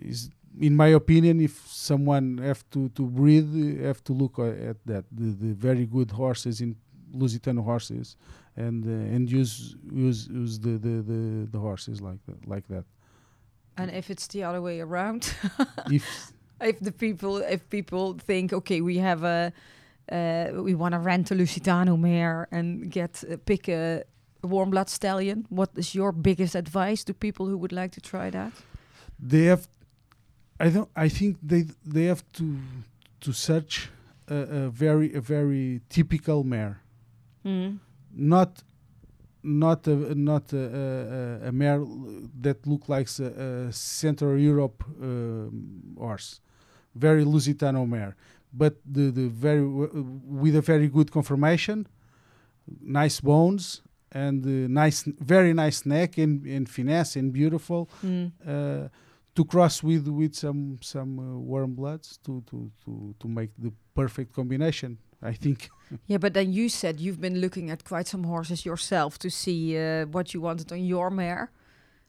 is 0.00 0.30
in 0.60 0.74
my 0.76 0.88
opinion, 0.88 1.40
if 1.40 1.66
someone 1.66 2.38
have 2.38 2.68
to 2.70 2.88
to 2.90 3.02
breed, 3.02 3.46
have 3.82 4.02
to 4.04 4.12
look 4.12 4.38
at 4.38 4.76
that 4.86 5.04
the, 5.12 5.28
the 5.44 5.52
very 5.54 5.86
good 5.86 6.10
horses 6.10 6.60
in 6.60 6.76
Lusitano 7.14 7.62
horses, 7.64 8.16
and 8.56 8.84
uh, 8.84 9.14
and 9.14 9.30
use 9.30 9.76
use 9.90 10.28
use 10.28 10.58
the, 10.58 10.70
the, 10.70 11.02
the, 11.02 11.48
the 11.50 11.58
horses 11.58 12.00
like 12.00 12.18
that 12.26 12.48
like 12.48 12.66
that. 12.68 12.84
And 13.76 13.90
if 13.90 14.10
it's 14.10 14.26
the 14.26 14.42
other 14.42 14.60
way 14.60 14.80
around, 14.80 15.32
if 15.90 16.32
if 16.60 16.80
the 16.80 16.92
people 16.92 17.38
if 17.38 17.68
people 17.70 18.18
think 18.18 18.52
okay 18.52 18.80
we 18.80 18.98
have 18.98 19.24
a 19.24 19.52
uh, 20.10 20.62
we 20.62 20.74
want 20.74 20.92
to 20.92 20.98
rent 20.98 21.30
a 21.30 21.34
Lusitano 21.34 21.98
mare 21.98 22.48
and 22.50 22.90
get 22.90 23.24
uh, 23.30 23.36
pick 23.44 23.68
a 23.68 24.04
warm 24.42 24.70
blood 24.70 24.88
stallion 24.88 25.44
what 25.48 25.70
is 25.76 25.94
your 25.94 26.12
biggest 26.12 26.54
advice 26.54 27.04
to 27.04 27.12
people 27.12 27.46
who 27.46 27.58
would 27.58 27.72
like 27.72 27.90
to 27.90 28.00
try 28.00 28.30
that 28.30 28.52
they 29.18 29.44
have, 29.44 29.68
I 30.60 30.70
don't. 30.70 30.88
I 30.96 31.08
think 31.08 31.36
they 31.42 31.64
they 31.84 32.04
have 32.06 32.22
to 32.32 32.44
to 33.20 33.32
search 33.32 33.90
a, 34.28 34.34
a 34.34 34.68
very 34.70 35.14
a 35.14 35.20
very 35.20 35.80
typical 35.88 36.44
mare. 36.44 36.80
mm. 37.44 37.78
not 38.12 38.62
not 39.42 39.86
a 39.86 40.14
not 40.14 40.52
a, 40.52 40.58
a, 41.44 41.48
a- 41.48 41.52
mare 41.52 41.84
that 42.42 42.66
look 42.66 42.88
like 42.88 43.08
a, 43.20 43.72
Central 43.72 44.36
Europe 44.38 44.84
um, 45.00 45.94
horse, 45.98 46.40
very 46.94 47.24
Lusitano 47.24 47.86
mare, 47.86 48.14
but 48.52 48.74
the 48.84 49.10
the 49.12 49.28
very 49.28 49.60
w- 49.62 50.20
with 50.42 50.56
a 50.56 50.60
very 50.60 50.88
good 50.88 51.10
conformation, 51.12 51.86
nice 52.82 53.20
bones 53.20 53.82
and 54.10 54.44
uh, 54.44 54.68
nice 54.68 55.04
very 55.20 55.52
nice 55.52 55.86
neck 55.86 56.18
and, 56.18 56.44
and 56.46 56.68
finesse 56.68 57.16
and 57.16 57.32
beautiful 57.32 57.88
Mm. 58.02 58.32
uh, 58.46 58.88
to 59.38 59.44
cross 59.44 59.82
with 59.84 60.04
with 60.08 60.34
some 60.34 60.78
some 60.80 61.12
uh, 61.20 61.38
warm 61.50 61.72
bloods 61.80 62.18
to 62.24 62.42
to 62.50 62.56
to 62.84 63.14
to 63.20 63.28
make 63.28 63.50
the 63.64 63.72
perfect 63.94 64.32
combination. 64.32 64.98
I 65.32 65.34
think. 65.42 65.70
yeah 66.06 66.20
but 66.20 66.32
then 66.32 66.52
you 66.52 66.68
said 66.68 67.00
you've 67.00 67.20
been 67.20 67.40
looking 67.40 67.70
at 67.70 67.82
quite 67.84 68.06
some 68.06 68.24
horses 68.24 68.64
yourself 68.64 69.18
to 69.18 69.28
see 69.30 69.60
uh, 69.76 70.06
what 70.14 70.32
you 70.32 70.40
wanted 70.40 70.72
on 70.72 70.84
your 70.84 71.10
mare 71.10 71.50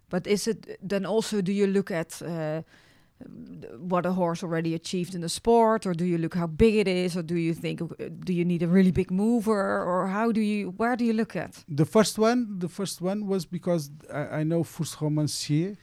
but 0.09 0.27
is 0.27 0.47
it 0.47 0.77
then 0.89 1.05
also 1.05 1.41
do 1.41 1.51
you 1.51 1.67
look 1.67 1.89
at 1.91 2.21
uh, 2.21 2.61
what 3.77 4.05
a 4.05 4.11
horse 4.11 4.43
already 4.43 4.73
achieved 4.75 5.15
in 5.15 5.21
the 5.21 5.30
sport 5.30 5.86
or 5.86 5.93
do 5.93 6.05
you 6.05 6.17
look 6.17 6.36
how 6.36 6.47
big 6.47 6.75
it 6.75 6.88
is 6.88 7.17
or 7.17 7.23
do 7.23 7.36
you 7.36 7.53
think 7.53 7.82
uh, 7.82 8.09
do 8.25 8.34
you 8.34 8.45
need 8.45 8.63
a 8.63 8.67
really 8.67 8.91
big 8.91 9.11
mover 9.11 9.84
or 9.91 10.07
how 10.07 10.32
do 10.32 10.41
you 10.41 10.69
where 10.77 10.95
do 10.95 11.03
you 11.03 11.13
look 11.13 11.36
at 11.36 11.51
The 11.67 11.86
first 11.86 12.19
one, 12.19 12.59
the 12.59 12.69
first 12.69 13.01
one 13.01 13.25
was 13.27 13.45
because 13.45 13.89
I, 14.13 14.39
I 14.39 14.43
know 14.43 14.63
Fürst 14.63 14.97
Romancier, 14.97 15.77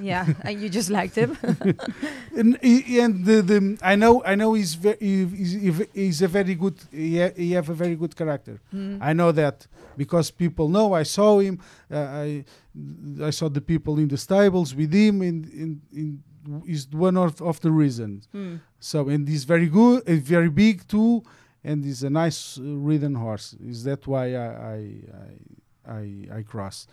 yeah 0.00 0.26
and 0.46 0.60
you 0.60 0.68
just 0.68 0.90
liked 0.90 1.14
him 1.16 1.36
and, 2.36 2.58
and 2.62 3.24
the, 3.24 3.42
the 3.42 3.78
I 3.82 3.94
know 3.96 4.22
I 4.24 4.34
know 4.34 4.54
he's 4.54 4.74
very 4.74 4.96
he's, 4.98 5.52
he's- 5.94 6.20
a 6.22 6.28
very 6.28 6.54
good 6.54 6.76
he, 6.90 7.18
ha- 7.20 7.32
he 7.36 7.52
have 7.52 7.68
a 7.68 7.74
very 7.74 7.96
good 7.96 8.14
character. 8.16 8.60
Hmm. 8.70 8.98
I 9.00 9.12
know 9.12 9.32
that 9.32 9.66
because 9.96 10.30
people 10.30 10.68
know 10.68 10.92
I 10.92 11.04
saw 11.04 11.38
him. 11.40 11.58
Uh, 11.90 11.96
I 11.98 12.44
I 13.22 13.30
saw 13.30 13.48
the 13.48 13.60
people 13.60 13.98
in 13.98 14.08
the 14.08 14.16
stables 14.16 14.74
with 14.74 14.92
him, 14.92 15.20
and 15.22 15.44
in, 15.46 15.80
in, 15.92 16.22
is 16.66 16.88
one 16.90 17.16
of, 17.16 17.40
of 17.42 17.60
the 17.60 17.70
reasons. 17.70 18.28
Hmm. 18.32 18.56
So 18.80 19.08
and 19.08 19.28
he's 19.28 19.44
very 19.44 19.68
good, 19.68 20.02
uh, 20.08 20.14
very 20.16 20.48
big 20.50 20.86
too, 20.88 21.22
and 21.64 21.84
he's 21.84 22.02
a 22.02 22.10
nice 22.10 22.58
uh, 22.58 22.62
ridden 22.62 23.14
horse. 23.14 23.54
Is 23.66 23.84
that 23.84 24.06
why 24.06 24.34
I 24.34 24.46
I 24.74 24.78
I, 25.86 25.92
I, 25.92 26.38
I 26.38 26.42
cross? 26.42 26.86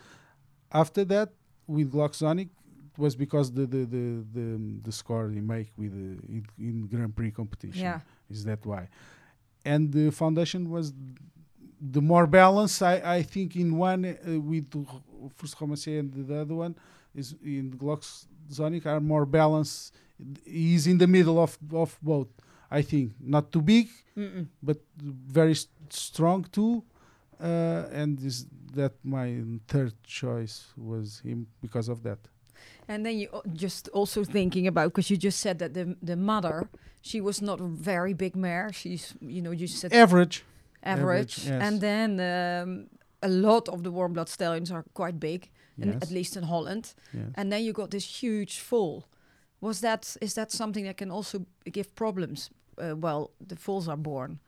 After 0.71 1.03
that, 1.05 1.29
with 1.67 1.91
Glocksonic, 1.91 2.49
was 3.03 3.13
because 3.15 3.47
the 3.57 3.65
the 3.75 3.83
the 3.95 4.05
the, 4.37 4.47
the 4.87 4.91
score 5.01 5.25
he 5.37 5.41
make 5.55 5.69
with 5.81 5.93
uh, 5.93 6.35
in, 6.35 6.41
in 6.67 6.75
Grand 6.91 7.13
Prix 7.17 7.31
competition. 7.41 7.81
yeah 7.89 7.99
Is 8.35 8.41
that 8.49 8.61
why? 8.71 8.83
And 9.71 9.81
the 9.97 10.05
foundation 10.21 10.61
was 10.75 10.85
the 11.97 12.01
more 12.11 12.27
balance, 12.27 12.75
I, 12.81 12.95
I 13.17 13.21
think 13.33 13.55
in 13.55 13.69
one 13.77 14.01
uh, 14.05 14.39
with 14.51 14.65
the 14.71 14.79
Fürst 15.37 15.55
Romancier 15.59 15.99
and 15.99 16.09
the 16.29 16.37
other 16.43 16.55
one 16.65 16.73
is 17.15 17.27
in 17.43 17.65
Glox 17.81 18.01
Zonic 18.57 18.85
are 18.85 18.99
more 19.13 19.25
balanced. 19.25 19.95
He's 20.45 20.85
in 20.87 20.97
the 21.03 21.07
middle 21.07 21.37
of 21.45 21.51
of 21.73 21.97
both. 22.01 22.27
I 22.79 22.81
think 22.91 23.05
not 23.35 23.51
too 23.53 23.61
big, 23.75 23.87
Mm-mm. 24.17 24.45
but 24.61 24.77
very 25.01 25.55
s- 25.61 25.67
strong 25.89 26.39
too. 26.57 26.83
Uh, 27.41 28.01
and 28.01 28.19
is 28.31 28.45
that 28.75 28.93
my 29.03 29.27
third 29.71 29.93
choice 30.03 30.55
was 30.89 31.19
him 31.27 31.47
because 31.61 31.87
of 31.93 32.03
that. 32.07 32.19
And 32.89 33.03
then 33.05 33.17
you 33.19 33.27
just 33.53 33.89
also 33.93 34.23
thinking 34.25 34.67
about 34.67 34.85
because 34.93 35.09
you 35.13 35.17
just 35.23 35.39
said 35.39 35.57
that 35.59 35.73
the 35.73 35.95
the 36.07 36.15
mother 36.15 36.67
she 37.01 37.21
was 37.21 37.41
not 37.41 37.59
a 37.61 37.67
very 37.67 38.13
big 38.13 38.35
mare. 38.35 38.71
She's 38.73 39.13
you 39.21 39.41
know 39.41 39.51
you 39.53 39.67
said 39.67 39.93
Average. 39.93 40.43
average, 40.83 40.99
average, 41.01 41.37
yes. 41.47 41.61
and 41.63 41.79
then 41.81 42.09
um, 42.19 42.87
a 43.21 43.27
lot 43.29 43.69
of 43.69 43.81
the 43.83 43.89
warm 43.91 44.13
blood 44.13 44.29
stallions 44.29 44.71
are 44.71 44.83
quite 44.93 45.19
big, 45.19 45.49
Yes. 45.77 45.95
at 46.01 46.11
least 46.11 46.35
in 46.35 46.43
Holland. 46.43 46.93
yes. 47.13 47.31
And 47.35 47.49
then 47.51 47.61
you 47.63 47.73
got 47.73 47.89
this 47.89 48.23
huge 48.23 48.59
fall. 48.59 49.03
Was 49.61 49.79
that 49.79 50.17
is 50.21 50.33
that 50.33 50.51
something 50.51 50.85
that 50.85 50.97
can 50.97 51.11
also 51.11 51.45
give 51.71 51.93
problems? 51.95 52.49
Uh, 52.77 52.95
well, 53.01 53.29
the 53.47 53.55
foals 53.55 53.87
are 53.87 53.97
born. 54.01 54.39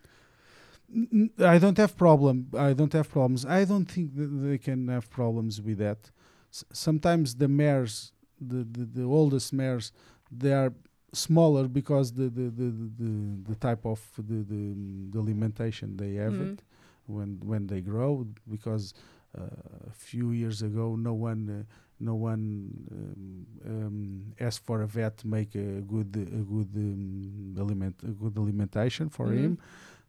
I 1.39 1.57
don't 1.59 1.77
have 1.77 1.95
problem. 1.95 2.47
I 2.57 2.73
don't 2.73 2.93
have 2.93 3.09
problems. 3.09 3.45
I 3.45 3.65
don't 3.65 3.85
think 3.91 4.15
that 4.15 4.27
they 4.27 4.57
can 4.57 4.87
have 4.89 5.09
problems 5.09 5.61
with 5.61 5.77
that. 5.77 6.11
S- 6.53 6.65
sometimes 6.73 7.35
the 7.35 7.47
mares, 7.47 8.11
the, 8.41 8.63
the, 8.71 8.85
the 8.85 9.03
oldest 9.03 9.53
mares, 9.53 9.91
they 10.31 10.53
are 10.53 10.73
smaller 11.13 11.67
because 11.67 12.13
the 12.13 12.23
the, 12.29 12.49
the, 12.49 12.69
the, 12.99 13.11
the, 13.49 13.55
type 13.55 13.85
of 13.85 13.99
the, 14.17 14.43
the, 14.51 14.75
the 15.11 15.19
alimentation 15.19 15.97
they 15.97 16.13
have 16.15 16.33
Mhm. 16.33 16.53
it 16.53 16.63
when 17.07 17.39
when 17.43 17.67
they 17.67 17.81
grow. 17.81 18.25
Because 18.49 18.93
uh, 19.37 19.41
a 19.89 19.93
few 19.93 20.31
years 20.31 20.61
ago, 20.61 20.95
no 20.95 21.13
one 21.13 21.41
uh, 21.49 21.63
no 21.99 22.15
one 22.15 22.43
um, 22.91 23.45
um, 23.71 24.33
asked 24.39 24.63
for 24.65 24.81
a 24.81 24.87
vet 24.87 25.17
to 25.17 25.27
make 25.27 25.53
a 25.55 25.81
good 25.81 26.15
a 26.15 26.43
good 26.53 26.71
um, 26.75 27.55
aliment 27.57 27.95
a 28.03 28.11
good 28.21 28.37
alimentation 28.37 29.09
for 29.09 29.27
Mhm. 29.27 29.37
him. 29.43 29.57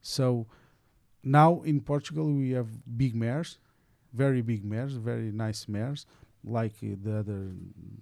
So 0.01 0.47
now 1.22 1.62
in 1.62 1.80
Portugal 1.80 2.26
we 2.33 2.51
have 2.51 2.68
big 2.97 3.14
mares, 3.14 3.59
very 4.12 4.43
big 4.43 4.64
mares, 4.64 4.95
very 4.95 5.30
nice 5.33 5.68
mares, 5.68 6.07
like 6.45 6.74
the 6.80 7.18
other 7.20 7.53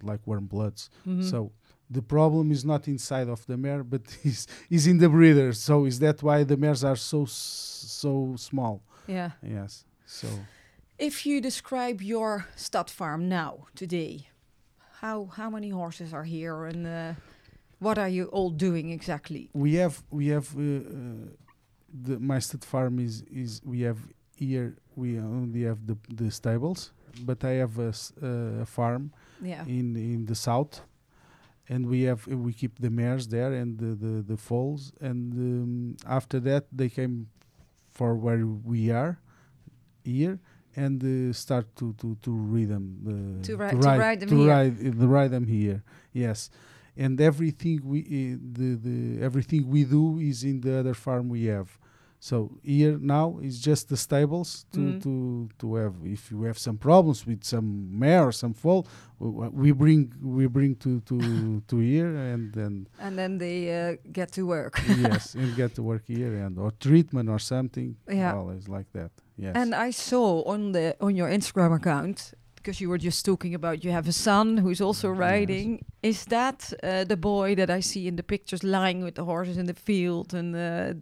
like 0.03 0.21
warm 0.27 0.47
bloods. 0.47 0.91
Mhm. 1.07 1.23
So 1.25 1.53
the 1.91 2.03
problem 2.03 2.51
is 2.51 2.65
not 2.65 2.87
inside 2.89 3.29
of 3.29 3.45
the 3.47 3.57
mare, 3.57 3.85
but 3.85 4.03
is 4.25 4.47
is 4.71 4.87
in 4.87 4.99
the 4.99 5.09
breeder. 5.09 5.53
So 5.53 5.87
is 5.87 5.99
that 5.99 6.23
why 6.23 6.45
the 6.45 6.57
mares 6.57 6.83
are 6.85 6.97
so 6.97 7.25
so 7.27 8.35
small? 8.37 8.83
yeah. 9.09 9.31
Yes. 9.43 9.85
So 10.07 10.29
If 10.99 11.25
you 11.27 11.41
describe 11.41 12.03
your 12.03 12.45
stud 12.57 12.91
farm 12.91 13.29
now 13.29 13.67
today, 13.75 14.29
how 15.01 15.27
how 15.37 15.51
many 15.51 15.71
horses 15.71 16.13
are 16.13 16.25
here 16.25 16.65
and 16.71 16.87
uh, 16.87 17.15
what 17.79 17.99
are 17.99 18.09
you 18.11 18.25
all 18.33 18.51
doing 18.51 18.91
exactly? 18.93 19.49
we 19.55 19.79
have 19.81 20.03
we 20.11 20.27
have 20.35 20.49
uh, 20.57 20.61
uh, 20.61 21.27
the 22.07 22.19
my 22.21 22.39
stud 22.41 22.65
farm 22.65 22.99
is 22.99 23.23
is 23.31 23.61
we 23.65 23.81
have 23.87 23.99
here 24.37 24.77
we 24.97 25.19
only 25.19 25.63
have 25.65 25.79
the 25.87 25.97
the 26.17 26.31
stables, 26.31 26.93
but 27.25 27.45
I 27.45 27.53
have 27.63 27.79
a, 27.79 27.93
uh, 28.23 28.63
a 28.63 28.67
farm 28.67 29.13
Yeah. 29.43 29.65
in 29.67 29.97
in 29.97 30.27
the 30.27 30.35
south 30.35 30.83
and 31.69 31.87
we 31.87 32.03
have 32.11 32.27
uh, 32.29 32.37
we 32.37 32.53
keep 32.53 32.79
the 32.79 32.91
mares 32.91 33.27
there 33.29 33.53
and 33.61 33.79
the 33.79 33.93
the, 34.05 34.23
the 34.31 34.37
foals 34.37 34.93
and 35.01 35.33
um, 35.35 35.97
after 36.19 36.39
that 36.49 36.65
they 36.73 36.89
came 36.89 37.27
for 37.91 38.15
where 38.15 38.45
we 38.47 38.91
are 38.91 39.19
here 40.05 40.39
and 40.77 41.03
uh, 41.03 41.33
start 41.33 41.67
to 41.77 41.93
to 42.01 42.17
to 42.23 42.31
read 42.31 42.69
them 42.69 42.87
uh, 43.07 43.43
To 43.47 43.57
ri- 43.57 43.71
to 43.71 43.77
ride 43.99 44.21
them 44.21 44.29
to 44.29 44.37
here. 44.37 44.49
ride 44.55 44.77
the 45.01 45.09
ride 45.09 45.31
them 45.31 45.47
here 45.47 45.83
yes 46.13 46.51
and 46.97 47.21
everything 47.21 47.81
we 47.85 48.01
uh, 48.01 48.39
the 48.59 48.69
the 48.87 49.23
everything 49.29 49.63
we 49.69 49.85
do 49.85 50.19
is 50.19 50.45
in 50.45 50.61
the 50.61 50.73
other 50.81 50.95
farm 50.95 51.29
we 51.29 51.45
have 51.57 51.69
so 52.23 52.51
here 52.63 52.99
now 53.01 53.39
is 53.43 53.59
just 53.67 53.89
the 53.89 53.97
stables 53.97 54.67
to 54.73 54.81
Mhm. 54.81 55.01
to 55.03 55.13
to 55.61 55.67
have 55.81 55.95
if 56.05 56.31
you 56.31 56.43
have 56.49 56.59
some 56.59 56.77
problems 56.79 57.27
with 57.27 57.43
some 57.45 57.67
mare 57.99 58.25
or 58.29 58.33
some 58.33 58.53
foal 58.55 58.87
we 59.63 59.73
bring 59.73 60.13
we 60.23 60.47
bring 60.47 60.75
to 60.77 61.01
to 61.01 61.17
to 61.71 61.77
here 61.79 62.15
and 62.33 62.53
then 62.53 62.87
And 62.99 63.17
then 63.19 63.39
they 63.39 63.59
uh, 63.81 63.97
get 64.13 64.33
to 64.33 64.43
work. 64.47 64.75
yes 65.09 65.35
and 65.35 65.57
get 65.57 65.75
to 65.77 65.83
work 65.83 66.05
here 66.07 66.35
and 66.47 66.59
or 66.59 66.71
treatment 66.79 67.29
or 67.29 67.39
something 67.39 67.97
Yeah. 68.09 68.35
always 68.37 68.69
like 68.69 68.89
that 68.93 69.11
yes 69.37 69.55
And 69.57 69.75
I 69.75 69.91
saw 69.93 70.43
on 70.53 70.73
the 70.73 70.95
on 71.01 71.17
your 71.17 71.29
Instagram 71.31 71.73
account 71.81 72.35
because 72.63 72.81
you 72.81 72.89
were 72.91 72.99
just 72.99 73.25
talking 73.25 73.55
about 73.55 73.85
you 73.85 73.91
have 73.91 74.07
a 74.09 74.13
son 74.13 74.57
who's 74.59 74.81
also 74.81 75.09
Yes. 75.09 75.19
riding. 75.19 75.85
Is 76.03 76.25
that 76.27 76.73
uh, 76.83 77.05
the 77.05 77.17
boy 77.17 77.55
that 77.57 77.71
I 77.71 77.81
see 77.81 78.07
in 78.07 78.17
the 78.17 78.23
pictures 78.23 78.63
lying 78.63 79.03
with 79.05 79.15
the 79.15 79.25
horses 79.25 79.57
in 79.57 79.67
the 79.67 79.75
field? 79.75 80.35
And 80.35 80.53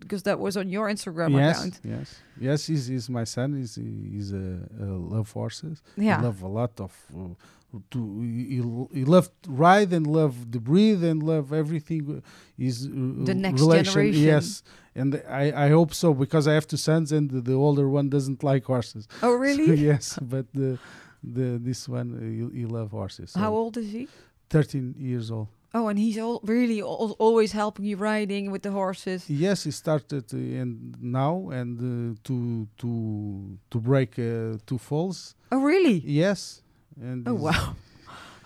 because 0.01 0.23
that 0.25 0.39
was 0.39 0.57
on 0.57 0.69
your 0.69 0.89
Instagram 0.89 1.31
yes 1.37 1.59
account. 1.59 1.81
yes 1.85 2.09
yes 2.41 2.67
he's, 2.67 2.87
he's 2.87 3.09
my 3.11 3.25
son 3.25 3.49
he's 3.59 3.75
he's 4.15 4.33
a, 4.33 4.47
a 4.81 4.85
love 5.15 5.31
horses 5.33 5.83
Yeah. 5.97 6.17
he 6.19 6.25
love 6.29 6.43
a 6.43 6.49
lot 6.61 6.81
of 6.81 6.93
uh, 7.15 7.79
to 7.91 7.99
he, 8.23 8.63
he 8.99 9.05
loved 9.05 9.33
ride 9.47 9.93
and 9.93 10.07
love 10.07 10.35
the 10.55 10.61
breathe 10.71 11.03
and 11.11 11.23
love 11.23 11.53
everything 11.53 12.03
uh, 12.09 12.21
is 12.69 12.87
uh, 12.87 12.91
The 13.31 13.35
next 13.35 13.61
relation 13.61 13.93
generation. 13.93 14.25
yes 14.33 14.63
and 15.01 15.11
I, 15.29 15.67
I 15.67 15.69
hope 15.77 15.93
so 15.95 16.09
because 16.25 16.45
I 16.51 16.55
have 16.59 16.67
two 16.67 16.77
sons 16.91 17.13
and 17.13 17.31
the, 17.31 17.41
the 17.51 17.55
older 17.67 17.87
one 17.99 18.09
doesn't 18.09 18.43
like 18.43 18.65
horses 18.65 19.07
Oh, 19.23 19.35
really? 19.47 19.67
yes 19.91 20.19
but 20.35 20.47
the 20.55 20.79
the 21.23 21.59
this 21.59 21.89
one 21.89 22.09
uh, 22.15 22.21
he, 22.53 22.61
he 22.61 22.67
love 22.67 22.91
horses 22.91 23.31
so 23.33 23.41
How 23.41 23.53
old 23.53 23.77
is 23.77 23.91
he? 23.93 24.09
13 24.51 24.95
years 24.99 25.31
old 25.31 25.49
Oh, 25.75 25.89
and 25.89 25.99
he's 25.99 26.17
all, 26.19 26.41
really 26.45 26.81
al- 26.81 27.15
always 27.19 27.53
helping 27.53 27.85
you 27.85 27.97
riding 27.99 28.51
with 28.51 28.63
the 28.63 28.71
horses. 28.71 29.29
yes 29.29 29.65
he 29.65 29.71
started 29.71 30.25
uh, 30.33 30.37
and 30.63 30.97
now 31.01 31.51
and 31.51 31.79
uh, 31.79 32.17
to 32.25 32.67
to 32.79 33.59
to 33.71 33.79
break 33.79 34.19
uh, 34.19 34.57
two 34.67 34.79
falls 34.79 35.35
Oh, 35.53 35.61
really? 35.61 35.99
yes 36.07 36.63
and 37.01 37.29
Oh, 37.29 37.35
wow. 37.35 37.75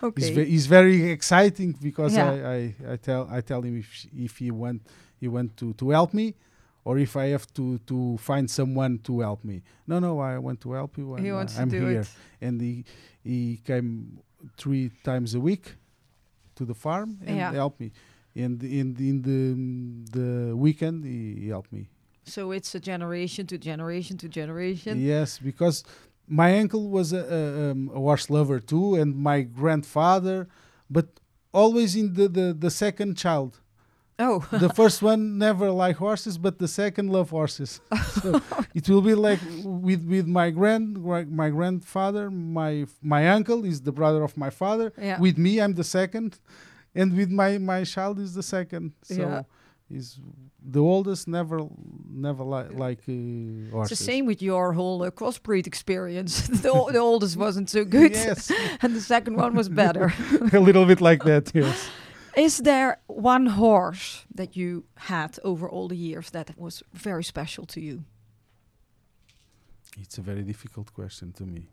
It's, 0.03 0.27
Okay. 0.27 0.33
ve- 0.35 0.53
it's 0.55 0.65
very 0.65 1.11
exciting 1.11 1.71
because 1.81 2.13
Yeah. 2.13 2.29
I, 2.33 2.55
I, 2.55 2.93
I 2.93 2.97
tell 2.97 3.23
I 3.31 3.39
tell 3.41 3.61
him 3.61 3.77
if 3.79 3.89
if 4.13 4.37
he 4.39 4.51
want 4.51 4.81
he 5.21 5.29
want 5.29 5.55
to, 5.57 5.71
to 5.73 5.91
help 5.91 6.13
me 6.13 6.33
or 6.85 6.97
if 6.97 7.15
I 7.15 7.27
have 7.27 7.47
to, 7.53 7.77
to 7.87 8.17
find 8.17 8.49
someone 8.49 8.99
to 9.03 9.21
help 9.21 9.43
me. 9.43 9.61
No, 9.87 9.99
no, 9.99 10.19
I 10.19 10.37
want 10.37 10.59
to 10.61 10.73
help 10.73 10.97
you. 10.97 11.15
he 11.15 11.31
uh, 11.31 11.35
wants 11.35 11.57
I'm 11.57 11.69
to 11.69 11.79
do 11.79 11.87
here. 11.87 12.01
it. 12.01 12.09
And 12.41 12.61
he 12.61 12.85
he 13.23 13.61
came 13.65 14.19
three 14.57 14.91
times 15.03 15.33
a 15.35 15.39
week 15.39 15.75
to 16.55 16.65
the 16.65 16.73
farm 16.73 17.17
and 17.25 17.37
Yeah. 17.37 17.51
help 17.53 17.79
me. 17.79 17.91
And 18.35 18.61
in 18.63 18.95
in 18.97 19.21
the 19.21 19.39
the 20.19 20.55
weekend 20.55 21.05
he, 21.05 21.35
he 21.41 21.47
helped 21.49 21.71
me. 21.71 21.87
So 22.25 22.51
it's 22.51 22.73
a 22.75 22.79
generation 22.79 23.47
to 23.47 23.57
generation 23.57 24.17
to 24.17 24.27
generation. 24.29 24.99
Yes, 24.99 25.39
because 25.39 25.83
my 26.27 26.57
uncle 26.59 26.89
was 26.89 27.11
a, 27.13 27.17
a, 27.19 27.71
um, 27.71 27.91
a 27.93 27.99
horse 27.99 28.29
lover 28.29 28.59
too, 28.61 28.95
and 28.95 29.15
my 29.15 29.41
grandfather, 29.41 30.47
but 30.89 31.07
always 31.53 31.95
in 31.95 32.13
the, 32.13 32.27
the, 32.29 32.53
the 32.53 32.71
second 32.71 33.17
child. 33.17 33.59
Oh, 34.19 34.39
The 34.51 34.69
first 34.69 35.01
one 35.01 35.37
never 35.37 35.71
like 35.71 35.95
horses, 35.97 36.37
but 36.37 36.59
the 36.59 36.67
second 36.67 37.09
love 37.09 37.29
horses. 37.31 37.81
so 38.21 38.39
it 38.75 38.87
will 38.89 39.01
be 39.01 39.15
like 39.15 39.39
with 39.63 40.03
with 40.05 40.27
my 40.27 40.51
grand 40.51 40.97
my 41.43 41.49
grandfather, 41.49 42.29
my 42.29 42.85
my 43.01 43.27
uncle 43.29 43.65
is 43.65 43.81
the 43.81 43.91
brother 43.91 44.21
of 44.23 44.37
my 44.37 44.49
father. 44.51 44.91
yeah. 44.97 45.19
With 45.19 45.37
me, 45.37 45.59
I'm 45.61 45.73
the 45.73 45.83
second, 45.83 46.39
and 46.95 47.17
with 47.17 47.29
my 47.31 47.57
my 47.57 47.83
child 47.85 48.19
is 48.19 48.33
the 48.33 48.43
second. 48.43 48.91
So 49.03 49.15
Yeah. 49.15 49.41
is 49.89 50.19
the 50.75 50.79
oldest 50.79 51.27
never 51.27 51.57
never 52.27 52.43
li- 52.43 52.75
like 52.85 52.99
uh, 53.09 53.13
It's 53.13 53.71
horses. 53.73 53.97
the 53.99 54.03
same 54.11 54.25
with 54.27 54.41
your 54.41 54.73
whole 54.73 55.03
uh, 55.07 55.11
crossbreed 55.11 55.65
experience. 55.67 56.33
the, 56.63 56.69
ol- 56.71 56.91
the 56.91 56.99
oldest 56.99 57.35
wasn't 57.37 57.69
so 57.69 57.83
good, 57.83 58.11
Yes. 58.11 58.51
and 58.81 58.95
the 58.95 59.01
second 59.01 59.35
one 59.37 59.53
was 59.55 59.69
better. 59.69 60.13
a 60.53 60.59
little 60.59 60.85
bit 60.85 61.01
like 61.01 61.23
that, 61.25 61.51
yes. 61.53 61.89
Is 62.35 62.57
there 62.57 62.97
one 63.07 63.45
horse 63.45 64.25
that 64.33 64.55
you 64.55 64.85
had 64.95 65.37
over 65.43 65.69
all 65.69 65.87
the 65.87 65.95
years 65.95 66.31
that 66.31 66.57
was 66.57 66.83
very 66.93 67.23
special 67.23 67.65
to 67.67 67.79
you? 67.79 68.03
It's 70.01 70.17
a 70.17 70.21
very 70.21 70.41
difficult 70.41 70.93
question 70.93 71.31
to 71.33 71.43
me. 71.43 71.67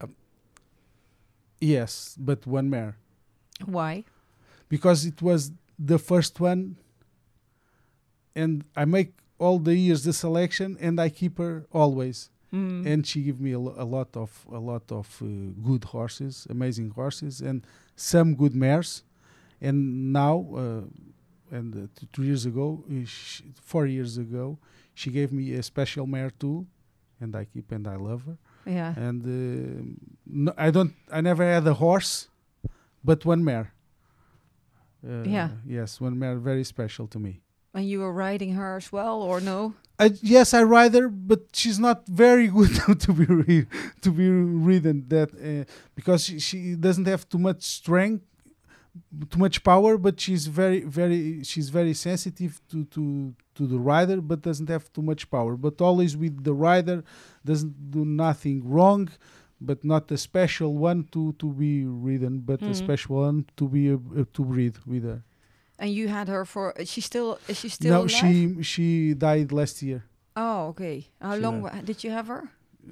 Um, 0.00 0.16
yes, 1.60 2.16
but 2.18 2.46
one 2.46 2.68
mare. 2.68 2.96
Why? 3.64 4.04
Because 4.68 5.06
it 5.06 5.22
was 5.22 5.52
the 5.78 5.98
first 5.98 6.40
one, 6.40 6.76
and 8.34 8.64
I 8.76 8.84
make 8.84 9.12
all 9.38 9.58
the 9.58 9.76
years 9.76 10.02
the 10.04 10.12
selection, 10.12 10.76
and 10.80 11.00
I 11.00 11.08
keep 11.08 11.38
her 11.38 11.66
always. 11.72 12.30
Mm. 12.52 12.84
And 12.84 13.06
she 13.06 13.22
give 13.22 13.40
me 13.40 13.52
a, 13.52 13.60
lo- 13.60 13.76
a 13.76 13.84
lot 13.84 14.16
of 14.16 14.44
a 14.50 14.58
lot 14.58 14.90
of 14.90 15.22
uh, 15.22 15.26
good 15.62 15.84
horses, 15.84 16.48
amazing 16.50 16.90
horses, 16.90 17.40
and 17.40 17.64
some 17.94 18.34
good 18.34 18.56
mares. 18.56 19.04
And 19.60 20.12
now, 20.12 20.46
uh, 20.56 21.56
and 21.56 21.74
uh, 21.74 22.06
two 22.12 22.22
years 22.22 22.46
ago, 22.46 22.84
uh, 22.88 23.04
sh 23.04 23.42
four 23.62 23.86
years 23.86 24.16
ago, 24.18 24.58
she 24.94 25.10
gave 25.10 25.32
me 25.32 25.52
a 25.54 25.62
special 25.62 26.06
mare 26.06 26.30
too, 26.30 26.66
and 27.20 27.34
I 27.36 27.44
keep 27.44 27.70
and 27.72 27.86
I 27.86 27.96
love 27.96 28.22
her. 28.26 28.38
Yeah. 28.66 28.94
And 28.96 29.20
uh, 29.24 29.82
no, 30.26 30.52
I 30.56 30.70
don't. 30.70 30.94
I 31.10 31.20
never 31.20 31.44
had 31.44 31.66
a 31.66 31.74
horse, 31.74 32.28
but 33.04 33.24
one 33.24 33.42
mare. 33.44 33.72
Uh, 35.06 35.22
Yeah. 35.24 35.48
Yes, 35.66 36.00
one 36.00 36.18
mare 36.18 36.38
very 36.38 36.64
special 36.64 37.06
to 37.08 37.18
me. 37.18 37.40
And 37.72 37.84
you 37.88 38.00
were 38.00 38.12
riding 38.12 38.54
her 38.54 38.76
as 38.76 38.90
well, 38.92 39.22
or 39.22 39.40
no? 39.40 39.74
I, 39.98 40.10
yes, 40.22 40.52
I 40.54 40.62
ride 40.62 40.92
her, 40.94 41.08
but 41.08 41.40
she's 41.52 41.78
not 41.78 42.06
very 42.08 42.48
good 42.48 42.70
to 43.00 43.12
be 43.12 43.24
re- 43.26 43.66
to 44.00 44.10
be 44.10 44.28
ridden. 44.28 45.04
That 45.08 45.30
uh, 45.34 45.64
because 45.94 46.24
she, 46.24 46.38
she 46.40 46.74
doesn't 46.74 47.06
have 47.06 47.28
too 47.28 47.38
much 47.38 47.62
strength, 47.62 48.24
too 49.30 49.38
much 49.38 49.62
power, 49.62 49.96
but 49.98 50.18
she's 50.20 50.46
very 50.46 50.80
very 50.98 51.42
she's 51.44 51.68
very 51.70 51.94
sensitive 51.94 52.60
to 52.70 52.84
to 52.94 53.34
to 53.56 53.66
the 53.66 53.78
rider, 53.78 54.20
but 54.20 54.42
doesn't 54.42 54.68
have 54.68 54.92
too 54.92 55.02
much 55.02 55.30
power. 55.30 55.56
But 55.56 55.80
always 55.80 56.16
with 56.16 56.42
the 56.44 56.54
rider, 56.54 57.02
doesn't 57.44 57.90
do 57.90 58.04
nothing 58.04 58.68
wrong, 58.68 59.08
but 59.60 59.84
not 59.84 60.10
a 60.10 60.16
special 60.18 60.74
one 60.90 61.04
to 61.12 61.32
to 61.38 61.46
be 61.52 61.84
ridden, 61.84 62.40
but 62.40 62.60
Mhm. 62.60 62.70
a 62.70 62.74
special 62.74 63.16
one 63.28 63.44
to 63.58 63.64
be 63.68 63.92
uh, 63.92 64.24
to 64.36 64.42
breed 64.44 64.74
with 64.86 65.04
her. 65.04 65.22
And 65.78 65.90
you 65.98 66.08
had 66.08 66.28
her 66.28 66.44
for? 66.44 66.74
She 66.84 67.00
still? 67.00 67.38
Is 67.48 67.58
she 67.60 67.68
still 67.70 67.92
no, 67.92 68.00
alive? 68.00 68.10
she 68.10 68.62
she 68.62 69.14
died 69.14 69.50
last 69.52 69.82
year. 69.82 70.02
Oh, 70.36 70.68
okay. 70.72 71.08
How 71.20 71.34
She 71.36 71.40
long 71.42 71.62
died. 71.62 71.84
did 71.86 72.04
you 72.04 72.10
have 72.10 72.26
her? 72.28 72.42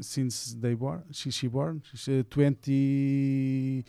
since 0.00 0.54
they 0.60 0.74
born 0.74 1.02
she 1.12 1.30
she 1.30 1.48
born 1.48 1.80
she's 1.88 2.06
uh, 2.08 2.22
20 2.28 3.78
uh, 3.80 3.82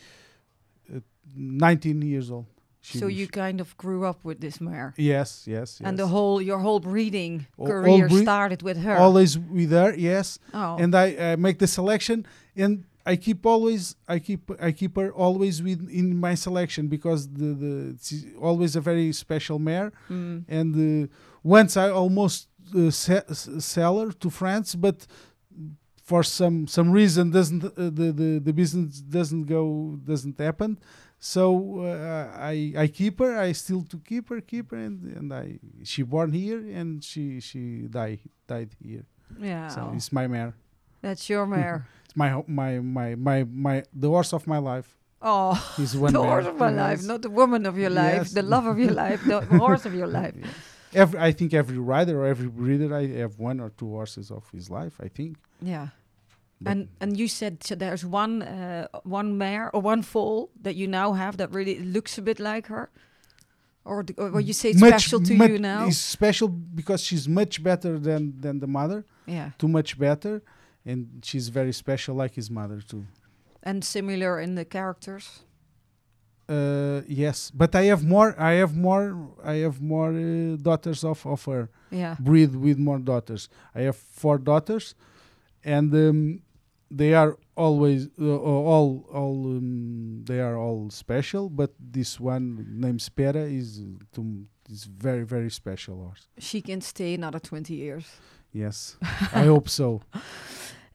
19 1.36 2.02
years 2.02 2.30
old. 2.30 2.46
She 2.82 2.98
so 2.98 3.06
was- 3.06 3.14
you 3.14 3.26
kind 3.28 3.60
of 3.60 3.76
grew 3.76 4.04
up 4.06 4.24
with 4.24 4.40
this 4.40 4.58
mare, 4.60 4.94
yes 4.96 5.44
yes, 5.46 5.80
and 5.84 5.98
the 5.98 6.06
whole 6.06 6.40
your 6.40 6.58
whole 6.60 6.80
breeding 6.80 7.46
All- 7.58 7.66
all 7.66 7.72
career 7.72 8.08
started 8.08 8.62
with 8.62 8.78
her. 8.78 8.96
always 8.96 9.38
with 9.38 9.70
her 9.70 9.94
yes. 9.94 10.38
Oh, 10.54 10.76
and 10.82 10.94
i 10.94 11.06
uh, 11.14 11.36
make 11.36 11.58
the 11.58 11.66
selection 11.66 12.24
and 12.56 12.84
i 13.04 13.16
keep 13.16 13.44
always 13.44 13.96
i 14.08 14.18
keep 14.18 14.50
i 14.68 14.72
keep 14.72 14.96
her 14.96 15.10
always 15.12 15.62
with 15.62 15.80
in 15.90 16.16
my 16.26 16.34
selection 16.46 16.88
because 16.88 17.28
the 17.40 17.50
the 17.64 17.72
she's 18.04 18.24
always 18.40 18.76
a 18.76 18.80
very 18.80 19.12
special 19.12 19.58
mare. 19.58 19.92
Mm, 20.08 20.44
and 20.48 20.70
uh, 20.76 21.06
once 21.42 21.76
I 21.76 21.90
almost 21.90 22.48
uh, 22.74 22.90
se- 22.90 23.28
sell 23.74 23.94
her 24.00 24.10
to 24.22 24.28
France, 24.30 24.74
but 24.86 25.06
for 26.02 26.22
some 26.22 26.66
some 26.66 26.90
reason 26.90 27.30
doesn't 27.30 27.62
uh, 27.64 27.70
the, 27.76 28.08
the 28.20 28.30
the 28.46 28.52
business 28.52 29.00
doesn't 29.18 29.44
go 29.46 29.96
doesn't 30.04 30.38
happen. 30.40 30.78
So 31.22 31.80
uh, 31.84 32.32
I 32.52 32.72
I 32.76 32.86
keep 32.88 33.18
her. 33.20 33.36
I 33.38 33.52
still 33.52 33.82
to 33.92 33.98
keep 33.98 34.30
her, 34.30 34.40
keep 34.40 34.70
her, 34.70 34.78
and 34.78 35.04
and 35.16 35.32
I 35.32 35.58
she 35.84 36.02
born 36.02 36.32
here 36.32 36.58
and 36.58 37.04
she 37.04 37.40
she 37.40 37.86
died 37.88 38.20
died 38.48 38.70
here. 38.82 39.04
yeah. 39.38 39.68
So 39.68 39.92
it's 39.94 40.10
my 40.12 40.26
mare. 40.26 40.54
That's 41.02 41.28
your 41.28 41.46
mare. 41.46 41.86
It's 42.10 42.16
my 42.16 42.42
my 42.48 42.80
my 42.80 43.14
my 43.14 43.44
my 43.44 43.84
the 43.92 44.08
horse 44.08 44.32
of 44.32 44.46
my 44.46 44.58
life. 44.58 44.88
Oh, 45.22 45.52
Is 45.78 45.94
one 46.04 46.12
the 46.14 46.22
horse 46.22 46.46
of 46.46 46.56
my 46.56 46.70
life, 46.70 47.04
not 47.04 47.20
the 47.22 47.30
woman 47.30 47.66
of 47.66 47.76
your 47.76 47.90
life, 47.90 48.22
Yes. 48.24 48.32
the 48.32 48.42
love 48.42 48.64
of 48.66 48.78
your 48.78 48.90
life, 49.04 49.20
the 49.22 49.40
horse 49.62 49.84
of 49.84 49.94
your 49.94 50.08
life. 50.08 50.34
Every 50.92 51.20
I 51.20 51.30
think 51.32 51.52
every 51.54 51.78
rider 51.78 52.14
or 52.22 52.26
every 52.26 52.48
breeder 52.48 52.90
I 52.96 53.06
have 53.22 53.38
one 53.38 53.60
or 53.60 53.70
two 53.70 53.90
horses 53.98 54.30
of 54.30 54.42
his 54.50 54.70
life. 54.70 54.94
I 54.98 55.08
think. 55.08 55.36
Yeah. 55.62 55.88
But- 56.62 56.72
And 56.72 56.88
and 57.00 57.16
you 57.18 57.28
said 57.28 57.62
so 57.64 57.74
there's 57.74 58.04
one 58.04 58.42
uh, 58.42 58.86
one 59.04 59.36
mare 59.38 59.70
or 59.74 59.80
one 59.84 60.02
foal 60.02 60.48
that 60.62 60.74
you 60.76 60.86
now 60.88 61.14
have 61.14 61.36
that 61.36 61.54
really 61.54 61.78
looks 61.92 62.18
a 62.18 62.22
bit 62.22 62.38
like 62.38 62.68
her, 62.68 62.88
or, 63.84 64.02
d- 64.02 64.14
or 64.18 64.40
you 64.40 64.52
say 64.52 64.72
much- 64.72 64.88
special 64.90 65.20
to 65.20 65.34
you 65.34 65.58
now. 65.58 65.86
It's 65.88 65.96
special 65.96 66.48
because 66.48 67.02
she's 67.06 67.26
much 67.28 67.62
better 67.62 67.98
than 67.98 68.40
than 68.42 68.58
the 68.60 68.66
mother, 68.66 69.04
Yeah, 69.26 69.50
too 69.58 69.68
much 69.68 69.96
better, 69.98 70.42
and 70.84 71.06
she's 71.24 71.48
very 71.50 71.72
special 71.72 72.16
like 72.22 72.34
his 72.34 72.50
mother 72.50 72.80
too. 72.82 73.04
and 73.62 73.84
similar 73.84 74.40
in 74.40 74.54
the 74.54 74.64
characters. 74.64 75.44
Uh, 76.48 77.02
yes, 77.06 77.50
but 77.54 77.74
I 77.74 77.84
have 77.84 78.04
more. 78.04 78.34
I 78.38 78.54
have 78.60 78.76
more. 78.76 79.14
I 79.44 79.62
have 79.62 79.80
more 79.80 80.10
uh, 80.12 80.56
daughters 80.62 81.04
of 81.04 81.24
of 81.26 81.44
her. 81.46 81.68
Yeah, 81.90 82.16
Breed 82.18 82.54
with 82.56 82.78
more 82.78 82.98
daughters. 82.98 83.48
I 83.74 83.82
have 83.82 83.96
four 83.96 84.38
daughters, 84.38 84.94
and 85.64 85.94
um, 85.94 86.40
they 86.90 87.14
are 87.14 87.36
always 87.56 88.08
uh, 88.20 88.36
all 88.36 89.06
all 89.12 89.46
um, 89.46 90.24
they 90.24 90.40
are 90.40 90.56
all 90.56 90.90
special. 90.90 91.48
But 91.48 91.70
this 91.78 92.20
one 92.20 92.66
named 92.68 93.00
Spera 93.00 93.44
is 93.44 93.80
uh, 93.80 94.04
to, 94.14 94.46
is 94.70 94.84
very 94.84 95.24
very 95.24 95.50
special 95.50 95.96
horse. 95.96 96.28
she 96.38 96.60
can 96.60 96.80
stay 96.80 97.14
another 97.14 97.38
twenty 97.40 97.74
years. 97.74 98.04
Yes, 98.52 98.96
I 99.32 99.44
hope 99.44 99.68
so. 99.68 100.02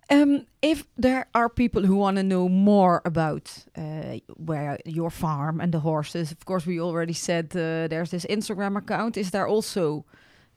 Um, 0.10 0.46
if 0.62 0.86
there 0.98 1.26
are 1.34 1.50
people 1.50 1.82
who 1.84 1.96
want 1.96 2.18
to 2.18 2.24
know 2.24 2.48
more 2.48 3.02
about 3.06 3.52
uh, 3.76 4.20
where 4.38 4.78
your 4.86 5.10
farm 5.10 5.60
and 5.60 5.72
the 5.72 5.80
horses, 5.80 6.32
of 6.32 6.46
course, 6.46 6.68
we 6.68 6.80
already 6.80 7.14
said 7.14 7.46
uh, 7.56 7.88
there's 7.88 8.12
this 8.12 8.26
Instagram 8.26 8.78
account. 8.78 9.18
Is 9.18 9.32
there 9.32 9.48
also 9.48 10.06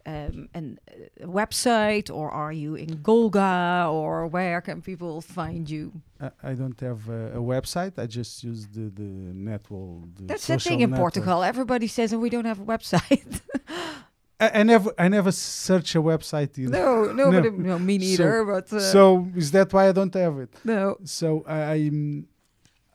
um, 0.06 0.48
an, 0.54 0.78
a 1.20 1.26
website, 1.26 2.10
or 2.10 2.30
are 2.30 2.52
you 2.52 2.74
in 2.74 2.98
Golegã, 2.98 3.92
or 3.92 4.26
where 4.26 4.60
can 4.60 4.80
people 4.82 5.20
find 5.20 5.68
you? 5.68 5.92
I, 6.20 6.30
I 6.42 6.54
don't 6.54 6.78
have 6.80 7.08
a, 7.08 7.32
a 7.36 7.40
website. 7.40 7.98
I 7.98 8.06
just 8.06 8.42
use 8.44 8.66
the 8.68 8.90
the 8.90 9.02
network. 9.02 10.14
The 10.16 10.24
That's 10.24 10.46
the 10.46 10.58
thing 10.58 10.80
in 10.80 10.90
network. 10.90 11.00
Portugal. 11.14 11.42
Everybody 11.42 11.86
says, 11.88 12.12
"Oh, 12.14 12.18
we 12.18 12.30
don't 12.30 12.46
have 12.46 12.60
a 12.60 12.64
website." 12.64 13.40
I, 14.40 14.60
I 14.60 14.62
never 14.62 14.92
I 14.98 15.08
never 15.08 15.32
search 15.32 15.94
a 15.96 16.02
website 16.02 16.56
either. 16.58 16.70
no, 16.70 17.04
No. 17.12 17.30
nobody, 17.30 17.50
no, 17.70 17.78
me 17.78 17.98
neither. 17.98 18.44
but 18.44 18.72
uh, 18.72 18.80
So 18.80 19.26
is 19.34 19.50
that 19.50 19.72
why 19.72 19.88
I 19.88 19.92
don't 19.92 20.14
have 20.14 20.38
it? 20.38 20.50
no, 20.64 20.96
So 21.04 21.44
I 21.46 21.58
I'm, 21.74 22.28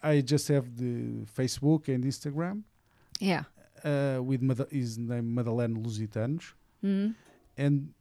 I 0.02 0.22
just 0.22 0.48
have 0.48 0.66
the 0.78 1.26
Facebook 1.38 1.88
and 1.94 2.04
Instagram 2.06 2.64
yeah. 3.20 3.44
uh, 3.84 4.22
with 4.24 4.42
Mad- 4.42 4.68
his 4.72 4.98
name 4.98 5.36
Madaleno 5.36 5.78
Lusitanos 5.86 6.54
Mm. 6.84 7.14
and 7.58 7.94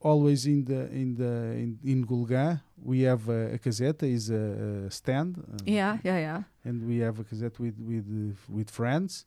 always 0.00 0.46
in 0.46 0.64
the 0.64 0.80
in 0.90 1.14
the 1.14 1.32
in, 1.62 1.78
in 1.84 2.04
Golegã 2.06 2.60
we 2.82 3.02
have 3.02 3.28
a, 3.28 3.54
a 3.54 3.58
caseta 3.58 4.04
is 4.04 4.30
a, 4.30 4.44
a 4.86 4.90
stand 4.90 5.36
uh, 5.38 5.58
Yeah, 5.64 5.98
yeah, 6.04 6.18
yeah. 6.18 6.42
and 6.64 6.86
we 6.86 6.98
have 6.98 7.18
a 7.20 7.24
cassette 7.24 7.58
with 7.58 7.76
with 7.78 8.06
uh, 8.06 8.34
with 8.56 8.70
friends 8.70 9.26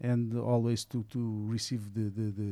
and 0.00 0.36
always 0.38 0.84
to 0.86 1.04
to 1.14 1.20
receive 1.48 1.82
the, 1.94 2.06
the 2.18 2.26
the 2.40 2.50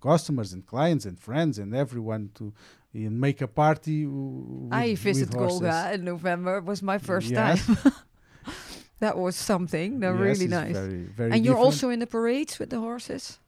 customers 0.00 0.52
and 0.52 0.64
clients 0.66 1.04
and 1.06 1.18
friends 1.18 1.58
and 1.58 1.74
everyone 1.74 2.30
to 2.34 2.52
and 2.94 3.18
make 3.20 3.40
a 3.40 3.48
party 3.48 4.06
with, 4.06 4.72
I 4.84 4.94
visited. 4.94 5.34
Golegã 5.34 5.92
in 5.94 6.04
November. 6.04 6.58
It 6.58 6.64
was 6.64 6.82
my 6.82 6.98
first 6.98 7.30
Yes. 7.30 7.66
time. 7.66 7.76
that 9.00 9.16
was 9.16 9.34
something. 9.36 10.00
They're 10.00 10.14
Yes, 10.14 10.38
really 10.38 10.48
nice. 10.48 10.76
very, 10.76 11.02
very 11.16 11.30
and 11.32 11.44
you're 11.44 11.56
also 11.66 11.90
in 11.90 11.98
the 12.00 12.06
parades 12.06 12.58
with 12.58 12.70
the 12.70 12.78
horses 12.80 13.38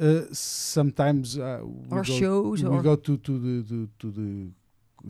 uh, 0.00 0.22
sometimes 0.32 1.38
uh, 1.38 1.60
we 1.62 1.98
or 1.98 2.02
go, 2.02 2.18
shows 2.20 2.64
we 2.64 2.82
go 2.82 2.96
to 2.96 3.16
to 3.18 3.38
the 3.38 3.68
to, 3.68 3.88
to 3.98 4.10
the 4.10 4.50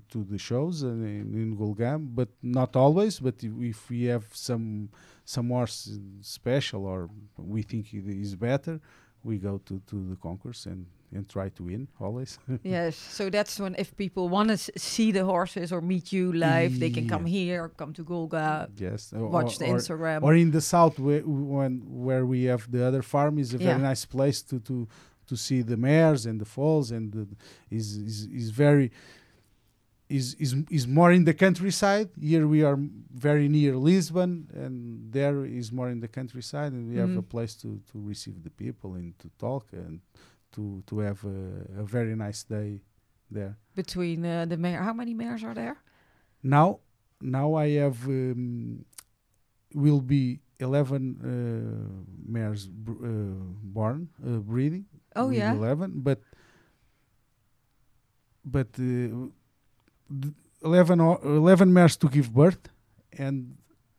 to 0.09 0.24
the 0.24 0.38
shows 0.38 0.82
in, 0.82 1.05
in 1.34 1.57
Golegã, 1.57 1.99
but 1.99 2.28
not 2.43 2.76
always. 2.76 3.18
But 3.20 3.43
if, 3.43 3.53
if 3.61 3.91
we 3.91 4.05
have 4.05 4.24
some 4.32 4.91
some 5.24 5.49
horse 5.51 5.99
special 6.20 6.86
or 6.86 7.09
we 7.36 7.62
think 7.62 7.93
it 7.93 8.07
is 8.07 8.34
better, 8.36 8.80
we 9.22 9.38
go 9.38 9.59
to, 9.66 9.80
to 9.86 9.97
the 10.11 10.16
concourse 10.16 10.66
and, 10.66 10.86
and 11.13 11.29
try 11.29 11.49
to 11.51 11.63
win 11.65 11.89
always. 11.99 12.39
yes. 12.63 12.97
So 12.97 13.31
that's 13.31 13.59
when 13.59 13.75
if 13.79 13.97
people 13.97 14.29
want 14.29 14.49
to 14.49 14.55
s- 14.55 14.71
see 14.77 15.13
the 15.13 15.25
horses 15.25 15.73
or 15.73 15.81
meet 15.81 16.13
you 16.13 16.33
live, 16.33 16.79
they 16.79 16.91
can 16.91 17.09
come 17.09 17.27
Yeah. 17.27 17.39
here, 17.39 17.69
come 17.77 17.93
to 17.95 18.05
Golegã, 18.05 18.69
yes, 18.77 19.13
or, 19.13 19.29
watch 19.29 19.59
the 19.59 19.67
or, 19.67 19.77
Instagram. 19.79 20.23
or 20.23 20.35
in 20.35 20.51
the 20.51 20.61
south 20.61 20.99
where 20.99 21.23
when 21.23 21.83
where 22.07 22.25
we 22.27 22.45
have 22.45 22.71
the 22.71 22.83
other 22.89 23.03
farm 23.03 23.39
is 23.39 23.53
a 23.55 23.59
very 23.59 23.83
nice 23.91 24.05
place 24.07 24.43
to 24.43 24.61
to 24.61 24.87
to 25.27 25.37
see 25.37 25.63
the 25.63 25.77
mares 25.77 26.27
and 26.27 26.41
the 26.41 26.45
foals 26.57 26.91
and 26.91 27.13
the, 27.13 27.27
is 27.71 27.97
is 27.97 28.27
is 28.41 28.51
very 28.51 28.91
is 30.09 30.35
is 30.35 30.55
is 30.71 30.87
more 30.89 31.13
in 31.13 31.25
the 31.25 31.35
countryside 31.35 32.09
here 32.21 32.47
we 32.49 32.65
are 32.65 32.77
very 33.15 33.49
near 33.49 33.77
lisbon 33.77 34.49
and 34.63 35.13
there 35.13 35.45
is 35.45 35.71
more 35.71 35.89
in 35.89 36.01
the 36.01 36.09
countryside 36.09 36.73
and 36.73 36.89
we 36.91 36.97
have 36.97 37.11
a 37.17 37.23
Mhm. 37.23 37.29
place 37.35 37.55
to 37.63 37.69
to 37.93 37.97
receive 38.13 38.43
the 38.43 38.51
people 38.51 38.95
and 38.99 39.17
to 39.23 39.29
talk 39.39 39.65
and 39.73 40.01
to 40.53 40.83
to 40.87 40.99
have 41.01 41.25
a, 41.25 41.81
a 41.81 41.85
very 41.85 42.15
nice 42.17 42.43
day 42.45 42.81
there 43.31 43.57
between 43.75 44.25
uh, 44.25 44.45
the 44.47 44.57
mare. 44.57 44.83
How 44.83 44.93
many 44.93 45.15
mares 45.15 45.43
are 45.45 45.55
there? 45.55 45.77
now 46.43 46.79
now 47.21 47.53
i 47.55 47.69
have 47.77 47.99
um, 48.09 48.85
will 49.75 50.01
be 50.01 50.41
11 50.59 51.03
uh, 51.21 51.29
mares 52.27 52.67
br- 52.67 53.05
uh, 53.05 53.35
born 53.63 54.09
uh, 54.27 54.39
breeding 54.39 54.87
Oh 55.15 55.29
yeah. 55.31 55.53
11 55.55 56.01
but 56.01 56.19
but 58.45 58.69
uh, 58.79 59.29
th- 60.23 60.35
11 60.65 61.01
o- 61.01 61.21
11 61.23 61.73
mares 61.73 61.97
to 61.97 62.09
give 62.09 62.33
birth 62.33 62.69
and 63.19 63.57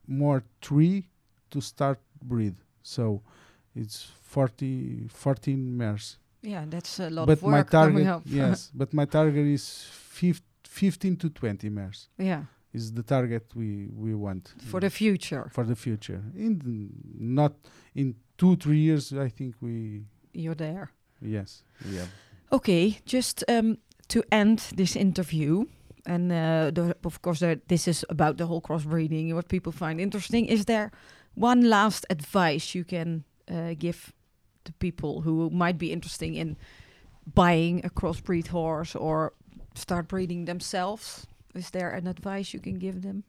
more 0.08 0.44
3 0.62 1.06
to 1.52 1.62
start 1.62 2.00
breed 2.24 2.56
so 2.82 3.22
it's 3.76 4.10
40 4.24 5.08
14 5.10 5.78
mares 5.78 6.18
Yeah, 6.44 6.66
that's 6.70 7.00
a 7.00 7.10
lot 7.10 7.28
but 7.28 7.38
of 7.38 7.44
my 7.44 7.58
work 7.60 7.70
coming 7.70 8.06
target 8.06 8.08
up. 8.08 8.22
yes 8.26 8.72
but 8.76 8.94
my 8.94 9.06
target 9.06 9.46
is 9.46 9.86
50 9.92 10.42
15 10.64 11.18
to 11.18 11.30
20 11.30 11.70
mares 11.70 12.10
Yeah, 12.18 12.44
is 12.74 12.92
the 12.94 13.04
target 13.04 13.44
we 13.56 13.90
we 13.96 14.16
want 14.16 14.54
for 14.70 14.80
the 14.80 14.90
future. 14.90 15.50
for 15.52 15.66
the 15.66 15.76
future. 15.76 16.22
In 16.36 16.60
the, 16.60 16.90
not 17.20 17.54
in 17.96 18.16
two 18.38 18.56
three 18.56 18.80
years, 18.80 19.12
I 19.14 19.30
think 19.30 19.56
we 19.62 20.06
You're 20.34 20.56
there. 20.58 20.88
yes 21.22 21.64
yeah. 21.86 22.08
Okay, 22.52 23.00
just 23.06 23.44
um, 23.50 23.78
to 24.08 24.24
end 24.32 24.60
this 24.76 24.96
interview, 24.96 25.66
and 26.06 26.32
uh, 26.32 26.72
the, 26.74 26.96
of 27.06 27.22
course, 27.22 27.40
there, 27.40 27.56
this 27.68 27.88
is 27.88 28.06
about 28.10 28.38
the 28.38 28.46
whole 28.46 28.62
crossbreeding, 28.62 29.34
what 29.34 29.48
people 29.48 29.72
find 29.72 30.00
interesting. 30.02 30.46
Is 30.48 30.66
there 30.66 30.92
one 31.36 31.62
last 31.70 32.06
advice 32.10 32.76
you 32.78 32.84
can 32.84 33.24
uh, 33.50 33.74
give 33.80 34.12
to 34.66 34.74
people 34.74 35.22
who 35.22 35.50
might 35.50 35.78
be 35.78 35.92
interested 35.92 36.34
in 36.34 36.58
buying 37.34 37.86
a 37.86 37.90
crossbreed 37.90 38.48
horse 38.48 38.96
or 38.96 39.34
start 39.76 40.08
breeding 40.08 40.46
themselves? 40.46 41.28
Is 41.54 41.70
there 41.72 41.92
an 41.92 42.08
advice 42.08 42.54
you 42.54 42.60
can 42.60 42.80
give 42.80 43.02
them? 43.02 43.24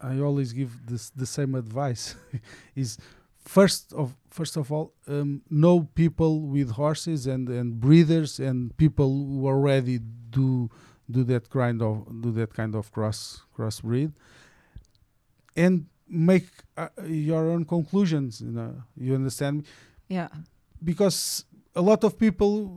I 0.00 0.20
always 0.20 0.52
give 0.52 0.86
this 0.86 1.10
the 1.10 1.26
same 1.26 1.54
advice 1.54 2.16
is 2.74 2.98
first 3.38 3.92
of 3.92 4.14
first 4.30 4.56
of 4.56 4.70
all 4.70 4.92
um, 5.08 5.42
know 5.48 5.88
people 5.94 6.40
with 6.42 6.72
horses 6.72 7.26
and 7.26 7.48
and 7.48 7.80
breeders 7.80 8.40
and 8.40 8.76
people 8.76 9.08
who 9.08 9.46
already 9.46 10.00
do 10.30 10.68
do 11.10 11.24
that 11.24 11.48
kind 11.48 11.80
of 11.80 12.04
do 12.20 12.30
that 12.32 12.52
kind 12.52 12.74
of 12.74 12.92
cross 12.92 13.42
crossbreed 13.56 14.12
and 15.56 15.86
make 16.08 16.48
uh, 16.76 16.88
your 17.06 17.48
own 17.48 17.64
conclusions 17.64 18.40
you 18.40 18.50
know 18.50 18.82
you 18.96 19.14
understand 19.14 19.58
me 19.58 19.64
Yeah, 20.08 20.28
because 20.82 21.44
a 21.74 21.82
lot 21.82 22.04
of 22.04 22.18
people 22.18 22.68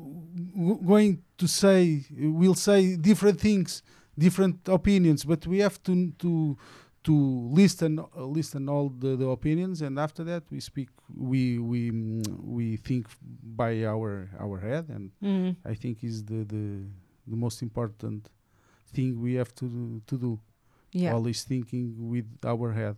going 0.85 1.21
to 1.37 1.47
say 1.47 2.05
will 2.19 2.55
say 2.55 2.95
different 2.95 3.39
things 3.39 3.81
different 4.17 4.67
opinions 4.67 5.23
but 5.23 5.47
we 5.47 5.59
have 5.59 5.81
to 5.83 6.11
to 6.19 6.57
to 7.03 7.13
listen 7.51 7.99
uh, 7.99 8.25
listen 8.25 8.67
all 8.67 8.89
the, 8.89 9.15
the 9.15 9.27
opinions 9.27 9.81
and 9.81 9.97
after 9.97 10.23
that 10.23 10.43
we 10.51 10.59
speak 10.59 10.89
we 11.15 11.57
we 11.57 11.91
mm, 11.91 12.23
we 12.43 12.75
think 12.75 13.07
by 13.55 13.83
our 13.85 14.29
our 14.39 14.59
head 14.59 14.89
and 14.89 15.11
mm. 15.23 15.55
i 15.65 15.73
think 15.73 16.03
is 16.03 16.25
the 16.25 16.43
the 16.43 16.83
the 17.27 17.35
most 17.35 17.61
important 17.61 18.29
thing 18.93 19.21
we 19.21 19.35
have 19.35 19.53
to 19.55 19.65
do, 19.65 20.01
to 20.07 20.17
do 20.17 20.39
yeah. 20.91 21.13
always 21.13 21.43
thinking 21.43 21.95
with 22.09 22.27
our 22.43 22.73
head 22.73 22.97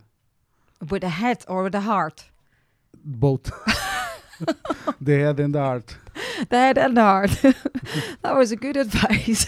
with 0.90 1.04
a 1.04 1.08
head 1.08 1.44
or 1.48 1.62
with 1.62 1.74
a 1.74 1.80
heart. 1.80 2.24
both 3.04 3.50
the 5.00 5.18
head 5.18 5.40
and 5.40 5.54
the 5.54 5.60
heart 5.60 5.96
the 6.50 6.56
head 6.56 6.78
and 6.78 6.96
the 6.96 7.02
heart. 7.02 7.30
that 8.22 8.34
was 8.36 8.52
a 8.52 8.56
good 8.56 8.76
advice. 8.76 9.46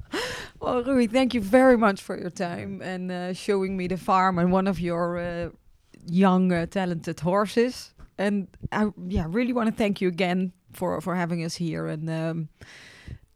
well, 0.60 0.82
Rui, 0.82 1.06
thank 1.06 1.34
you 1.34 1.40
very 1.40 1.76
much 1.76 2.00
for 2.02 2.18
your 2.18 2.30
time 2.30 2.80
and 2.82 3.10
uh, 3.12 3.32
showing 3.34 3.76
me 3.76 3.86
the 3.88 3.96
farm 3.96 4.38
and 4.38 4.52
one 4.52 4.66
of 4.66 4.80
your 4.80 5.18
uh, 5.18 5.48
young, 6.06 6.52
uh, 6.52 6.66
talented 6.66 7.20
horses. 7.20 7.94
And 8.18 8.48
I, 8.72 8.90
yeah, 9.08 9.26
really 9.28 9.52
want 9.52 9.68
to 9.70 9.74
thank 9.76 10.00
you 10.00 10.08
again 10.08 10.52
for 10.72 11.00
for 11.00 11.14
having 11.14 11.44
us 11.44 11.56
here. 11.56 11.86
And 11.86 12.08
um, 12.10 12.48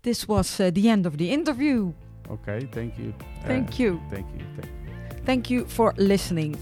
this 0.02 0.26
was 0.28 0.60
uh, 0.60 0.70
the 0.72 0.88
end 0.88 1.06
of 1.06 1.16
the 1.18 1.30
interview. 1.32 1.92
okay 2.30 2.66
thank 2.72 2.98
you 2.98 3.12
Thank 3.46 3.68
Uh, 3.68 3.82
you. 3.82 4.00
thank 4.10 4.26
you 4.34 4.44
thank 4.56 4.68
you 4.68 5.22
Thank 5.26 5.50
you 5.50 5.64
for 5.66 5.92
listening. 5.96 6.54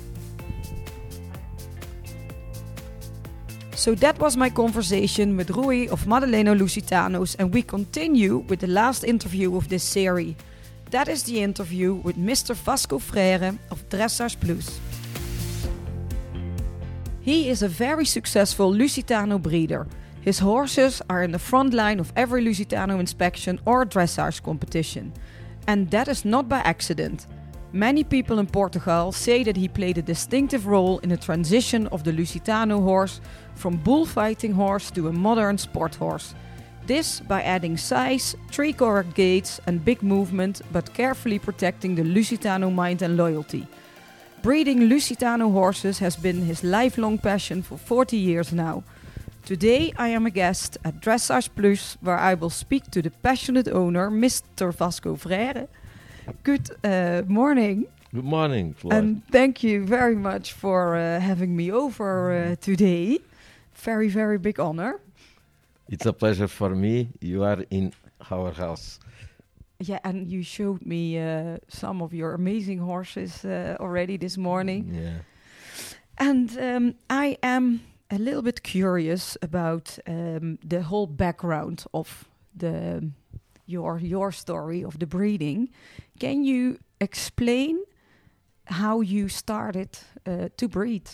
So 3.76 3.94
that 3.96 4.18
was 4.20 4.36
my 4.36 4.50
conversation 4.50 5.36
with 5.36 5.50
Rui 5.50 5.88
of 5.88 6.06
Madaleno 6.06 6.54
Lusitanos, 6.56 7.34
and 7.38 7.52
we 7.52 7.62
continue 7.62 8.38
with 8.48 8.60
the 8.60 8.68
last 8.68 9.02
interview 9.04 9.56
of 9.56 9.68
this 9.68 9.82
series. 9.82 10.36
That 10.90 11.08
is 11.08 11.24
the 11.24 11.42
interview 11.42 11.94
with 11.94 12.16
Mr. 12.16 12.54
Vasco 12.54 13.00
Freire 13.00 13.58
of 13.70 13.88
Dressage 13.88 14.38
Plus. 14.40 14.78
He 17.20 17.48
is 17.48 17.62
a 17.62 17.68
very 17.68 18.04
successful 18.04 18.72
Lusitano 18.72 19.42
breeder. 19.42 19.86
His 20.20 20.38
horses 20.38 21.02
are 21.10 21.24
in 21.24 21.32
the 21.32 21.38
front 21.38 21.74
line 21.74 21.98
of 21.98 22.12
every 22.14 22.44
Lusitano 22.44 23.00
inspection 23.00 23.58
or 23.66 23.84
dressage 23.84 24.42
competition. 24.42 25.12
And 25.66 25.90
that 25.90 26.06
is 26.06 26.24
not 26.24 26.48
by 26.48 26.60
accident. 26.60 27.26
Many 27.74 28.04
people 28.04 28.38
in 28.38 28.46
Portugal 28.46 29.10
say 29.10 29.42
that 29.42 29.56
he 29.56 29.66
played 29.66 29.98
a 29.98 30.02
distinctive 30.02 30.68
role 30.68 31.00
in 31.00 31.08
the 31.08 31.16
transition 31.16 31.88
of 31.88 32.04
the 32.04 32.12
Lusitano 32.12 32.80
horse 32.80 33.20
from 33.56 33.78
bullfighting 33.78 34.52
horse 34.52 34.92
to 34.92 35.08
a 35.08 35.12
modern 35.12 35.58
sport 35.58 35.96
horse. 35.96 36.36
This 36.86 37.18
by 37.18 37.42
adding 37.42 37.76
size, 37.76 38.36
three 38.52 38.72
correct 38.72 39.16
gaits, 39.16 39.60
and 39.66 39.84
big 39.84 40.04
movement, 40.04 40.62
but 40.70 40.94
carefully 40.94 41.40
protecting 41.40 41.96
the 41.96 42.04
Lusitano 42.04 42.72
mind 42.72 43.02
and 43.02 43.16
loyalty. 43.16 43.66
Breeding 44.40 44.88
Lusitano 44.88 45.50
horses 45.50 45.98
has 45.98 46.14
been 46.14 46.42
his 46.42 46.62
lifelong 46.62 47.18
passion 47.18 47.60
for 47.60 47.76
40 47.76 48.16
years 48.16 48.52
now. 48.52 48.84
Today 49.44 49.92
I 49.96 50.10
am 50.10 50.26
a 50.26 50.30
guest 50.30 50.78
at 50.84 51.00
Dressage 51.00 51.48
Plus, 51.56 51.98
where 52.00 52.18
I 52.18 52.34
will 52.34 52.50
speak 52.50 52.88
to 52.92 53.02
the 53.02 53.10
passionate 53.10 53.66
owner, 53.66 54.12
Mr. 54.12 54.72
Vasco 54.72 55.16
Freire. 55.16 55.66
Good 56.42 56.70
uh, 56.84 57.22
morning, 57.26 57.86
Good 58.14 58.24
morning, 58.24 58.74
Flor. 58.74 58.94
and 58.94 59.22
thank 59.30 59.62
you 59.62 59.84
very 59.84 60.16
much 60.16 60.52
for 60.52 60.96
uh, 60.96 61.20
having 61.20 61.56
me 61.56 61.70
over 61.70 62.32
uh, 62.32 62.56
today. 62.60 63.20
Very, 63.74 64.08
very 64.08 64.38
big 64.38 64.58
honor. 64.60 65.00
it's 65.88 66.06
a 66.06 66.12
pleasure 66.12 66.48
for 66.48 66.70
me. 66.70 67.08
You 67.20 67.44
are 67.44 67.64
in 67.70 67.92
our 68.30 68.52
house. 68.52 69.00
Yeah, 69.80 69.98
and 70.04 70.30
you 70.30 70.42
showed 70.42 70.86
me 70.86 71.18
uh, 71.18 71.58
some 71.68 72.02
of 72.02 72.14
your 72.14 72.34
amazing 72.34 72.78
horses 72.78 73.44
uh, 73.44 73.76
already 73.80 74.16
this 74.16 74.36
morning. 74.36 74.94
Yeah. 74.94 75.18
And 76.18 76.58
um, 76.58 76.94
I 77.10 77.36
am 77.42 77.80
a 78.10 78.18
little 78.18 78.42
bit 78.42 78.62
curious 78.62 79.36
about 79.42 79.98
um, 80.06 80.58
the 80.64 80.82
whole 80.82 81.06
background 81.06 81.84
of 81.92 82.28
the 82.56 83.10
your 83.66 83.98
your 83.98 84.32
story 84.32 84.84
of 84.84 84.98
the 84.98 85.06
breeding. 85.06 85.70
Can 86.18 86.44
you 86.44 86.78
explain 87.00 87.82
how 88.66 89.00
you 89.00 89.28
started 89.28 89.98
uh, 90.26 90.48
to 90.56 90.68
breed? 90.68 91.10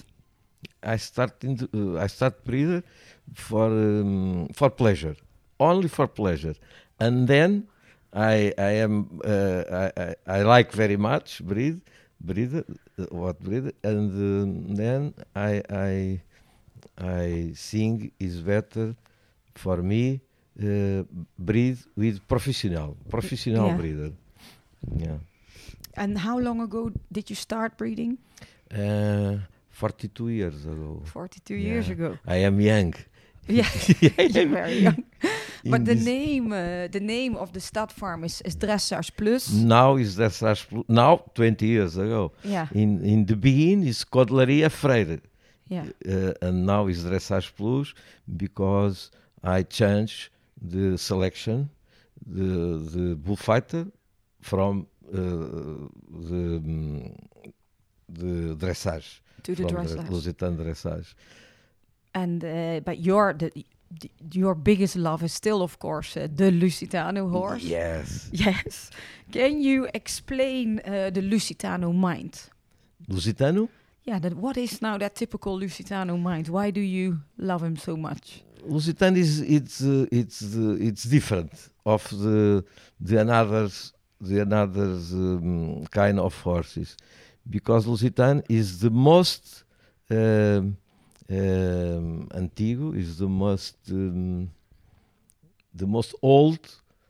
I 0.83 0.97
start 0.97 1.45
in 1.45 1.57
the, 1.57 1.69
uh, 1.75 2.03
I 2.03 2.07
start 2.07 2.45
breeder 2.45 2.83
for 3.35 3.67
um, 3.67 4.49
for 4.55 4.71
pleasure, 4.71 5.17
only 5.59 5.89
for 5.89 6.07
pleasure, 6.07 6.55
and 6.99 7.29
then 7.29 7.69
I 8.13 8.53
I 8.59 8.73
am 8.83 9.21
uh, 9.25 9.63
I, 9.73 10.03
I 10.03 10.15
I 10.39 10.43
like 10.43 10.73
very 10.73 10.97
much 10.97 11.43
breed 11.45 11.81
breeder 12.21 12.65
uh, 12.99 13.05
what 13.11 13.41
breed, 13.41 13.73
and 13.83 14.11
um, 14.11 14.75
then 14.75 15.15
I 15.35 15.63
I 15.71 16.21
I 16.99 17.53
think 17.55 18.13
is 18.19 18.41
better 18.41 18.95
for 19.55 19.83
me 19.83 20.21
uh, 20.63 21.03
breed 21.39 21.79
with 21.97 22.21
professional 22.29 22.97
professional 23.09 23.67
Yeah. 23.69 23.77
breeder. 23.77 24.13
Yeah. 24.97 25.19
And 25.97 26.19
how 26.19 26.39
long 26.39 26.61
ago 26.61 26.91
did 27.13 27.29
you 27.31 27.37
start 27.37 27.77
breeding? 27.77 28.19
Uh, 28.73 29.39
42 29.71 30.29
years 30.29 30.65
ago. 30.67 31.03
42 31.05 31.55
years 31.55 31.89
ago. 31.89 32.19
I 32.27 32.37
am 32.47 32.61
young. 32.61 32.95
Yeah, 33.49 33.67
you're 34.01 34.47
very 34.49 34.79
young. 34.79 35.03
But 35.65 35.85
the 35.85 35.95
name, 35.97 36.53
uh, 36.53 36.87
the 36.89 37.01
name 37.01 37.37
of 37.37 37.53
the 37.53 37.59
stud 37.61 37.91
farm 37.91 38.23
is, 38.25 38.41
is 38.43 38.55
Dressage 38.55 39.11
Plus. 39.17 39.51
now 39.51 39.97
is 39.97 40.17
Dressage 40.17 40.69
Plus. 40.69 40.85
Now, 40.89 41.25
20 41.35 41.67
years 41.67 41.97
ago. 41.97 42.33
Yeah, 42.45 42.69
In 42.73 43.03
in 43.05 43.27
the 43.27 43.35
beginning 43.37 43.89
is 43.89 44.05
Coudelaria 44.05 44.71
Freire. 44.71 45.21
yeah, 45.69 45.85
Uh, 46.07 46.33
and 46.47 46.65
now 46.67 46.87
is 46.89 47.03
Dressage 47.05 47.51
Plus 47.57 47.93
because 48.37 49.11
I 49.43 49.63
changed 49.65 50.29
the 50.61 50.99
selection, 50.99 51.71
the 52.27 52.79
the 52.95 53.17
bullfighter 53.17 53.87
from 54.41 54.87
uh, 55.13 55.17
the 56.29 56.57
um, 56.57 57.15
the 58.09 58.55
dressage. 58.57 59.21
to 59.43 59.55
the 59.55 59.65
dressage. 59.65 60.09
Lusitano 60.09 60.57
dressage. 60.57 61.15
And 62.15 62.45
uh, 62.45 62.81
but 62.85 62.99
your 62.99 63.33
the, 63.35 63.51
the 64.01 64.11
your 64.33 64.55
biggest 64.55 64.97
love 64.97 65.23
is 65.23 65.33
still, 65.33 65.63
of 65.63 65.79
course, 65.79 66.17
uh, 66.17 66.29
the 66.35 66.51
Lusitano 66.51 67.31
horse. 67.31 67.63
Yes. 67.63 68.29
Yes. 68.33 68.91
Can 69.33 69.61
you 69.61 69.89
explain 69.95 70.81
uh, 70.81 71.11
the 71.11 71.23
Lusitano 71.23 71.93
mind? 71.95 72.51
Lusitano? 73.09 73.69
Yeah, 74.11 74.19
that 74.19 74.35
what 74.35 74.57
is 74.57 74.83
now 74.83 74.99
that 74.99 75.15
typical 75.15 75.57
Lusitano 75.57 76.21
mind? 76.21 76.49
Why 76.49 76.73
do 76.73 76.81
you 76.81 77.21
love 77.39 77.63
him 77.63 77.77
so 77.77 77.97
much? 77.97 78.43
Lusitano 78.69 79.17
is 79.17 79.41
it's 79.41 79.85
uh, 79.85 80.07
it's 80.11 80.43
uh, 80.43 80.77
it's 80.89 81.05
different 81.05 81.53
of 81.87 82.03
the 82.11 82.65
the 83.01 83.21
another's 83.21 83.93
the 84.21 84.41
another's 84.43 85.13
um, 85.13 85.87
kind 85.93 86.19
of 86.19 86.35
horses 86.43 86.97
because 87.49 87.87
Lusitano 87.87 88.43
is 88.49 88.81
the 88.81 88.91
most 88.91 89.63
um, 90.11 90.77
um, 91.31 92.27
antigo 92.41 92.97
is 93.03 93.19
the 93.19 93.29
most 93.29 93.77
um, 93.93 94.51
the 95.73 95.87
most 95.87 96.17
old 96.21 96.59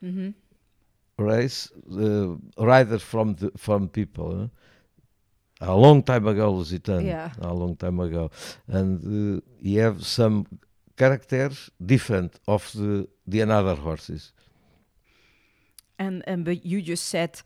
Mm-hmm. 0.04 0.30
race 1.18 1.70
uh, 1.92 2.34
riders 2.58 3.02
from 3.02 3.34
the 3.36 3.50
from 3.56 3.88
people. 3.88 4.28
huh? 4.38 4.48
A 5.60 5.74
long 5.76 6.02
time 6.02 6.26
ago, 6.26 6.52
Lusitano. 6.54 7.04
Yeah. 7.04 7.30
A 7.40 7.52
long 7.52 7.76
time 7.76 8.00
ago, 8.00 8.30
and 8.66 9.36
uh, 9.36 9.40
you 9.60 9.80
have 9.80 10.04
some 10.06 10.46
characters 10.96 11.70
different 11.78 12.40
of 12.46 12.72
the 12.72 13.06
the 13.26 13.40
another 13.42 13.74
horses. 13.76 14.32
And 15.98 16.22
and 16.26 16.44
but 16.44 16.64
you 16.64 16.80
just 16.82 17.04
said 17.08 17.42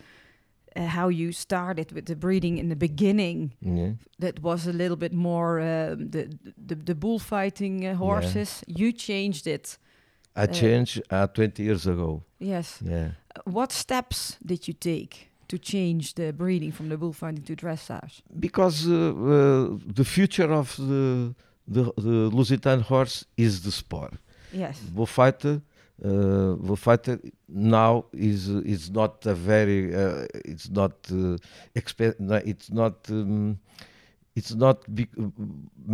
uh, 0.77 0.87
how 0.87 1.09
you 1.11 1.33
started 1.33 1.93
with 1.93 2.05
the 2.07 2.15
breeding 2.17 2.59
in 2.59 2.69
the 2.69 2.77
beginning. 2.77 3.53
Yeah. 3.61 3.93
That 4.19 4.41
was 4.43 4.67
a 4.67 4.73
little 4.73 4.97
bit 4.97 5.13
more 5.13 5.61
um, 5.61 6.11
the, 6.11 6.29
the 6.67 6.75
the 6.85 6.95
bullfighting 6.95 7.85
uh, 7.87 7.97
horses. 7.97 8.63
You 8.67 8.93
changed 8.93 9.47
it. 9.47 9.79
I 10.37 10.47
changed 10.47 11.01
uh, 11.11 11.27
20 11.29 11.63
years 11.63 11.87
ago. 11.87 12.23
Yes. 12.39 12.81
Yeah. 12.85 13.11
Uh, 13.37 13.51
What 13.53 13.73
steps 13.73 14.37
did 14.45 14.67
you 14.67 14.75
take 14.75 15.31
to 15.55 15.59
change 15.73 16.05
the 16.15 16.33
breeding 16.33 16.73
from 16.73 16.87
the 16.89 16.97
bullfighting 16.97 17.45
to 17.51 17.55
dressage? 17.65 18.15
because 18.47 18.77
uh, 18.89 18.95
uh, 18.95 19.79
the 20.01 20.05
future 20.05 20.51
of 20.53 20.69
the 20.77 21.35
the, 21.75 21.83
the 22.07 22.17
Lusitan 22.37 22.81
horse 22.91 23.17
is 23.37 23.53
the 23.67 23.71
sport. 23.83 24.13
Yes. 24.53 24.77
Bullfighter, 24.97 25.55
uh, 26.05 26.55
bullfighter 26.67 27.17
now 27.49 28.05
is 28.13 28.49
is 28.75 28.91
not 29.01 29.15
a 29.27 29.35
very 29.35 29.81
uh, 29.95 30.27
it's 30.53 30.69
not 30.81 30.93
uh, 31.11 31.37
no, 32.19 32.37
it's 32.53 32.69
not 32.81 32.95
um, 33.11 33.59
it's 34.37 34.53
not 34.55 34.77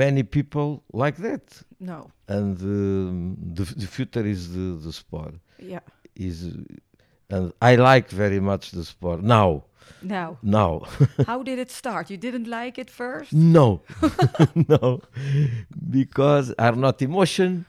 many 0.04 0.22
people 0.38 0.68
like 1.02 1.16
that, 1.28 1.44
No. 1.90 1.98
and 2.36 2.56
um, 2.62 3.36
the 3.56 3.64
the 3.82 3.86
future 3.96 4.24
is 4.34 4.40
the 4.56 4.66
the 4.86 4.92
sport 4.92 5.34
Yeah. 5.72 5.80
is. 6.16 6.38
And 7.30 7.52
I 7.62 7.76
like 7.76 8.10
very 8.10 8.40
much 8.40 8.72
the 8.72 8.84
sport 8.84 9.22
now. 9.22 9.64
Now, 10.02 10.38
Now, 10.42 10.82
how 11.26 11.42
did 11.42 11.58
it 11.58 11.70
start? 11.70 12.10
You 12.10 12.16
didn't 12.16 12.46
like 12.48 12.78
it 12.78 12.90
first? 12.90 13.32
No, 13.32 13.82
no, 14.68 15.02
because 15.90 16.52
are 16.58 16.74
not 16.76 17.02
emotion, 17.02 17.66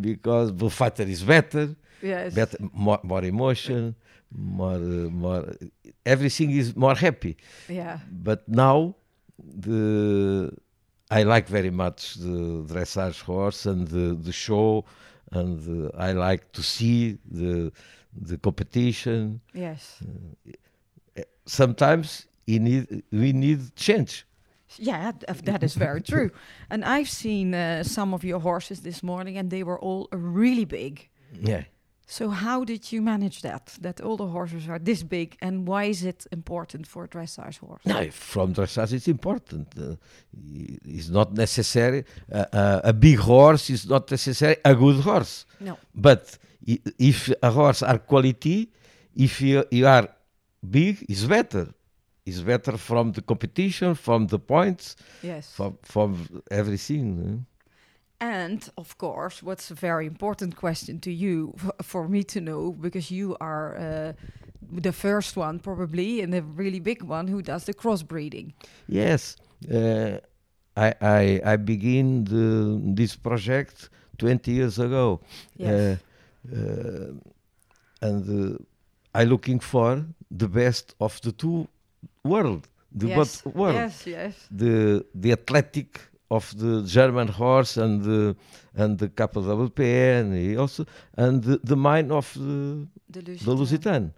because 0.00 0.50
bullfighter 0.52 1.04
is 1.04 1.22
better, 1.22 1.76
Yes. 2.02 2.34
better 2.34 2.56
more, 2.72 2.98
more 3.04 3.22
emotion, 3.24 3.94
more, 4.34 4.74
uh, 4.76 5.10
more, 5.24 5.52
everything 6.04 6.50
is 6.50 6.74
more 6.74 6.94
happy. 6.96 7.36
Yeah. 7.68 7.98
But 8.10 8.48
now, 8.48 8.96
the 9.38 10.50
I 11.10 11.22
like 11.24 11.46
very 11.48 11.70
much 11.70 12.14
the 12.14 12.64
dressage 12.72 13.20
horse 13.22 13.66
and 13.66 13.86
the, 13.88 14.14
the 14.14 14.32
show, 14.32 14.84
and 15.32 15.60
the, 15.60 15.90
I 15.96 16.12
like 16.12 16.52
to 16.52 16.62
see 16.62 17.18
the 17.30 17.70
the 18.12 18.36
competition. 18.38 19.40
Yes. 19.54 20.02
Sometimes 21.46 22.26
we 22.46 22.58
need 22.58 23.02
we 23.12 23.32
need 23.32 23.74
change. 23.76 24.24
Yeah, 24.78 25.12
th- 25.12 25.42
that 25.44 25.62
is 25.62 25.74
very 25.74 26.00
true. 26.00 26.30
And 26.70 26.84
I've 26.84 27.08
seen 27.08 27.54
uh, 27.54 27.82
some 27.82 28.14
of 28.14 28.22
your 28.22 28.40
horses 28.40 28.80
this 28.80 29.02
morning, 29.02 29.36
and 29.38 29.50
they 29.50 29.64
were 29.64 29.78
all 29.80 30.08
really 30.12 30.64
big. 30.64 31.08
Yeah. 31.42 31.62
So 32.06 32.30
how 32.30 32.64
did 32.64 32.92
you 32.92 33.02
manage 33.02 33.40
that? 33.42 33.76
That 33.80 34.00
all 34.00 34.16
the 34.16 34.26
horses 34.26 34.68
are 34.68 34.78
this 34.80 35.02
big, 35.04 35.36
and 35.40 35.66
why 35.68 35.84
is 35.88 36.02
it 36.02 36.26
important 36.30 36.86
for 36.86 37.04
a 37.04 37.08
dressage 37.08 37.58
horse? 37.58 37.84
No, 37.84 38.10
from 38.10 38.52
dressage 38.54 38.92
it's 38.92 39.08
important. 39.08 39.68
Uh, 39.78 39.94
it's 40.84 41.08
not 41.08 41.32
necessary. 41.32 42.04
Uh, 42.32 42.44
uh, 42.52 42.80
a 42.84 42.92
big 42.92 43.18
horse 43.18 43.70
is 43.72 43.84
not 43.86 44.10
necessary. 44.10 44.56
A 44.64 44.74
good 44.74 45.00
horse, 45.04 45.46
No. 45.60 45.76
but 45.94 46.38
if 46.66 47.30
a 47.42 47.50
horse 47.50 47.82
are 47.82 47.98
quality, 47.98 48.70
if 49.14 49.40
you, 49.40 49.64
you 49.70 49.86
are 49.86 50.08
big, 50.68 51.04
is 51.08 51.26
better. 51.26 51.68
Is 52.26 52.42
better 52.42 52.76
from 52.76 53.12
the 53.12 53.22
competition, 53.22 53.94
from 53.94 54.26
the 54.26 54.38
points, 54.38 54.94
Yes. 55.22 55.52
from 55.56 55.78
from 55.82 56.42
everything. 56.50 57.18
eh? 57.18 57.44
And 58.22 58.68
of 58.76 58.98
course, 58.98 59.42
what's 59.42 59.70
a 59.70 59.74
very 59.74 60.06
important 60.06 60.54
question 60.56 61.00
to 61.00 61.10
you 61.10 61.54
for 61.82 62.06
me 62.08 62.22
to 62.24 62.40
know 62.40 62.72
because 62.72 63.10
you 63.10 63.36
are 63.40 63.76
uh, 63.78 64.12
the 64.82 64.92
first 64.92 65.36
one 65.36 65.58
probably 65.58 66.20
and 66.20 66.32
the 66.32 66.42
really 66.42 66.80
big 66.80 67.02
one 67.02 67.26
who 67.26 67.40
does 67.42 67.64
the 67.64 67.72
crossbreeding. 67.74 68.52
Yes, 68.86 69.36
uh, 69.72 70.18
I, 70.76 70.94
I 71.00 71.40
I 71.52 71.56
begin 71.56 72.24
the, 72.24 72.78
this 72.94 73.16
project 73.16 73.88
20 74.18 74.52
years 74.52 74.78
ago. 74.78 75.20
Yes. 75.56 75.70
Uh, 75.70 75.96
and 78.00 78.54
uh, 78.54 78.58
I 79.14 79.24
looking 79.24 79.60
for 79.60 80.04
the 80.30 80.48
best 80.48 80.94
of 81.00 81.20
the 81.22 81.32
two 81.32 81.68
world, 82.24 82.68
the 82.92 83.08
yes. 83.08 83.16
both 83.16 83.54
world, 83.54 83.74
Yes, 83.74 84.06
yes. 84.06 84.34
the 84.50 85.04
the 85.14 85.32
athletic 85.32 86.00
of 86.30 86.56
the 86.58 86.82
German 86.86 87.28
horse 87.28 87.76
and 87.76 88.02
the 88.02 88.36
and 88.74 88.98
the 88.98 89.08
KWP 89.08 89.80
and 90.20 90.58
also 90.58 90.86
and 91.16 91.42
the, 91.42 91.60
the 91.64 91.76
mind 91.76 92.12
of 92.12 92.32
the 92.34 92.86
The 93.10 93.22
the 93.22 93.54
Lusitan. 93.56 94.12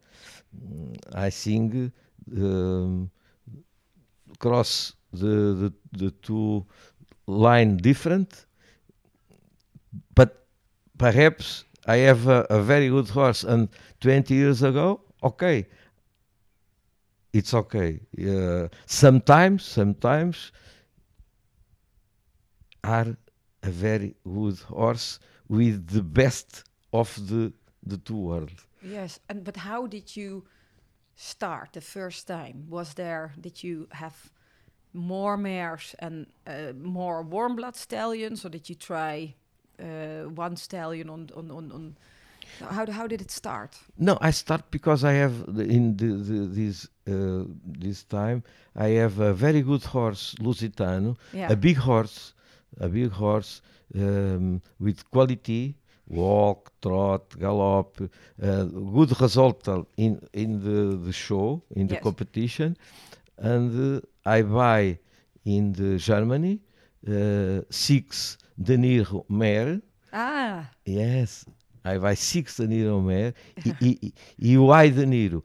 I 1.14 1.30
think 1.30 1.92
um, 2.36 3.10
cross 4.38 4.94
the, 5.12 5.54
the 5.60 5.72
the 5.92 6.10
two 6.22 6.66
line 7.26 7.78
different, 7.78 8.46
but 10.14 10.44
perhaps 10.98 11.64
I 11.86 11.96
have 11.96 12.28
a, 12.28 12.46
a 12.48 12.62
very 12.62 12.88
good 12.88 13.08
horse 13.08 13.44
and 13.44 13.68
20 14.00 14.34
years 14.34 14.62
ago, 14.62 15.00
okay, 15.22 15.66
it's 17.32 17.54
okay. 17.54 18.00
Uh, 18.18 18.68
sometimes, 18.86 19.64
sometimes 19.64 20.52
are 22.84 23.16
a 23.62 23.70
very 23.70 24.14
good 24.24 24.58
horse 24.58 25.18
with 25.48 25.88
the 25.88 26.02
best 26.02 26.64
of 26.92 27.14
the 27.28 27.52
the 27.84 27.96
two 27.96 28.16
worlds. 28.16 28.66
Yes, 28.80 29.20
and 29.28 29.44
but 29.44 29.56
how 29.56 29.86
did 29.86 30.16
you 30.16 30.44
start 31.16 31.72
the 31.72 31.80
first 31.80 32.26
time? 32.26 32.66
Was 32.68 32.94
there 32.94 33.32
did 33.40 33.62
you 33.62 33.88
have 33.90 34.30
more 34.92 35.36
mares 35.36 35.94
and 35.98 36.26
uh, 36.46 36.72
more 36.74 37.22
warm 37.22 37.56
blood 37.56 37.76
stallions, 37.76 38.44
or 38.44 38.50
did 38.50 38.68
you 38.68 38.74
try 38.74 39.34
one 40.34 40.56
stallion 40.56 41.10
on 41.10 41.28
on 41.34 41.50
on? 41.50 41.72
on 41.72 41.96
how 42.70 42.86
how 42.92 43.06
did 43.06 43.20
it 43.20 43.30
start? 43.30 43.78
No, 43.96 44.18
I 44.20 44.30
start 44.32 44.70
because 44.70 45.04
I 45.04 45.12
have 45.14 45.32
the, 45.56 45.64
in 45.64 45.96
the, 45.96 46.06
the, 46.06 46.46
this 46.46 46.88
uh, 47.08 47.44
this 47.78 48.04
time 48.04 48.42
I 48.76 48.88
have 49.00 49.18
a 49.20 49.32
very 49.32 49.62
good 49.62 49.84
horse, 49.84 50.34
Lusitano, 50.40 51.16
Yeah. 51.32 51.52
a 51.52 51.56
big 51.56 51.76
horse, 51.78 52.34
a 52.80 52.88
big 52.88 53.10
horse 53.10 53.62
um, 53.94 54.60
with 54.78 55.08
quality, 55.10 55.74
walk, 56.08 56.72
trot, 56.80 57.34
gallop, 57.38 58.00
uh, 58.42 58.64
good 58.64 59.20
result 59.20 59.68
in 59.96 60.20
in 60.32 60.60
the, 60.62 60.96
the 61.06 61.12
show 61.12 61.62
in 61.74 61.86
the 61.88 61.94
Yes. 61.94 62.02
competition, 62.02 62.76
and 63.38 63.96
uh, 63.96 64.00
I 64.24 64.42
buy 64.42 64.98
in 65.44 65.72
the 65.72 65.96
Germany 65.98 66.60
uh, 67.08 67.62
six 67.70 68.38
De 68.56 68.76
Niro 68.76 69.24
mare. 69.28 69.80
Ah, 70.12 70.70
Yes, 70.86 71.44
I 71.84 71.98
buy 71.98 72.14
six 72.14 72.56
De 72.58 72.66
Niro 72.66 73.00
mare. 73.00 73.34
e, 73.64 73.72
e, 73.80 74.12
e 74.38 74.56
why 74.58 74.90
De 74.90 75.04
Niro? 75.06 75.42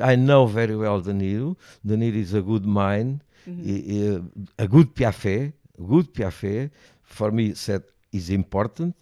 I 0.00 0.16
know 0.16 0.46
very 0.46 0.76
well 0.76 1.00
De 1.00 1.12
Niro. 1.12 1.56
De 1.84 1.96
Niro 1.96 2.16
is 2.16 2.34
a 2.34 2.40
good 2.42 2.64
mind, 2.66 3.22
e- 3.46 3.84
e, 3.86 4.22
a 4.58 4.66
good 4.66 4.94
piaffe, 4.94 5.52
good 5.78 6.12
piaffe. 6.12 6.70
For 7.02 7.30
me, 7.32 7.52
that 7.52 7.82
is 8.12 8.30
important. 8.30 8.94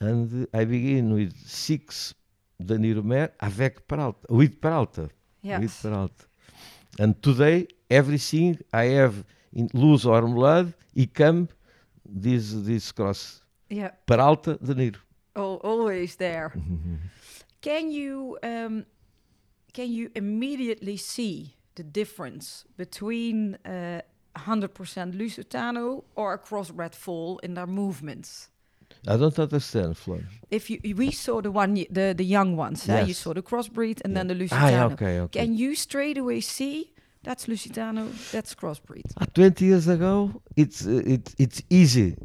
And 0.00 0.46
I 0.54 0.64
begin 0.64 1.12
with 1.14 1.34
six 1.46 2.14
De 2.58 2.76
Niro 2.78 3.02
mare 3.02 3.32
avec 3.40 3.86
Peralta, 3.88 4.26
with 4.30 4.60
Peralta, 4.60 5.02
with 5.42 5.62
yes. 5.62 5.82
Peralta. 5.82 6.24
And 6.98 7.14
today, 7.22 7.66
everything 7.90 8.58
I 8.72 8.84
have 8.96 9.24
in 9.52 9.68
loose 9.74 10.04
or 10.04 10.22
blood, 10.22 10.72
he 10.94 11.06
come 11.06 11.48
this 12.04 12.52
this 12.52 12.92
cross. 12.92 13.42
Yeah, 13.68 13.90
Peralta 14.06 14.58
De 14.62 14.74
Niro. 14.74 14.96
al- 15.36 15.60
always 15.62 16.16
there. 16.16 16.52
Can 17.62 17.90
you 17.90 18.38
um, 18.42 18.84
can 19.72 19.90
you 19.92 20.10
immediately 20.14 20.96
see 20.96 21.56
the 21.74 21.82
difference 21.84 22.64
between 22.76 23.56
uh, 23.64 24.00
100% 24.36 25.14
Lusitano 25.14 26.02
or 26.14 26.32
a 26.34 26.38
crossbred 26.38 26.94
foal 26.94 27.38
in 27.42 27.54
their 27.54 27.66
movements? 27.66 28.48
I 29.06 29.16
don't 29.16 29.38
understand, 29.38 29.96
Flor. 29.96 30.20
If 30.50 30.68
you 30.70 30.78
we 30.96 31.10
saw 31.12 31.40
the 31.42 31.50
one 31.50 31.74
the 31.90 32.14
the 32.16 32.24
young 32.24 32.56
ones, 32.56 32.88
eh? 32.88 33.04
you 33.06 33.14
saw 33.14 33.32
the 33.34 33.42
crossbreed 33.42 34.00
and 34.04 34.16
then 34.16 34.26
the 34.28 34.34
Ah, 34.34 34.38
Lusitano. 34.38 34.70
yeah, 34.70 34.86
okay, 34.94 35.20
okay. 35.20 35.40
Can 35.40 35.54
you 35.56 35.74
straight 35.74 36.18
away 36.18 36.40
see 36.40 36.92
that's 37.22 37.46
Lusitano, 37.46 38.08
that's 38.32 38.54
crossbreed? 38.54 39.04
Ah, 39.20 39.26
20 39.34 39.64
years 39.64 39.88
ago, 39.88 40.30
it's 40.56 40.86
uh, 40.86 41.02
it, 41.04 41.34
it's 41.38 41.62
easy 41.70 42.16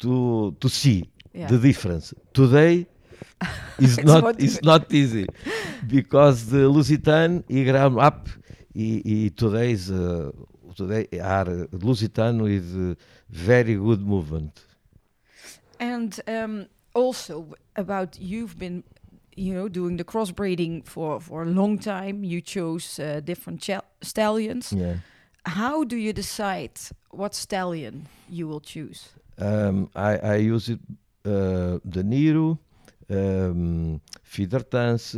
to 0.00 0.54
to 0.60 0.68
see 0.68 1.08
Yeah. 1.34 1.48
the 1.50 1.58
difference. 1.58 2.14
Today, 2.32 2.86
It's, 3.78 3.98
It's 3.98 4.04
not 4.04 4.40
it's 4.42 4.62
not 4.62 4.92
easy 4.92 5.26
because 5.86 6.46
the 6.50 6.68
Lusitano 6.68 7.44
he 7.48 7.64
ground 7.64 7.98
up 7.98 8.28
he, 8.74 9.02
he 9.04 9.30
today's 9.30 9.90
uh, 9.90 10.30
today 10.76 11.06
are 11.20 11.48
uh, 11.48 11.66
Lusitano 11.86 12.42
with 12.42 12.68
uh, 12.74 12.94
very 13.30 13.74
good 13.74 14.02
movement. 14.06 14.64
And 15.80 16.18
um, 16.26 16.66
also 16.94 17.54
about 17.76 18.18
you've 18.20 18.58
been, 18.58 18.82
you 19.38 19.54
know, 19.54 19.68
doing 19.68 19.96
the 19.98 20.04
crossbreeding 20.04 20.84
for 20.84 21.20
for 21.20 21.42
a 21.42 21.46
long 21.46 21.78
time. 21.78 22.24
You 22.24 22.40
chose 22.40 22.98
uh, 23.02 23.20
different 23.24 23.68
stallions. 24.02 24.72
Yeah. 24.72 24.96
How 25.44 25.84
do 25.84 25.96
you 25.96 26.12
decide 26.12 26.72
what 27.10 27.34
stallion 27.34 28.06
you 28.28 28.48
will 28.48 28.60
choose? 28.60 29.08
Um, 29.38 29.88
I, 29.94 30.16
I 30.34 30.54
use 30.54 30.68
it 30.72 30.80
uh, 31.24 31.78
the 31.84 32.02
Niro, 32.02 32.58
um, 33.10 34.00
Fidertanz, 34.24 35.14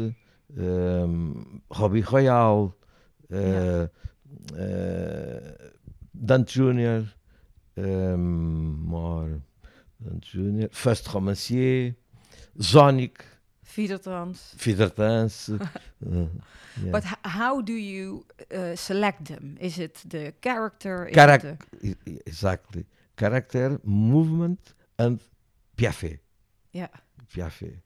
um, 0.59 1.63
Hobby 1.73 2.03
Royal, 2.03 2.75
uh, 3.33 3.37
Yeah. 3.37 3.87
uh, 4.59 5.51
Dante 6.15 6.53
Junior, 6.53 7.05
um, 7.77 8.87
more 8.87 9.41
Dante 10.01 10.27
Junior, 10.33 10.69
Fürst 10.69 11.09
Romancier, 11.15 11.95
Zonic, 12.59 13.25
Fidertanz. 13.75 14.39
Fidertanz. 14.57 15.49
uh, 15.51 15.57
yeah. 16.83 16.91
But 16.93 17.05
how 17.25 17.61
do 17.61 17.73
you 17.73 18.25
uh, 18.55 18.75
select 18.77 19.25
them? 19.27 19.57
Is 19.61 19.79
it 19.79 19.95
the 20.15 20.33
character? 20.41 21.07
Is 21.07 21.17
Charac- 21.17 21.45
it 21.45 21.59
I- 22.07 22.11
I- 22.11 22.19
exactly. 22.27 22.85
Character, 23.17 23.79
movement, 23.85 24.61
and 24.99 25.21
the, 25.77 26.19
yeah. 26.73 26.89
Piafet 27.33 27.77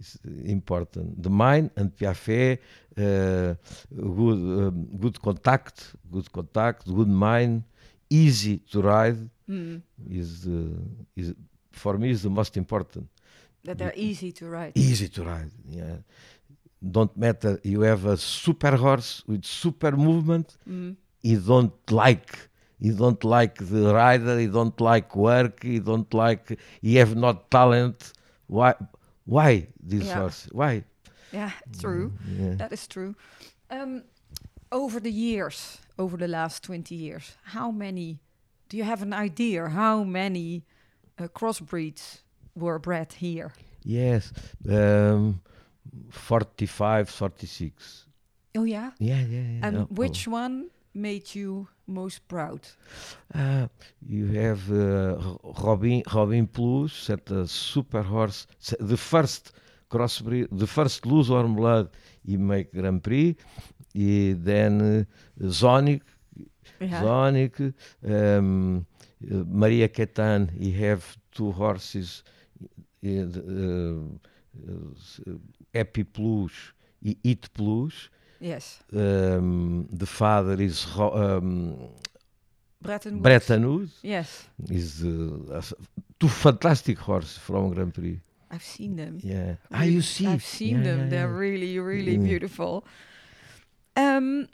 is 0.00 0.18
important. 0.46 1.22
The 1.22 1.30
mind 1.30 1.70
and 1.76 1.94
Piafet, 1.96 2.58
uh, 2.98 3.54
good, 4.18 4.40
um, 4.66 4.86
good 5.02 5.16
contact, 5.22 5.94
good 6.10 6.30
contact, 6.32 6.86
good 6.98 7.08
mind, 7.08 7.62
easy 8.10 8.58
to 8.72 8.82
ride 8.82 9.28
Mm. 9.48 9.82
is 10.10 10.46
is 11.20 11.34
for 11.72 11.98
me 11.98 12.08
is 12.10 12.22
the 12.22 12.30
most 12.40 12.56
important. 12.56 13.06
That 13.64 13.78
they're 13.78 13.94
easy 13.96 14.30
to 14.32 14.48
ride. 14.48 14.72
Easy 14.74 15.08
to 15.08 15.24
ride. 15.24 15.50
Yeah, 15.68 15.96
don't 16.96 17.16
matter. 17.16 17.58
You 17.62 17.80
have 17.82 18.04
a 18.06 18.16
super 18.16 18.76
horse 18.76 19.22
with 19.26 19.44
super 19.44 19.92
movement. 19.92 20.56
Mm. 20.68 20.96
You 21.22 21.40
don't 21.40 21.72
like. 21.90 22.50
You 22.78 22.92
don't 22.94 23.22
like 23.24 23.56
the 23.56 23.94
rider. 23.94 24.38
You 24.40 24.50
don't 24.50 24.78
like 24.80 25.16
work. 25.16 25.64
You 25.64 25.80
don't 25.80 26.12
like. 26.12 26.58
You 26.82 26.98
have 26.98 27.14
not 27.16 27.50
talent. 27.50 28.12
Why? 28.46 28.74
Why 29.24 29.66
this 29.80 30.04
Yeah. 30.04 30.20
horse? 30.20 30.48
Why? 30.52 30.84
Yeah, 31.32 31.52
true. 31.80 32.12
Yeah. 32.38 32.54
That 32.56 32.72
is 32.72 32.86
true. 32.86 33.14
Um, 33.70 34.02
over 34.70 35.00
the 35.00 35.10
years, 35.10 35.78
over 35.98 36.16
the 36.18 36.28
last 36.28 36.62
20 36.64 36.94
years, 36.94 37.36
how 37.44 37.70
many, 37.70 38.18
do 38.68 38.76
you 38.76 38.84
have 38.84 39.02
an 39.02 39.12
idea 39.14 39.68
how 39.68 40.04
many 40.04 40.64
uh, 41.18 41.28
crossbreeds 41.28 42.20
were 42.54 42.78
bred 42.78 43.12
here? 43.12 43.52
Yes. 43.82 44.32
Um, 44.68 45.40
45, 46.10 47.08
46. 47.08 48.06
Oh, 48.56 48.64
yeah? 48.64 48.90
Yeah, 48.98 49.20
yeah, 49.20 49.40
yeah. 49.40 49.66
And 49.66 49.76
Oh, 49.78 49.86
which 49.90 50.26
one 50.28 50.70
made 50.94 51.34
you 51.34 51.68
most 51.86 52.26
proud? 52.28 52.60
oh. 53.34 53.38
Uh, 53.40 53.68
you 54.06 54.26
have 54.28 54.70
uh, 54.70 55.16
Robin, 55.62 56.02
Robin 56.12 56.46
Plus, 56.46 57.06
that 57.08 57.30
a 57.30 57.46
super 57.46 58.02
horse. 58.02 58.46
The 58.80 58.96
first 58.96 59.52
crossbreed, 59.90 60.48
the 60.52 60.66
first 60.66 61.04
loose 61.06 61.28
warm 61.28 61.54
blood, 61.56 61.90
he 62.24 62.36
make 62.36 62.72
Grand 62.72 63.02
Prix. 63.02 63.36
He, 63.92 64.32
then 64.32 65.06
uh, 65.40 65.44
Zonic, 65.46 66.02
Yeah. 66.80 67.02
Zonic, 67.02 67.74
um, 68.06 68.86
uh, 69.30 69.44
Maria 69.46 69.88
Caetano, 69.88 70.50
he 70.58 70.72
have 70.72 71.16
two 71.32 71.52
horses, 71.52 72.22
uh, 73.04 74.00
Epi 75.74 76.04
Plus, 76.04 76.52
e 77.02 77.16
Hit 77.22 77.48
Plus. 77.52 78.08
Yes. 78.40 78.80
Um, 78.92 79.86
the 79.92 80.06
father 80.06 80.60
is 80.60 80.86
um, 80.96 81.76
Bretton 82.82 83.14
Woods. 83.14 83.22
Bretton 83.22 83.66
Woods. 83.68 83.92
Yes. 84.02 84.48
Is 84.70 85.02
uh, 85.04 85.60
two 86.20 86.28
fantastic 86.28 86.98
horses 86.98 87.38
from 87.38 87.72
Grand 87.74 87.94
Prix. 87.94 88.20
I've 88.50 88.62
seen 88.62 88.96
them. 88.96 89.18
Yeah. 89.22 89.56
Ah, 89.72 89.84
you 89.84 90.02
see? 90.02 90.26
I've 90.26 90.44
seen 90.44 90.78
Yeah, 90.78 90.82
them. 90.84 90.98
yeah, 91.00 91.08
They're 91.08 91.32
really, 91.32 91.78
really 91.78 92.12
Yeah. 92.16 92.28
beautiful. 92.28 92.84
Um, 93.96 94.48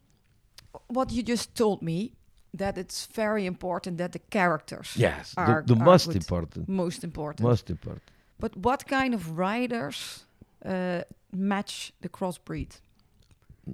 what 0.87 1.11
you 1.11 1.23
just 1.23 1.55
told 1.55 1.83
me 1.83 2.13
that 2.55 2.79
it's 2.79 3.07
very 3.15 3.47
important 3.47 3.99
that 3.99 4.13
the 4.13 4.21
characters 4.31 4.95
Yes, 4.97 5.35
the, 5.35 5.41
are- 5.41 5.63
the 5.67 5.75
are 5.75 5.85
most 5.85 6.15
important. 6.15 6.69
most 6.69 7.05
important. 7.05 7.49
Most 7.49 7.71
important. 7.71 8.03
But 8.41 8.57
what 8.57 8.87
kind 8.87 9.15
of 9.15 9.39
riders 9.39 10.25
uh, 10.65 11.03
match 11.33 11.93
the 12.01 12.09
crossbreed? 12.09 12.81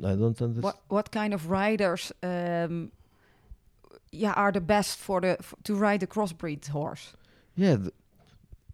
I 0.04 0.14
don't 0.14 0.40
understand. 0.42 0.62
What 0.62 0.76
what 0.88 1.10
kind 1.10 1.32
of 1.34 1.50
riders, 1.50 2.12
um, 2.22 2.90
yeah, 4.12 4.32
are 4.32 4.52
the 4.52 4.60
best 4.60 4.98
for 4.98 5.20
the 5.20 5.36
to 5.62 5.74
ride 5.74 6.00
the 6.00 6.06
crossbreed 6.06 6.66
horse? 6.68 7.14
Yeah, 7.54 7.76
the, 7.76 7.92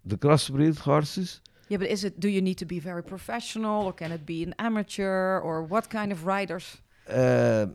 the 0.05 0.17
crossbreed 0.17 0.79
horses. 0.79 1.39
Yeah, 1.69 1.79
but 1.79 1.87
is 1.87 2.03
it? 2.03 2.19
Do 2.19 2.27
you 2.27 2.41
need 2.41 2.57
to 2.57 2.65
be 2.65 2.79
very 2.79 3.03
professional, 3.03 3.85
or 3.85 3.93
can 3.93 4.11
it 4.11 4.25
be 4.25 4.43
an 4.43 4.53
amateur, 4.57 5.39
or 5.39 5.63
what 5.63 5.89
kind 5.89 6.11
of 6.11 6.25
riders? 6.25 6.77
Uh, 7.07 7.67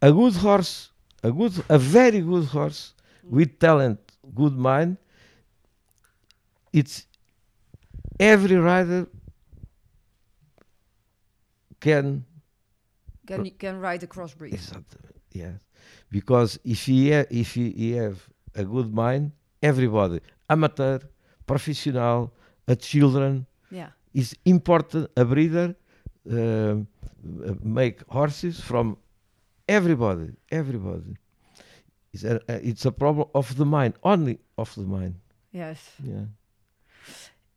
a 0.00 0.12
good 0.12 0.34
horse, 0.34 0.90
a 1.22 1.30
good, 1.30 1.52
a 1.68 1.78
very 1.78 2.20
good 2.20 2.44
horse 2.46 2.94
with 3.24 3.58
talent, 3.58 3.98
good 4.34 4.56
mind. 4.56 4.96
It's 6.72 7.06
every 8.18 8.56
rider 8.56 9.06
can 11.80 12.24
Can 13.26 13.44
you 13.44 13.52
can 13.52 13.78
ride 13.80 14.02
a 14.02 14.06
crossbreed? 14.06 14.52
Exactly. 14.54 15.00
Yes, 15.32 15.60
because 16.10 16.58
if 16.64 16.84
he 16.86 17.10
if 17.12 17.54
he, 17.54 17.70
he 17.70 17.92
have 17.92 18.28
a 18.54 18.64
good 18.64 18.92
mind, 18.94 19.32
everybody, 19.62 20.20
amateur, 20.48 20.98
professional, 21.46 22.32
a 22.68 22.76
children, 22.76 23.46
Yeah. 23.70 23.90
is 24.12 24.34
important. 24.44 25.10
A 25.16 25.24
breeder 25.24 25.74
uh, 26.30 26.76
make 27.62 28.02
horses 28.08 28.60
from 28.60 28.96
everybody, 29.68 30.28
everybody. 30.50 31.16
It's 32.12 32.24
a, 32.24 32.36
uh, 32.36 32.58
it's 32.62 32.84
a 32.84 32.92
problem 32.92 33.28
of 33.34 33.56
the 33.56 33.64
mind, 33.64 33.94
only 34.02 34.38
of 34.58 34.74
the 34.74 34.82
mind. 34.82 35.14
Yes. 35.50 35.78
Yeah. 36.04 36.26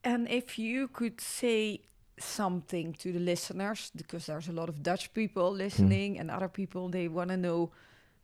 And 0.06 0.28
if 0.30 0.58
you 0.60 0.88
could 0.88 1.20
say 1.20 1.82
something 2.20 2.94
to 2.94 3.12
the 3.12 3.20
listeners, 3.20 3.92
because 3.96 4.28
there's 4.28 4.48
a 4.48 4.52
lot 4.54 4.70
of 4.70 4.82
Dutch 4.84 5.12
people 5.14 5.52
listening 5.52 6.20
and 6.20 6.30
other 6.32 6.48
people, 6.48 6.90
they 6.90 7.08
want 7.08 7.30
to 7.32 7.38
know, 7.38 7.72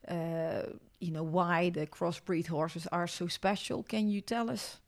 uh, 0.08 0.64
you 1.00 1.12
know, 1.12 1.24
why 1.24 1.72
the 1.72 1.88
crossbreed 1.88 2.48
horses 2.48 2.88
are 2.92 3.08
so 3.08 3.28
special. 3.28 3.84
Can 3.84 4.08
you 4.10 4.22
tell 4.22 4.50
us 4.50 4.80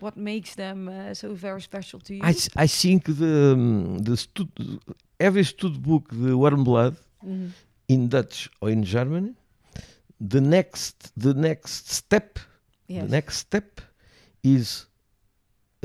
what 0.00 0.16
makes 0.16 0.54
them 0.54 0.88
uh, 0.88 1.14
so 1.14 1.34
very 1.34 1.60
special 1.60 2.00
to 2.00 2.14
you? 2.14 2.22
I 2.56 2.66
think 2.68 3.04
the 3.04 3.52
um, 3.52 3.98
the 3.98 4.16
stud, 4.16 4.48
every 5.18 5.44
stud 5.44 5.82
book, 5.82 6.04
the 6.12 6.36
warm 6.36 6.64
blood, 6.64 6.96
Mhm. 7.24 7.50
in 7.88 8.08
Dutch 8.08 8.48
or 8.60 8.70
in 8.70 8.82
German. 8.84 9.36
The 10.20 10.40
next, 10.40 11.12
the 11.16 11.34
next 11.34 11.90
step, 11.90 12.38
Yes. 12.88 13.02
the 13.04 13.10
next 13.10 13.36
step 13.38 13.80
is 14.42 14.86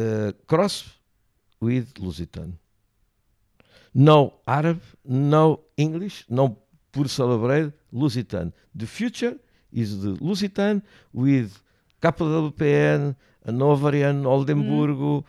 uh, 0.02 0.32
cross 0.48 0.76
with 1.60 1.94
Lusitan. 1.96 2.54
No 3.94 4.34
Arab, 4.48 4.82
no 5.06 5.60
English, 5.78 6.26
no 6.30 6.58
pur 6.92 7.08
celebrate 7.08 7.72
Lusitan. 7.94 8.52
The 8.76 8.88
future 8.88 9.36
is 9.72 10.02
the 10.02 10.12
Lusitan 10.28 10.82
with 11.14 11.60
KWPN, 12.02 13.16
Hanoverian, 13.46 14.24
Oldenburgo, 14.24 15.24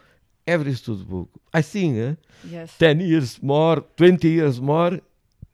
every 0.47 0.75
stud 0.75 1.09
book. 1.09 1.29
I 1.53 1.63
think 1.63 1.97
eh, 1.99 2.15
yes. 2.49 2.77
10 2.79 3.01
years 3.01 3.43
more, 3.43 3.85
20 3.97 4.29
years 4.29 4.61
more 4.61 5.01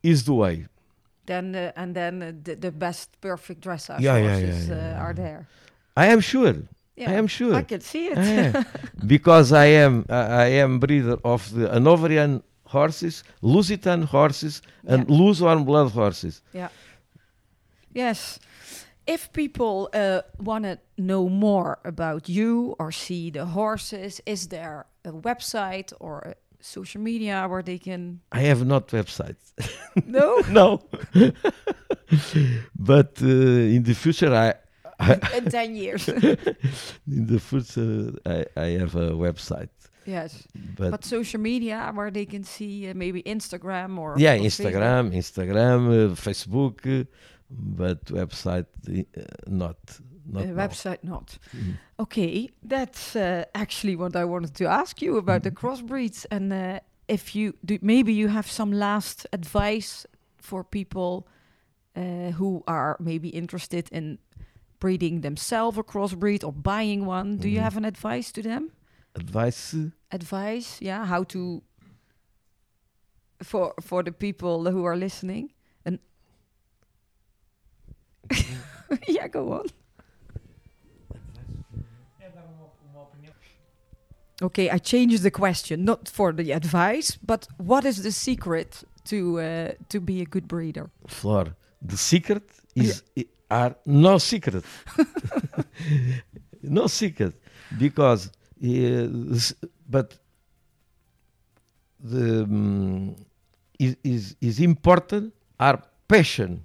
is 0.03 0.23
the 0.23 0.33
way. 0.33 0.65
Then 1.25 1.55
uh, 1.55 1.71
and 1.75 1.95
then 1.95 2.23
uh, 2.23 2.31
the, 2.43 2.55
the 2.55 2.71
best 2.71 3.09
perfect 3.21 3.61
dressage 3.61 3.99
Yeah, 4.01 4.17
yeah, 4.17 4.29
horses 4.29 4.67
yeah, 4.67 4.75
uh, 4.75 4.77
yeah, 4.77 4.99
are 5.03 5.13
there. 5.13 5.47
I 5.95 6.07
am 6.07 6.21
sure. 6.21 6.55
Yeah, 6.99 7.11
I 7.11 7.13
am 7.17 7.27
sure. 7.27 7.55
I 7.55 7.63
can 7.63 7.81
see 7.81 8.07
it. 8.11 8.17
Yeah. 8.17 8.63
because 9.07 9.53
I 9.53 9.65
am 9.83 10.05
uh, 10.09 10.13
I 10.45 10.61
am 10.63 10.79
breeder 10.79 11.17
of 11.23 11.49
the 11.53 11.67
Hanoverian 11.69 12.41
horses, 12.65 13.23
Lusitan 13.41 14.03
horses, 14.03 14.61
and 14.87 15.09
Yeah. 15.09 15.33
warm 15.41 15.63
blood 15.65 15.91
horses. 15.91 16.41
Yeah. 16.53 16.69
Yes. 17.95 18.39
if 19.07 19.31
people 19.33 19.89
uh, 19.93 20.21
want 20.37 20.63
to 20.65 20.77
know 20.97 21.29
more 21.29 21.77
about 21.83 22.29
you 22.29 22.75
or 22.79 22.91
see 22.91 23.31
the 23.31 23.45
horses, 23.45 24.21
is 24.25 24.47
there 24.49 24.85
a 25.03 25.11
website 25.11 25.91
or 25.99 26.19
a 26.19 26.33
social 26.61 27.01
media 27.01 27.47
where 27.49 27.63
they 27.63 27.79
can? 27.79 28.19
I 28.31 28.41
have 28.41 28.63
not 28.65 28.87
website. 28.91 29.37
No, 30.05 30.41
no. 30.51 30.81
but 32.75 33.21
uh, 33.21 33.25
in 33.75 33.83
the 33.83 33.93
future, 33.95 34.33
I 34.33 34.53
in 35.37 35.45
ten 35.49 35.75
years. 35.75 36.07
in 37.07 37.25
the 37.27 37.39
future 37.39 38.13
I, 38.25 38.45
I 38.55 38.79
have 38.79 38.95
a 38.95 39.11
website. 39.11 39.69
yes, 40.05 40.47
But, 40.77 40.91
but 40.91 41.05
social 41.05 41.39
media 41.41 41.91
where 41.95 42.11
they 42.11 42.25
can 42.25 42.43
see 42.43 42.89
uh, 42.89 42.93
maybe 42.95 43.21
Instagram 43.23 43.97
or 43.97 44.15
yeah, 44.17 44.33
or 44.33 44.39
Facebook. 44.39 44.73
Instagram, 44.73 45.11
Instagram, 45.13 45.79
uh, 46.11 46.15
Facebook, 46.15 47.01
uh, 47.01 47.03
but 47.49 48.05
website 48.05 48.65
uh, 48.87 49.21
not 49.47 49.77
not 50.31 50.43
Uh, 50.43 50.53
website 50.55 51.03
not. 51.03 51.37
Mhm. 51.55 51.73
Okay, 51.97 52.49
that's 52.69 53.15
uh, 53.15 53.43
actually 53.53 53.95
what 53.95 54.15
I 54.15 54.25
wanted 54.25 54.53
to 54.55 54.65
ask 54.65 55.01
you 55.01 55.17
about 55.17 55.41
the 55.43 55.51
Mhm. 55.51 55.57
crossbreeds, 55.61 56.25
and 56.31 56.51
uh, 56.53 56.79
if 57.07 57.35
you 57.35 57.53
do, 57.63 57.77
maybe 57.81 58.11
you 58.13 58.29
have 58.29 58.47
some 58.47 58.75
last 58.77 59.27
advice 59.31 60.05
for 60.37 60.63
people 60.63 61.27
uh, 61.95 62.31
who 62.37 62.61
are 62.67 62.95
maybe 62.99 63.27
interested 63.27 63.89
in 63.91 64.17
breeding 64.79 65.21
themselves 65.21 65.77
a 65.77 65.83
crossbreed 65.83 66.43
or 66.43 66.51
buying 66.53 67.05
one. 67.05 67.37
Do 67.37 67.47
you 67.49 67.59
Mhm. 67.59 67.63
have 67.63 67.77
an 67.77 67.85
advice 67.85 68.31
to 68.33 68.41
them? 68.41 68.71
Advice. 69.15 69.75
Advice, 70.11 70.81
yeah, 70.81 71.05
how 71.05 71.23
to 71.25 71.61
for 73.43 73.73
for 73.81 74.03
the 74.03 74.11
people 74.11 74.71
who 74.71 74.85
are 74.85 74.97
listening. 74.97 75.51
And 75.85 75.99
yeah, 79.07 79.27
go 79.27 79.51
on. 79.53 79.65
Okay, 84.41 84.69
I 84.69 84.77
changed 84.77 85.21
the 85.23 85.31
question, 85.31 85.83
not 85.83 86.07
for 86.07 86.31
the 86.31 86.51
advice, 86.53 87.17
but 87.25 87.47
what 87.57 87.83
is 87.85 88.03
the 88.03 88.11
secret 88.11 88.83
to 89.05 89.39
uh, 89.39 89.71
to 89.89 89.99
be 89.99 90.21
a 90.21 90.25
good 90.25 90.47
breeder? 90.47 90.89
Flor, 91.07 91.55
the 91.81 91.97
secret 91.97 92.43
is 92.75 93.03
i- 93.17 93.25
are 93.49 93.75
no 93.85 94.17
secret. 94.19 94.63
no 96.63 96.87
secret 96.87 97.33
because 97.77 98.27
uh, 98.63 99.07
but 99.89 100.17
the 101.99 102.43
um, 102.43 103.15
is, 103.79 103.95
is 104.03 104.35
is 104.41 104.59
important 104.59 105.33
are 105.59 105.81
passion. 106.07 106.63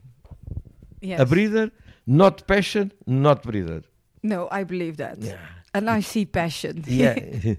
Yes. 1.01 1.20
A 1.20 1.27
breeder, 1.27 1.70
not 2.06 2.47
passion, 2.47 2.93
not 3.06 3.43
breeder. 3.43 3.82
No, 4.23 4.48
I 4.51 4.65
believe 4.65 4.97
that, 4.97 5.19
Yeah. 5.20 5.36
and 5.74 5.90
I 5.90 6.01
see 6.01 6.24
passion. 6.24 6.82
yeah, 6.86 7.12
it, 7.15 7.59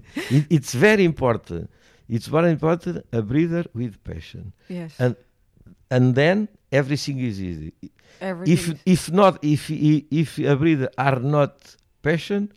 it's 0.50 0.74
very 0.74 1.04
important. 1.04 1.70
It's 2.08 2.26
very 2.26 2.50
important. 2.50 3.04
A 3.12 3.22
breeder 3.22 3.64
with 3.74 4.02
passion, 4.02 4.52
yes. 4.68 4.94
And 4.98 5.14
and 5.90 6.14
then 6.14 6.48
everything 6.72 7.18
is 7.20 7.40
easy. 7.40 7.72
Everything. 8.20 8.74
If 8.74 9.08
if 9.08 9.12
not, 9.12 9.38
if 9.42 9.70
if 9.70 10.38
a 10.38 10.54
breeder 10.56 10.90
are 10.98 11.20
not 11.20 11.76
passion, 12.02 12.52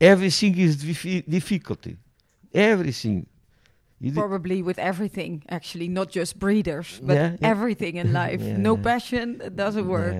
everything 0.00 0.56
is 0.58 0.76
diffi- 0.76 1.24
difficulty. 1.28 1.96
Everything. 2.54 3.26
You 4.00 4.12
Probably 4.12 4.62
with 4.62 4.78
everything, 4.78 5.42
actually, 5.48 5.88
not 5.88 6.08
just 6.10 6.38
breeders, 6.38 7.00
but 7.02 7.14
Yeah, 7.16 7.36
yeah. 7.40 7.50
everything 7.50 7.96
in 7.96 8.12
life. 8.24 8.40
Yeah, 8.40 8.56
no 8.56 8.76
passion, 8.76 9.40
it 9.42 9.56
doesn't 9.56 9.88
work. 9.88 10.16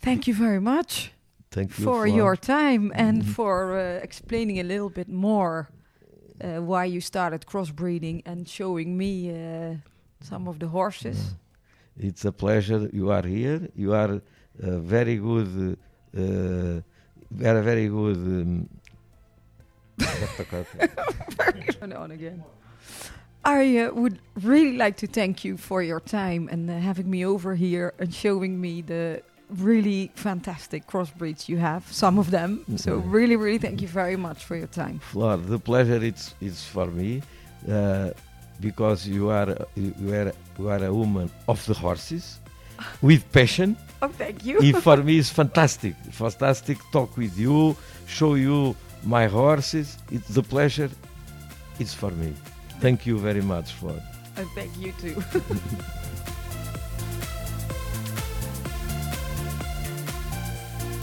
Thank 0.00 0.26
you 0.26 0.34
very 0.34 0.60
much 0.60 1.12
Thank 1.50 1.70
you 1.78 1.84
for 1.84 2.06
Flor. 2.06 2.06
your 2.06 2.36
time 2.36 2.92
and 2.94 3.22
Mhm. 3.22 3.34
for 3.34 3.76
uh, 3.78 4.02
explaining 4.02 4.58
a 4.60 4.62
little 4.62 4.90
bit 4.90 5.08
more 5.08 5.68
uh, 6.40 6.60
why 6.60 6.84
you 6.86 7.00
started 7.00 7.46
crossbreeding 7.46 8.22
and 8.26 8.48
showing 8.48 8.96
me 8.96 9.30
uh, 9.30 9.74
some 10.20 10.48
of 10.48 10.58
the 10.58 10.66
horses. 10.68 11.34
It's 11.98 12.24
a 12.24 12.32
pleasure. 12.32 12.88
You 12.92 13.10
are 13.10 13.22
here. 13.26 13.68
You 13.76 13.92
are 13.94 14.14
uh, 14.62 14.78
very 14.78 15.16
good. 15.16 15.76
Uh, 16.16 16.80
very 17.30 17.62
very 17.62 17.88
good. 17.88 18.16
Um, 18.16 18.68
Turn 21.80 21.92
on 21.92 22.10
again. 22.10 22.42
I 23.44 23.78
uh, 23.78 23.92
would 23.94 24.18
really 24.42 24.76
like 24.76 24.96
to 24.98 25.06
thank 25.06 25.44
you 25.44 25.56
for 25.56 25.82
your 25.82 26.00
time 26.00 26.48
and 26.50 26.70
uh, 26.70 26.78
having 26.78 27.10
me 27.10 27.24
over 27.26 27.54
here 27.54 27.92
and 27.98 28.14
showing 28.14 28.60
me 28.60 28.82
the 28.82 29.22
really 29.50 30.10
fantastic 30.14 30.86
crossbreeds 30.86 31.48
you 31.48 31.56
have, 31.58 31.82
some 31.92 32.18
of 32.18 32.30
them. 32.30 32.64
So 32.76 33.00
Mhm. 33.00 33.12
really, 33.12 33.36
really 33.36 33.58
thank 33.58 33.82
you 33.82 33.88
very 33.88 34.16
much 34.16 34.44
for 34.44 34.56
your 34.56 34.68
time. 34.68 35.00
Flor, 35.00 35.36
the 35.36 35.58
pleasure 35.58 36.02
it's 36.04 36.34
it's 36.40 36.64
for 36.64 36.86
me 36.86 37.22
uh, 37.68 38.10
because 38.62 39.06
you 39.06 39.28
are 39.30 39.50
you 39.74 40.14
are 40.20 40.32
you 40.58 40.68
are 40.74 40.82
a 40.84 40.92
woman 41.00 41.28
of 41.48 41.58
the 41.66 41.74
horses 41.74 42.40
with 43.02 43.22
passion. 43.32 43.76
Oh, 44.04 44.08
thank 44.08 44.44
you. 44.44 44.58
it 44.60 44.76
for 44.82 44.96
me 44.96 45.18
it's 45.20 45.30
fantastic, 45.30 45.94
fantastic 46.10 46.76
talk 46.90 47.16
with 47.16 47.38
you, 47.38 47.76
show 48.06 48.34
you 48.34 48.74
my 49.04 49.28
horses. 49.28 49.96
It's 50.10 50.26
the 50.38 50.42
pleasure. 50.42 50.90
It's 51.78 51.94
for 51.94 52.10
me. 52.10 52.34
Thank 52.80 53.06
you 53.06 53.16
very 53.18 53.42
much, 53.42 53.68
for. 53.74 53.94
and 54.36 54.48
thank 54.56 54.76
you 54.76 54.92
too. 55.00 55.14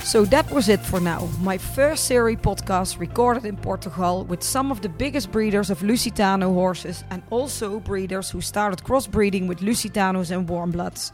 So 0.10 0.26
that 0.26 0.50
was 0.50 0.70
it 0.70 0.80
for 0.80 1.00
now. 1.00 1.30
My 1.40 1.60
first 1.60 2.06
series 2.06 2.40
podcast 2.40 3.00
recorded 3.00 3.46
in 3.46 3.56
Portugal 3.56 4.24
with 4.24 4.42
some 4.42 4.72
of 4.72 4.82
the 4.82 4.90
biggest 4.90 5.32
breeders 5.32 5.70
of 5.70 5.82
Lusitano 5.82 6.52
horses 6.52 7.04
and 7.12 7.22
also 7.30 7.80
breeders 7.80 8.32
who 8.32 8.42
started 8.42 8.84
crossbreeding 8.84 9.48
with 9.48 9.60
Lusitanos 9.60 10.32
and 10.32 10.50
Warmbloods. 10.50 11.12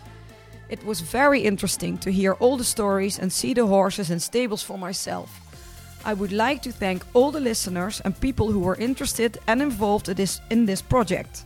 It 0.69 0.81
was 0.85 1.01
very 1.01 1.41
interesting 1.41 1.97
to 1.97 2.09
hear 2.09 2.35
all 2.39 2.55
the 2.55 2.63
stories 2.63 3.19
and 3.19 3.33
see 3.33 3.53
the 3.53 3.65
horses 3.65 4.11
and 4.11 4.21
stables 4.21 4.63
for 4.63 4.77
myself. 4.77 5.29
I 6.05 6.13
would 6.13 6.31
like 6.31 6.61
to 6.61 6.71
thank 6.71 7.03
all 7.13 7.31
the 7.31 7.41
listeners 7.41 8.01
and 8.05 8.17
people 8.21 8.49
who 8.49 8.61
were 8.61 8.77
interested 8.77 9.37
and 9.45 9.61
involved 9.61 10.07
in 10.07 10.15
this, 10.15 10.39
in 10.49 10.67
this 10.67 10.81
project. 10.81 11.43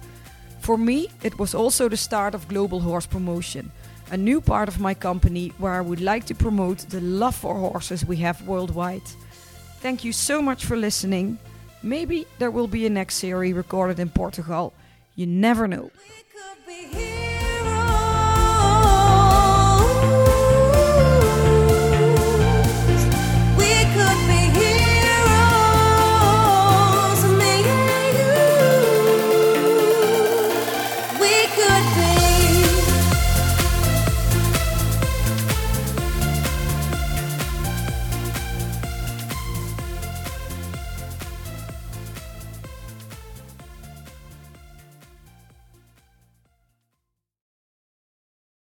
For 0.60 0.78
me, 0.78 1.10
it 1.24 1.40
was 1.40 1.56
also 1.56 1.90
the 1.90 1.98
start 1.98 2.36
of 2.36 2.48
Global 2.48 2.80
Horse 2.80 3.08
Promotion, 3.08 3.72
a 4.12 4.18
new 4.18 4.42
part 4.42 4.68
of 4.68 4.80
my 4.80 4.94
company 4.94 5.54
where 5.58 5.74
I 5.74 5.82
would 5.82 6.02
like 6.02 6.26
to 6.26 6.36
promote 6.36 6.80
the 6.90 7.02
love 7.02 7.36
for 7.36 7.56
horses 7.56 8.06
we 8.06 8.18
have 8.18 8.48
worldwide. 8.48 9.08
Thank 9.82 10.04
you 10.04 10.12
so 10.12 10.42
much 10.42 10.66
for 10.66 10.76
listening. 10.76 11.38
Maybe 11.84 12.26
there 12.40 12.52
will 12.52 12.68
be 12.68 12.86
a 12.86 12.90
next 12.90 13.16
series 13.16 13.54
recorded 13.54 14.00
in 14.00 14.10
Portugal. 14.10 14.74
You 15.16 15.28
never 15.28 15.68
know. 15.68 15.92